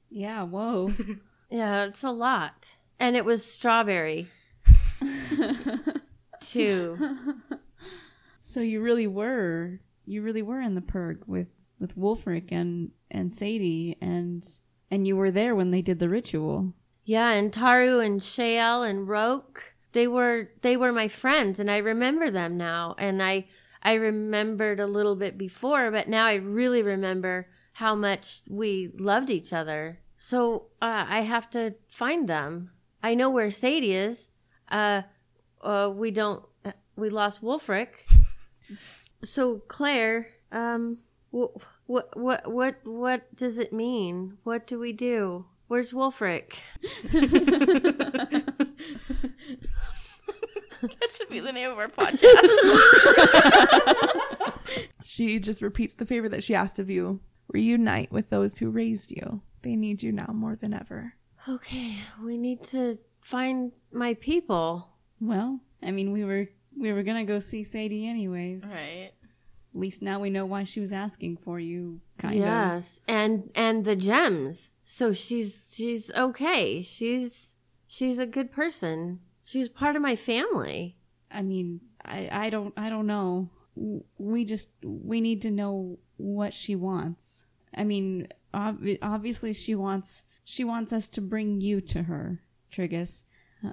Yeah, 0.09 0.43
whoa. 0.43 0.91
Yeah, 1.51 1.85
it's 1.85 2.03
a 2.03 2.11
lot. 2.11 2.75
And 2.99 3.15
it 3.15 3.23
was 3.23 3.45
strawberry. 3.45 4.25
too. 6.39 6.97
So 8.37 8.61
you 8.61 8.79
really 8.79 9.07
were, 9.07 9.79
you 10.05 10.21
really 10.21 10.43
were 10.43 10.61
in 10.61 10.75
the 10.75 10.81
purg 10.81 11.23
with 11.25 11.47
with 11.79 11.97
Wolfric 11.97 12.51
and 12.51 12.91
and 13.11 13.31
Sadie 13.31 13.97
and 14.01 14.45
and 14.91 15.07
you 15.07 15.15
were 15.15 15.31
there 15.31 15.55
when 15.55 15.71
they 15.71 15.81
did 15.81 15.99
the 15.99 16.09
ritual. 16.09 16.73
Yeah, 17.03 17.31
and 17.31 17.51
Taru 17.51 18.03
and 18.03 18.19
Shael 18.19 18.87
and 18.87 19.07
Roke, 19.07 19.75
they 19.91 20.07
were 20.07 20.51
they 20.61 20.77
were 20.77 20.91
my 20.91 21.07
friends 21.07 21.59
and 21.59 21.69
I 21.69 21.77
remember 21.77 22.29
them 22.29 22.57
now 22.57 22.95
and 22.97 23.21
I 23.21 23.47
I 23.83 23.93
remembered 23.93 24.79
a 24.79 24.87
little 24.87 25.15
bit 25.15 25.37
before, 25.37 25.91
but 25.91 26.07
now 26.07 26.25
I 26.25 26.35
really 26.35 26.81
remember 26.81 27.47
how 27.73 27.93
much 27.93 28.41
we 28.49 28.91
loved 28.97 29.29
each 29.29 29.53
other. 29.53 29.99
So 30.17 30.67
uh, 30.81 31.05
I 31.07 31.19
have 31.21 31.49
to 31.51 31.75
find 31.87 32.27
them. 32.27 32.71
I 33.03 33.13
know 33.13 33.29
where 33.29 33.51
Sadie 33.51 33.91
is. 33.91 34.31
Uh, 34.69 35.03
uh, 35.61 35.91
we 35.93 36.09
don't. 36.09 36.43
We 36.95 37.09
lost 37.09 37.43
Wolfric. 37.43 38.05
So 39.23 39.57
Claire, 39.67 40.27
um, 40.51 40.99
what 41.35 41.51
what 41.85 42.17
what 42.17 42.51
what 42.51 42.75
what 42.83 43.35
does 43.35 43.57
it 43.59 43.73
mean? 43.73 44.37
What 44.43 44.65
do 44.65 44.79
we 44.79 44.93
do? 44.93 45.45
Where's 45.67 45.91
Wolfric? 45.93 46.61
That 50.81 51.15
should 51.15 51.29
be 51.29 51.39
the 51.39 51.51
name 51.51 51.71
of 51.71 51.79
our 51.79 51.87
podcast. 51.87 52.19
She 55.03 55.39
just 55.39 55.61
repeats 55.61 55.93
the 55.93 56.05
favor 56.05 56.27
that 56.29 56.43
she 56.43 56.53
asked 56.55 56.79
of 56.79 56.89
you 56.89 57.19
reunite 57.47 58.11
with 58.11 58.29
those 58.29 58.57
who 58.57 58.69
raised 58.69 59.11
you. 59.11 59.41
They 59.61 59.75
need 59.75 60.03
you 60.03 60.11
now 60.11 60.31
more 60.33 60.55
than 60.55 60.73
ever. 60.73 61.13
Okay, 61.47 61.93
we 62.23 62.37
need 62.37 62.61
to 62.65 62.97
find 63.21 63.71
my 63.91 64.15
people. 64.15 64.89
Well, 65.21 65.59
I 65.81 65.91
mean, 65.91 66.11
we 66.11 66.23
were 66.23 66.47
we 66.77 66.91
were 66.91 67.03
gonna 67.03 67.23
go 67.23 67.39
see 67.39 67.63
Sadie 67.63 68.07
anyways. 68.07 68.65
right. 68.65 69.11
At 69.75 69.81
least 69.81 70.01
now 70.01 70.21
we 70.21 70.29
know 70.29 70.45
why 70.45 70.63
she 70.63 70.79
was 70.79 70.93
asking 70.93 71.35
for 71.43 71.59
you. 71.59 71.99
Kind 72.17 72.35
of. 72.35 72.45
yes, 72.45 73.01
and 73.09 73.51
and 73.55 73.83
the 73.83 73.97
gems. 73.97 74.71
So 74.85 75.11
she's 75.11 75.69
she's 75.75 76.13
okay. 76.15 76.81
She's 76.81 77.55
she's 77.85 78.17
a 78.17 78.25
good 78.25 78.51
person. 78.51 79.19
She's 79.43 79.67
part 79.67 79.97
of 79.97 80.01
my 80.01 80.15
family. 80.15 80.95
I 81.29 81.41
mean, 81.41 81.81
I 82.05 82.29
I 82.31 82.49
don't 82.49 82.73
I 82.77 82.89
don't 82.89 83.05
know. 83.05 83.49
We 84.17 84.45
just 84.45 84.71
we 84.81 85.19
need 85.19 85.41
to 85.41 85.51
know 85.51 85.97
what 86.15 86.53
she 86.53 86.77
wants. 86.77 87.47
I 87.75 87.83
mean, 87.83 88.29
ob- 88.53 88.87
obviously 89.01 89.51
she 89.51 89.75
wants 89.75 90.25
she 90.45 90.63
wants 90.63 90.93
us 90.93 91.09
to 91.09 91.21
bring 91.21 91.59
you 91.59 91.81
to 91.81 92.03
her, 92.03 92.39
Triggus. 92.71 93.25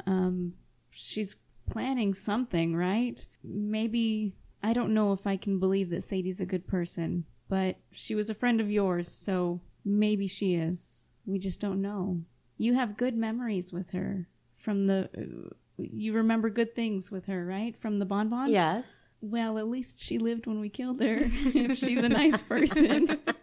Um, 0.06 0.54
she's 0.90 1.42
planning 1.70 2.12
something, 2.12 2.74
right? 2.74 3.24
Maybe 3.44 4.34
I 4.62 4.72
don't 4.72 4.94
know 4.94 5.12
if 5.12 5.26
I 5.26 5.36
can 5.36 5.58
believe 5.58 5.90
that 5.90 6.02
Sadie's 6.02 6.40
a 6.40 6.46
good 6.46 6.66
person, 6.66 7.24
but 7.48 7.76
she 7.90 8.14
was 8.14 8.30
a 8.30 8.34
friend 8.34 8.60
of 8.60 8.70
yours, 8.70 9.08
so 9.08 9.60
maybe 9.84 10.26
she 10.26 10.54
is. 10.54 11.08
We 11.26 11.38
just 11.38 11.60
don't 11.60 11.82
know. 11.82 12.22
You 12.58 12.74
have 12.74 12.96
good 12.96 13.16
memories 13.16 13.72
with 13.72 13.90
her 13.90 14.28
from 14.56 14.86
the. 14.86 15.08
Uh, 15.16 15.54
you 15.78 16.12
remember 16.12 16.48
good 16.50 16.74
things 16.74 17.10
with 17.10 17.26
her, 17.26 17.44
right? 17.44 17.76
From 17.80 17.98
the 17.98 18.04
bonbon. 18.04 18.48
Yes. 18.48 19.10
Well, 19.20 19.58
at 19.58 19.66
least 19.66 20.00
she 20.00 20.18
lived 20.18 20.46
when 20.46 20.60
we 20.60 20.68
killed 20.68 21.00
her. 21.00 21.18
if 21.24 21.78
she's 21.78 22.02
a 22.02 22.08
nice 22.08 22.40
person. 22.42 23.08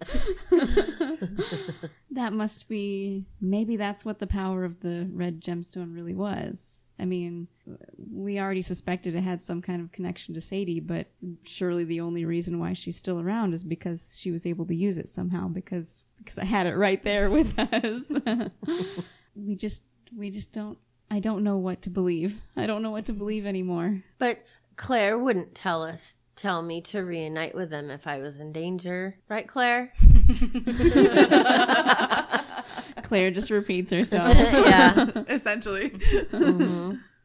that 2.10 2.32
must 2.32 2.68
be 2.68 3.26
maybe 3.40 3.76
that's 3.76 4.04
what 4.04 4.18
the 4.18 4.26
power 4.26 4.64
of 4.64 4.80
the 4.80 5.08
red 5.12 5.40
gemstone 5.40 5.94
really 5.94 6.14
was. 6.14 6.86
I 6.98 7.04
mean, 7.04 7.48
we 8.10 8.38
already 8.38 8.62
suspected 8.62 9.14
it 9.14 9.22
had 9.22 9.40
some 9.40 9.62
kind 9.62 9.80
of 9.80 9.92
connection 9.92 10.34
to 10.34 10.40
Sadie, 10.40 10.80
but 10.80 11.08
surely 11.44 11.84
the 11.84 12.00
only 12.00 12.24
reason 12.24 12.58
why 12.58 12.72
she's 12.72 12.96
still 12.96 13.20
around 13.20 13.52
is 13.52 13.62
because 13.62 14.18
she 14.18 14.30
was 14.30 14.46
able 14.46 14.66
to 14.66 14.74
use 14.74 14.98
it 14.98 15.08
somehow 15.08 15.48
because 15.48 16.04
because 16.18 16.38
I 16.38 16.44
had 16.44 16.66
it 16.66 16.76
right 16.76 17.02
there 17.02 17.30
with 17.30 17.58
us. 17.58 18.12
we 19.34 19.54
just 19.54 19.86
we 20.16 20.30
just 20.30 20.52
don't 20.52 20.78
I 21.10 21.20
don't 21.20 21.44
know 21.44 21.58
what 21.58 21.82
to 21.82 21.90
believe. 21.90 22.40
I 22.56 22.66
don't 22.66 22.82
know 22.82 22.92
what 22.92 23.06
to 23.06 23.12
believe 23.12 23.44
anymore. 23.44 24.02
But 24.18 24.38
Claire 24.76 25.18
wouldn't 25.18 25.54
tell 25.54 25.82
us, 25.82 26.16
tell 26.40 26.62
me 26.62 26.80
to 26.80 27.00
reunite 27.00 27.54
with 27.54 27.68
them 27.68 27.90
if 27.90 28.06
I 28.06 28.20
was 28.20 28.40
in 28.40 28.52
danger. 28.52 29.18
Right, 29.28 29.46
Claire? 29.46 29.92
Claire 33.02 33.30
just 33.30 33.50
repeats 33.50 33.92
herself. 33.92 34.34
yeah. 34.34 35.10
Essentially. 35.28 35.92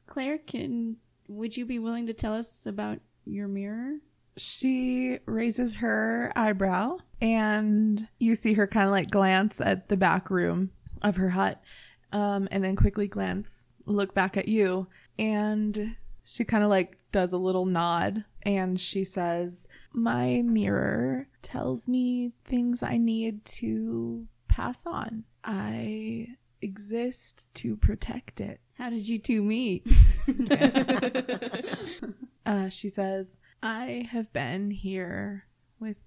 Claire, 0.07 0.39
can 0.39 0.97
would 1.30 1.55
you 1.55 1.66
be 1.66 1.80
willing 1.80 2.07
to 2.07 2.13
tell 2.13 2.34
us 2.34 2.66
about 2.66 2.99
your 3.26 3.47
mirror? 3.47 3.93
She 4.38 5.20
raises 5.26 5.78
her 5.78 6.34
eyebrow, 6.36 6.97
and 7.22 8.05
you 8.20 8.36
see 8.36 8.51
her 8.53 8.68
kind 8.68 8.86
of 8.86 8.91
like 8.91 9.09
glance 9.09 9.61
at 9.61 9.88
the 9.88 9.95
back 9.95 10.30
room 10.30 10.72
of 11.01 11.16
her 11.16 11.30
hut, 11.30 11.63
um, 12.11 12.49
and 12.51 12.66
then 12.66 12.76
quickly 12.76 13.07
glance, 13.07 13.70
look 13.86 14.13
back 14.13 14.36
at 14.36 14.49
you, 14.49 14.88
and 15.18 15.95
she 16.24 16.43
kind 16.43 16.66
of 16.66 16.70
like 16.70 16.97
does 17.16 17.32
a 17.32 17.38
little 17.38 17.66
nod, 17.66 18.26
and 18.43 18.78
she 18.78 19.05
says, 19.05 19.70
"My 19.93 20.41
mirror 20.41 21.30
tells 21.41 21.88
me 21.88 22.34
things 22.43 22.84
I 22.84 22.97
need 22.97 23.45
to 23.45 24.28
pass 24.49 24.86
on. 24.86 25.24
I 25.43 26.28
exist 26.61 27.47
to 27.55 27.78
protect 27.78 28.41
it." 28.41 28.59
How 28.74 28.89
did 28.89 29.07
you 29.07 29.20
two 29.20 29.41
meet? 29.41 29.88
Uh, 32.45 32.70
she 32.70 32.89
says, 32.89 33.39
I 33.63 34.07
have 34.11 34.32
been 34.32 34.70
here 34.70 35.47
with 35.80 35.97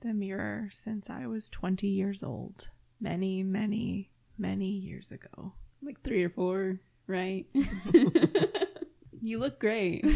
the 0.00 0.12
mirror 0.12 0.66
since 0.72 1.08
I 1.08 1.28
was 1.28 1.48
20 1.48 1.86
years 1.86 2.24
old. 2.24 2.70
Many, 3.00 3.44
many, 3.44 4.10
many 4.36 4.70
years 4.70 5.12
ago. 5.12 5.52
like 5.80 6.02
three 6.02 6.24
or 6.24 6.30
four, 6.30 6.80
right? 7.06 7.46
you 9.26 9.38
look 9.38 9.58
great. 9.58 10.04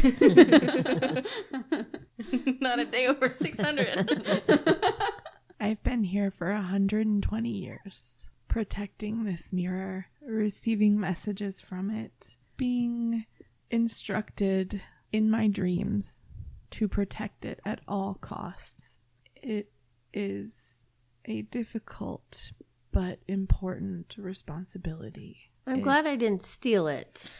Not 2.61 2.79
a 2.79 2.85
day 2.85 3.07
over 3.07 3.29
600. 3.29 4.25
I've 5.59 5.83
been 5.83 6.03
here 6.03 6.31
for 6.31 6.51
120 6.51 7.49
years, 7.49 8.25
protecting 8.47 9.25
this 9.25 9.53
mirror, 9.53 10.07
receiving 10.21 10.99
messages 10.99 11.61
from 11.61 11.91
it, 11.91 12.37
being 12.57 13.25
instructed 13.69 14.81
in 15.11 15.29
my 15.29 15.47
dreams 15.47 16.23
to 16.71 16.87
protect 16.87 17.45
it 17.45 17.59
at 17.65 17.81
all 17.87 18.15
costs. 18.15 19.01
It 19.35 19.71
is 20.13 20.87
a 21.25 21.43
difficult 21.43 22.51
but 22.91 23.19
important 23.27 24.15
responsibility. 24.17 25.51
I'm 25.67 25.81
glad 25.81 26.07
I 26.07 26.15
didn't 26.15 26.41
steal 26.41 26.87
it. 26.87 27.31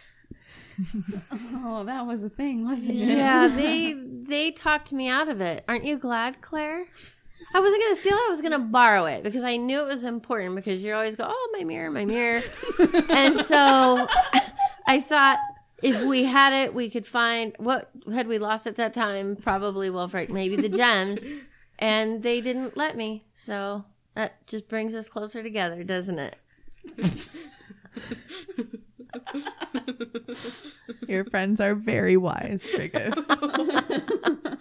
Oh, 1.64 1.84
that 1.86 2.06
was 2.06 2.24
a 2.24 2.30
thing, 2.30 2.66
wasn't 2.66 2.98
it? 2.98 3.08
Yeah, 3.08 3.48
they 3.56 3.94
they 3.94 4.52
talked 4.52 4.94
me 4.94 5.10
out 5.10 5.28
of 5.28 5.42
it. 5.42 5.64
Aren't 5.68 5.86
you 5.86 5.98
glad, 5.98 6.42
Claire? 6.42 6.86
I 7.54 7.60
wasn't 7.60 7.82
gonna 7.84 7.96
steal 7.96 8.14
it. 8.14 8.28
I 8.28 8.30
was 8.30 8.42
gonna 8.42 8.60
borrow 8.60 9.06
it 9.06 9.24
because 9.24 9.44
I 9.44 9.58
knew 9.58 9.82
it 9.82 9.88
was 9.88 10.04
important. 10.04 10.56
Because 10.56 10.84
you 10.84 10.94
always 10.94 11.16
go, 11.16 11.26
"Oh, 11.28 11.50
my 11.58 11.64
mirror, 11.64 11.92
my 11.92 12.06
mirror," 12.06 12.38
and 13.12 13.36
so 13.36 14.08
I 14.88 15.02
thought 15.02 15.40
if 15.82 16.04
we 16.04 16.24
had 16.24 16.54
it, 16.54 16.74
we 16.74 16.90
could 16.90 17.08
find 17.08 17.54
what 17.58 17.90
had 18.14 18.28
we 18.28 18.38
lost 18.40 18.68
at 18.68 18.76
that 18.78 18.94
time. 18.94 19.36
Probably 19.36 19.90
Wolfric, 19.90 20.30
maybe 20.30 20.56
the 20.56 20.70
gems, 20.70 21.26
and 21.80 22.24
they 22.24 22.42
didn't 22.42 22.78
let 22.78 22.96
me. 22.96 23.24
So 23.34 23.86
that 24.16 24.46
just 24.48 24.68
brings 24.68 24.94
us 24.96 25.10
closer 25.10 25.44
together, 25.44 25.84
doesn't 25.84 26.20
it? 26.20 26.36
Your 31.08 31.26
friends 31.26 31.62
are 31.62 31.76
very 31.76 32.18
wise, 32.18 32.70
Triggus. 32.70 33.18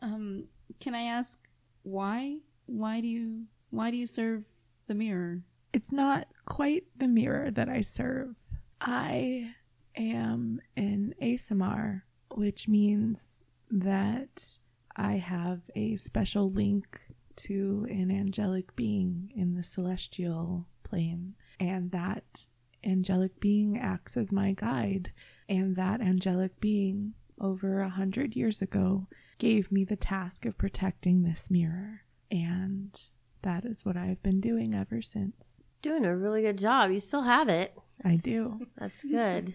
Um, 0.00 0.44
can 0.78 0.94
I 0.94 1.02
ask 1.02 1.48
why? 1.82 2.36
Why 2.66 3.00
do 3.00 3.08
you 3.08 3.46
why 3.70 3.90
do 3.90 3.96
you 3.96 4.06
serve 4.06 4.44
the 4.86 4.94
mirror? 4.94 5.42
it's 5.72 5.92
not 5.92 6.26
quite 6.46 6.84
the 6.96 7.08
mirror 7.08 7.50
that 7.50 7.68
I 7.68 7.80
serve. 7.82 8.34
I 8.80 9.54
am 9.96 10.60
an 10.76 11.14
Aasimar, 11.20 12.02
which 12.34 12.68
means 12.68 13.42
that 13.70 14.58
I 14.96 15.14
have 15.14 15.60
a 15.74 15.96
special 15.96 16.50
link 16.50 17.12
to 17.36 17.86
an 17.90 18.10
angelic 18.10 18.74
being 18.74 19.32
in 19.36 19.54
the 19.54 19.62
celestial 19.62 20.66
plane, 20.82 21.34
and 21.60 21.90
that 21.92 22.46
angelic 22.84 23.40
being 23.40 23.78
acts 23.78 24.16
as 24.16 24.32
my 24.32 24.52
guide. 24.52 25.12
And 25.48 25.76
that 25.76 26.00
angelic 26.00 26.60
being, 26.60 27.14
over 27.40 27.80
a 27.80 27.88
hundred 27.88 28.36
years 28.36 28.60
ago, 28.60 29.06
gave 29.38 29.70
me 29.72 29.84
the 29.84 29.96
task 29.96 30.44
of 30.44 30.58
protecting 30.58 31.22
this 31.22 31.50
mirror. 31.50 32.02
And 32.30 33.00
that 33.42 33.64
is 33.64 33.84
what 33.84 33.96
I've 33.96 34.22
been 34.22 34.40
doing 34.40 34.74
ever 34.74 35.00
since. 35.00 35.56
Doing 35.80 36.04
a 36.04 36.16
really 36.16 36.42
good 36.42 36.58
job. 36.58 36.90
You 36.90 37.00
still 37.00 37.22
have 37.22 37.48
it. 37.48 37.74
I 38.04 38.16
do. 38.16 38.66
That's 38.76 39.04
good. 39.04 39.54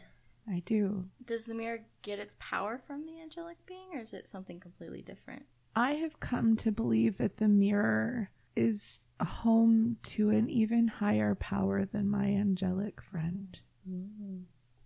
I 0.49 0.61
do. 0.65 1.05
Does 1.25 1.45
the 1.45 1.53
mirror 1.53 1.85
get 2.01 2.19
its 2.19 2.35
power 2.39 2.81
from 2.85 3.05
the 3.05 3.21
angelic 3.21 3.57
being, 3.65 3.89
or 3.93 3.99
is 3.99 4.13
it 4.13 4.27
something 4.27 4.59
completely 4.59 5.01
different? 5.01 5.45
I 5.75 5.93
have 5.93 6.19
come 6.19 6.55
to 6.57 6.71
believe 6.71 7.17
that 7.17 7.37
the 7.37 7.47
mirror 7.47 8.29
is 8.55 9.07
home 9.21 9.97
to 10.03 10.29
an 10.29 10.49
even 10.49 10.87
higher 10.87 11.35
power 11.35 11.85
than 11.85 12.09
my 12.09 12.25
angelic 12.25 13.01
friend. 13.01 13.59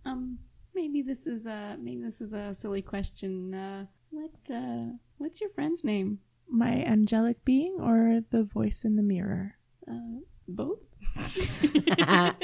Um, 0.05 0.39
maybe 0.73 1.01
this 1.01 1.27
is 1.27 1.47
a 1.47 1.77
maybe 1.79 2.03
this 2.03 2.21
is 2.21 2.33
a 2.33 2.53
silly 2.53 2.81
question. 2.81 3.53
Uh, 3.53 3.85
what 4.09 4.31
uh, 4.53 4.91
what's 5.17 5.41
your 5.41 5.49
friend's 5.51 5.83
name? 5.83 6.19
My 6.49 6.81
angelic 6.83 7.43
being 7.43 7.77
or 7.81 8.21
the 8.29 8.43
voice 8.43 8.85
in 8.85 8.95
the 8.95 9.03
mirror? 9.03 9.55
Uh, 9.87 10.21
both. 10.47 10.79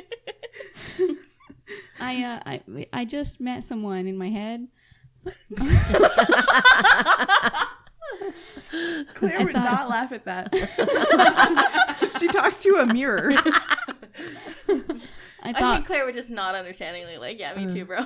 I 1.99 2.23
uh, 2.23 2.39
I 2.45 2.61
I 2.91 3.05
just 3.05 3.39
met 3.39 3.63
someone 3.63 4.07
in 4.07 4.17
my 4.17 4.29
head. 4.29 4.67
Claire 9.13 9.45
would 9.45 9.53
not 9.53 9.89
laugh 9.89 10.11
at 10.11 10.25
that. 10.25 10.53
she 12.19 12.27
talks 12.27 12.63
to 12.63 12.75
a 12.75 12.85
mirror. 12.85 13.31
I 15.45 15.49
I 15.49 15.53
thought 15.53 15.73
think 15.75 15.87
Claire 15.87 16.05
would 16.05 16.15
just 16.15 16.29
nod 16.29 16.55
understandingly, 16.55 17.17
like, 17.17 17.39
yeah, 17.39 17.53
me 17.53 17.69
too, 17.71 17.85
bro. 17.85 17.99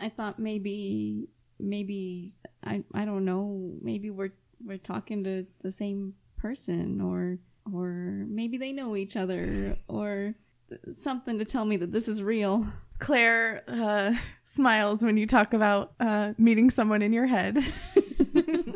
I 0.00 0.08
thought 0.10 0.38
maybe 0.38 1.28
maybe 1.58 2.34
I 2.64 2.82
I 2.92 3.04
don't 3.04 3.24
know 3.24 3.72
maybe 3.80 4.10
we're 4.10 4.32
we're 4.64 4.76
talking 4.78 5.24
to 5.24 5.46
the 5.62 5.70
same 5.70 6.14
person 6.36 7.00
or 7.00 7.38
or 7.72 8.26
maybe 8.28 8.58
they 8.58 8.72
know 8.72 8.96
each 8.96 9.16
other 9.16 9.76
or 9.88 10.34
th- 10.68 10.80
something 10.92 11.38
to 11.38 11.44
tell 11.44 11.64
me 11.64 11.76
that 11.78 11.92
this 11.92 12.08
is 12.08 12.22
real. 12.22 12.66
Claire 13.04 13.62
uh, 13.68 14.14
smiles 14.44 15.04
when 15.04 15.18
you 15.18 15.26
talk 15.26 15.52
about 15.52 15.92
uh, 16.00 16.32
meeting 16.38 16.70
someone 16.70 17.02
in 17.02 17.12
your 17.12 17.26
head, 17.26 17.58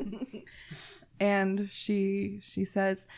and 1.20 1.66
she 1.70 2.38
she 2.42 2.66
says, 2.66 3.08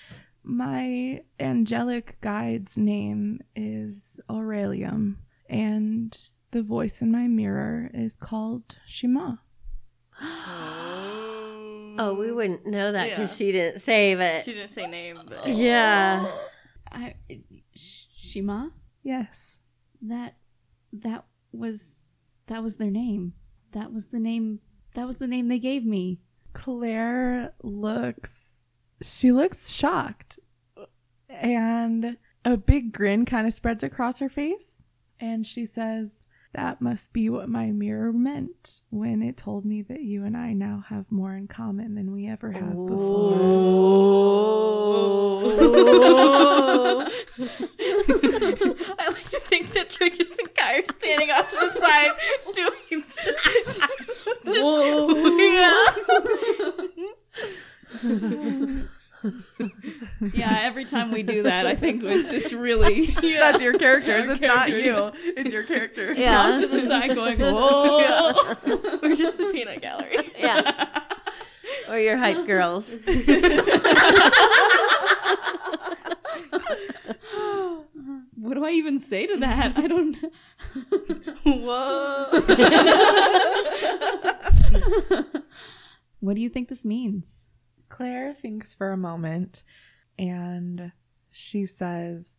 "My 0.45 1.25
angelic 1.41 2.21
guide's 2.21 2.79
name 2.79 3.41
is 3.57 4.21
Aurelium, 4.31 5.19
and 5.49 6.17
the 6.53 6.63
voice 6.63 7.03
in 7.03 7.11
my 7.11 7.27
mirror 7.27 7.91
is 7.93 8.17
called 8.17 8.79
Shema." 8.87 9.37
Oh, 11.99 12.15
we 12.15 12.33
wouldn't 12.33 12.65
know 12.65 12.93
that 12.93 13.11
because 13.11 13.37
she 13.37 13.53
didn't 13.53 13.81
say, 13.81 14.13
it. 14.13 14.43
She 14.43 14.55
didn't 14.55 14.71
say 14.71 14.87
name, 14.87 15.21
but 15.27 15.47
yeah. 15.49 16.25
I 16.93 17.17
Sh- 17.75 18.05
Shima 18.17 18.71
Yes. 19.03 19.59
that 20.01 20.37
that 20.93 21.24
was 21.53 22.05
that 22.47 22.62
was 22.62 22.76
their 22.76 22.91
name. 22.91 23.34
That 23.72 23.93
was 23.93 24.09
the 24.09 24.20
name 24.20 24.61
that 24.95 25.07
was 25.07 25.18
the 25.18 25.26
name 25.28 25.49
they 25.49 25.59
gave 25.59 25.84
me. 25.84 26.20
Claire 26.53 27.55
looks 27.62 28.66
she 29.03 29.32
looks 29.32 29.70
shocked 29.70 30.41
and 31.28 32.16
a 32.45 32.57
big 32.57 32.93
grin 32.93 33.24
kind 33.24 33.47
of 33.47 33.53
spreads 33.53 33.82
across 33.82 34.18
her 34.18 34.28
face 34.28 34.82
and 35.20 35.47
she 35.47 35.64
says 35.64 36.26
That 36.55 36.80
must 36.80 37.12
be 37.12 37.30
what 37.30 37.49
my 37.49 37.66
mirror 37.66 38.12
meant 38.12 38.80
when 38.91 39.22
it 39.22 39.36
told 39.36 39.64
me 39.64 39.82
that 39.82 40.01
you 40.01 40.24
and 40.24 40.36
I 40.36 40.53
now 40.53 40.84
have 40.88 41.11
more 41.12 41.36
in 41.36 41.47
common 41.47 41.95
than 41.95 42.12
we 42.12 42.26
ever 42.26 42.51
have 42.51 42.72
before. 42.72 43.36
I 47.43 49.09
like 49.09 49.30
to 49.30 49.41
think 49.41 49.72
that 49.72 49.88
Triggus 49.88 50.38
and 50.38 50.39
Standing 50.87 51.31
off 51.31 51.49
to 51.51 51.57
the 51.57 51.70
side 51.81 52.11
doing 52.55 53.03
just, 54.45 55.11
Yeah, 60.35 60.59
every 60.62 60.85
time 60.87 61.11
we 61.11 61.22
do 61.22 61.43
that, 61.45 61.66
I 61.66 61.74
think 61.74 62.03
it's 62.03 62.31
just 62.31 62.53
really 62.53 63.07
That's 63.39 63.61
your 63.62 63.76
characters. 63.78 64.26
Our 64.26 64.33
it's 64.33 64.41
not 64.41 64.70
you. 64.70 65.12
It's 65.37 65.53
your 65.53 65.62
character. 65.64 66.12
off 66.12 66.18
Yeah. 66.18 66.59
to 66.61 66.66
the 66.66 66.78
side 66.78 67.14
going, 67.14 67.39
whoa. 67.41 68.35
We're 69.03 69.14
just 69.14 69.37
the 69.39 69.51
peanut 69.53 69.81
gallery. 69.83 70.16
Yeah. 70.39 71.01
Or 71.89 71.99
your 71.99 72.16
hype 72.16 72.47
girls. 72.47 72.97
What 78.37 78.55
do 78.55 78.64
I 78.64 78.70
even 78.70 78.99
say 78.99 79.26
to 79.26 79.37
that? 79.39 79.76
I 79.76 79.87
don't 79.87 80.12
know. 80.22 80.31
Whoa. 80.31 80.39
What 86.21 86.37
do 86.37 86.43
you 86.43 86.51
think 86.51 86.69
this 86.69 86.85
means? 86.85 87.53
Claire 87.89 88.35
thinks 88.35 88.75
for 88.75 88.93
a 88.93 88.97
moment 88.97 89.63
and 90.19 90.93
she 91.31 91.65
says, 91.65 92.37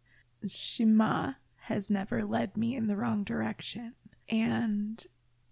Shima 0.48 1.38
has 1.64 1.90
never 1.90 2.24
led 2.24 2.56
me 2.56 2.76
in 2.76 2.88
the 2.88 2.96
wrong 2.96 3.24
direction. 3.24 3.96
And 4.30 5.04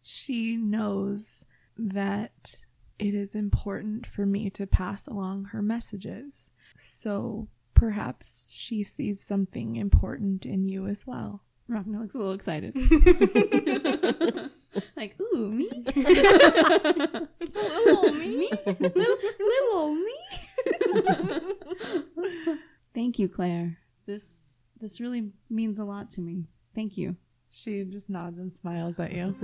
she 0.04 0.56
knows 0.56 1.46
that 1.78 2.66
it 3.00 3.16
is 3.16 3.36
important 3.36 4.06
for 4.06 4.26
me 4.26 4.50
to 4.52 4.68
pass 4.68 5.08
along 5.08 5.46
her 5.46 5.62
messages. 5.62 6.52
So 6.78 7.48
perhaps 7.74 8.46
she 8.50 8.84
sees 8.84 9.22
something 9.22 9.76
important 9.76 10.46
in 10.46 10.68
you 10.68 10.86
as 10.86 11.08
well. 11.08 11.42
Rhakna 11.70 12.02
looks 12.02 12.16
a 12.16 12.18
little 12.18 12.34
excited. 12.34 12.76
like, 14.98 15.16
ooh, 15.20 15.52
me? 15.52 15.70
Little 15.96 17.28
me. 18.14 18.50
little, 18.66 19.18
little 19.40 19.74
old 19.74 19.98
me. 19.98 20.16
Thank 22.96 23.20
you, 23.20 23.30
Claire. 23.30 23.78
This 24.06 24.64
this 24.80 25.00
really 25.00 25.32
means 25.50 25.80
a 25.80 25.86
lot 25.86 26.10
to 26.12 26.22
me. 26.22 26.46
Thank 26.74 26.98
you. 26.98 27.18
She 27.52 27.84
just 27.84 28.10
nods 28.10 28.40
and 28.40 28.54
smiles 28.54 29.00
at 29.00 29.12
you. 29.12 29.36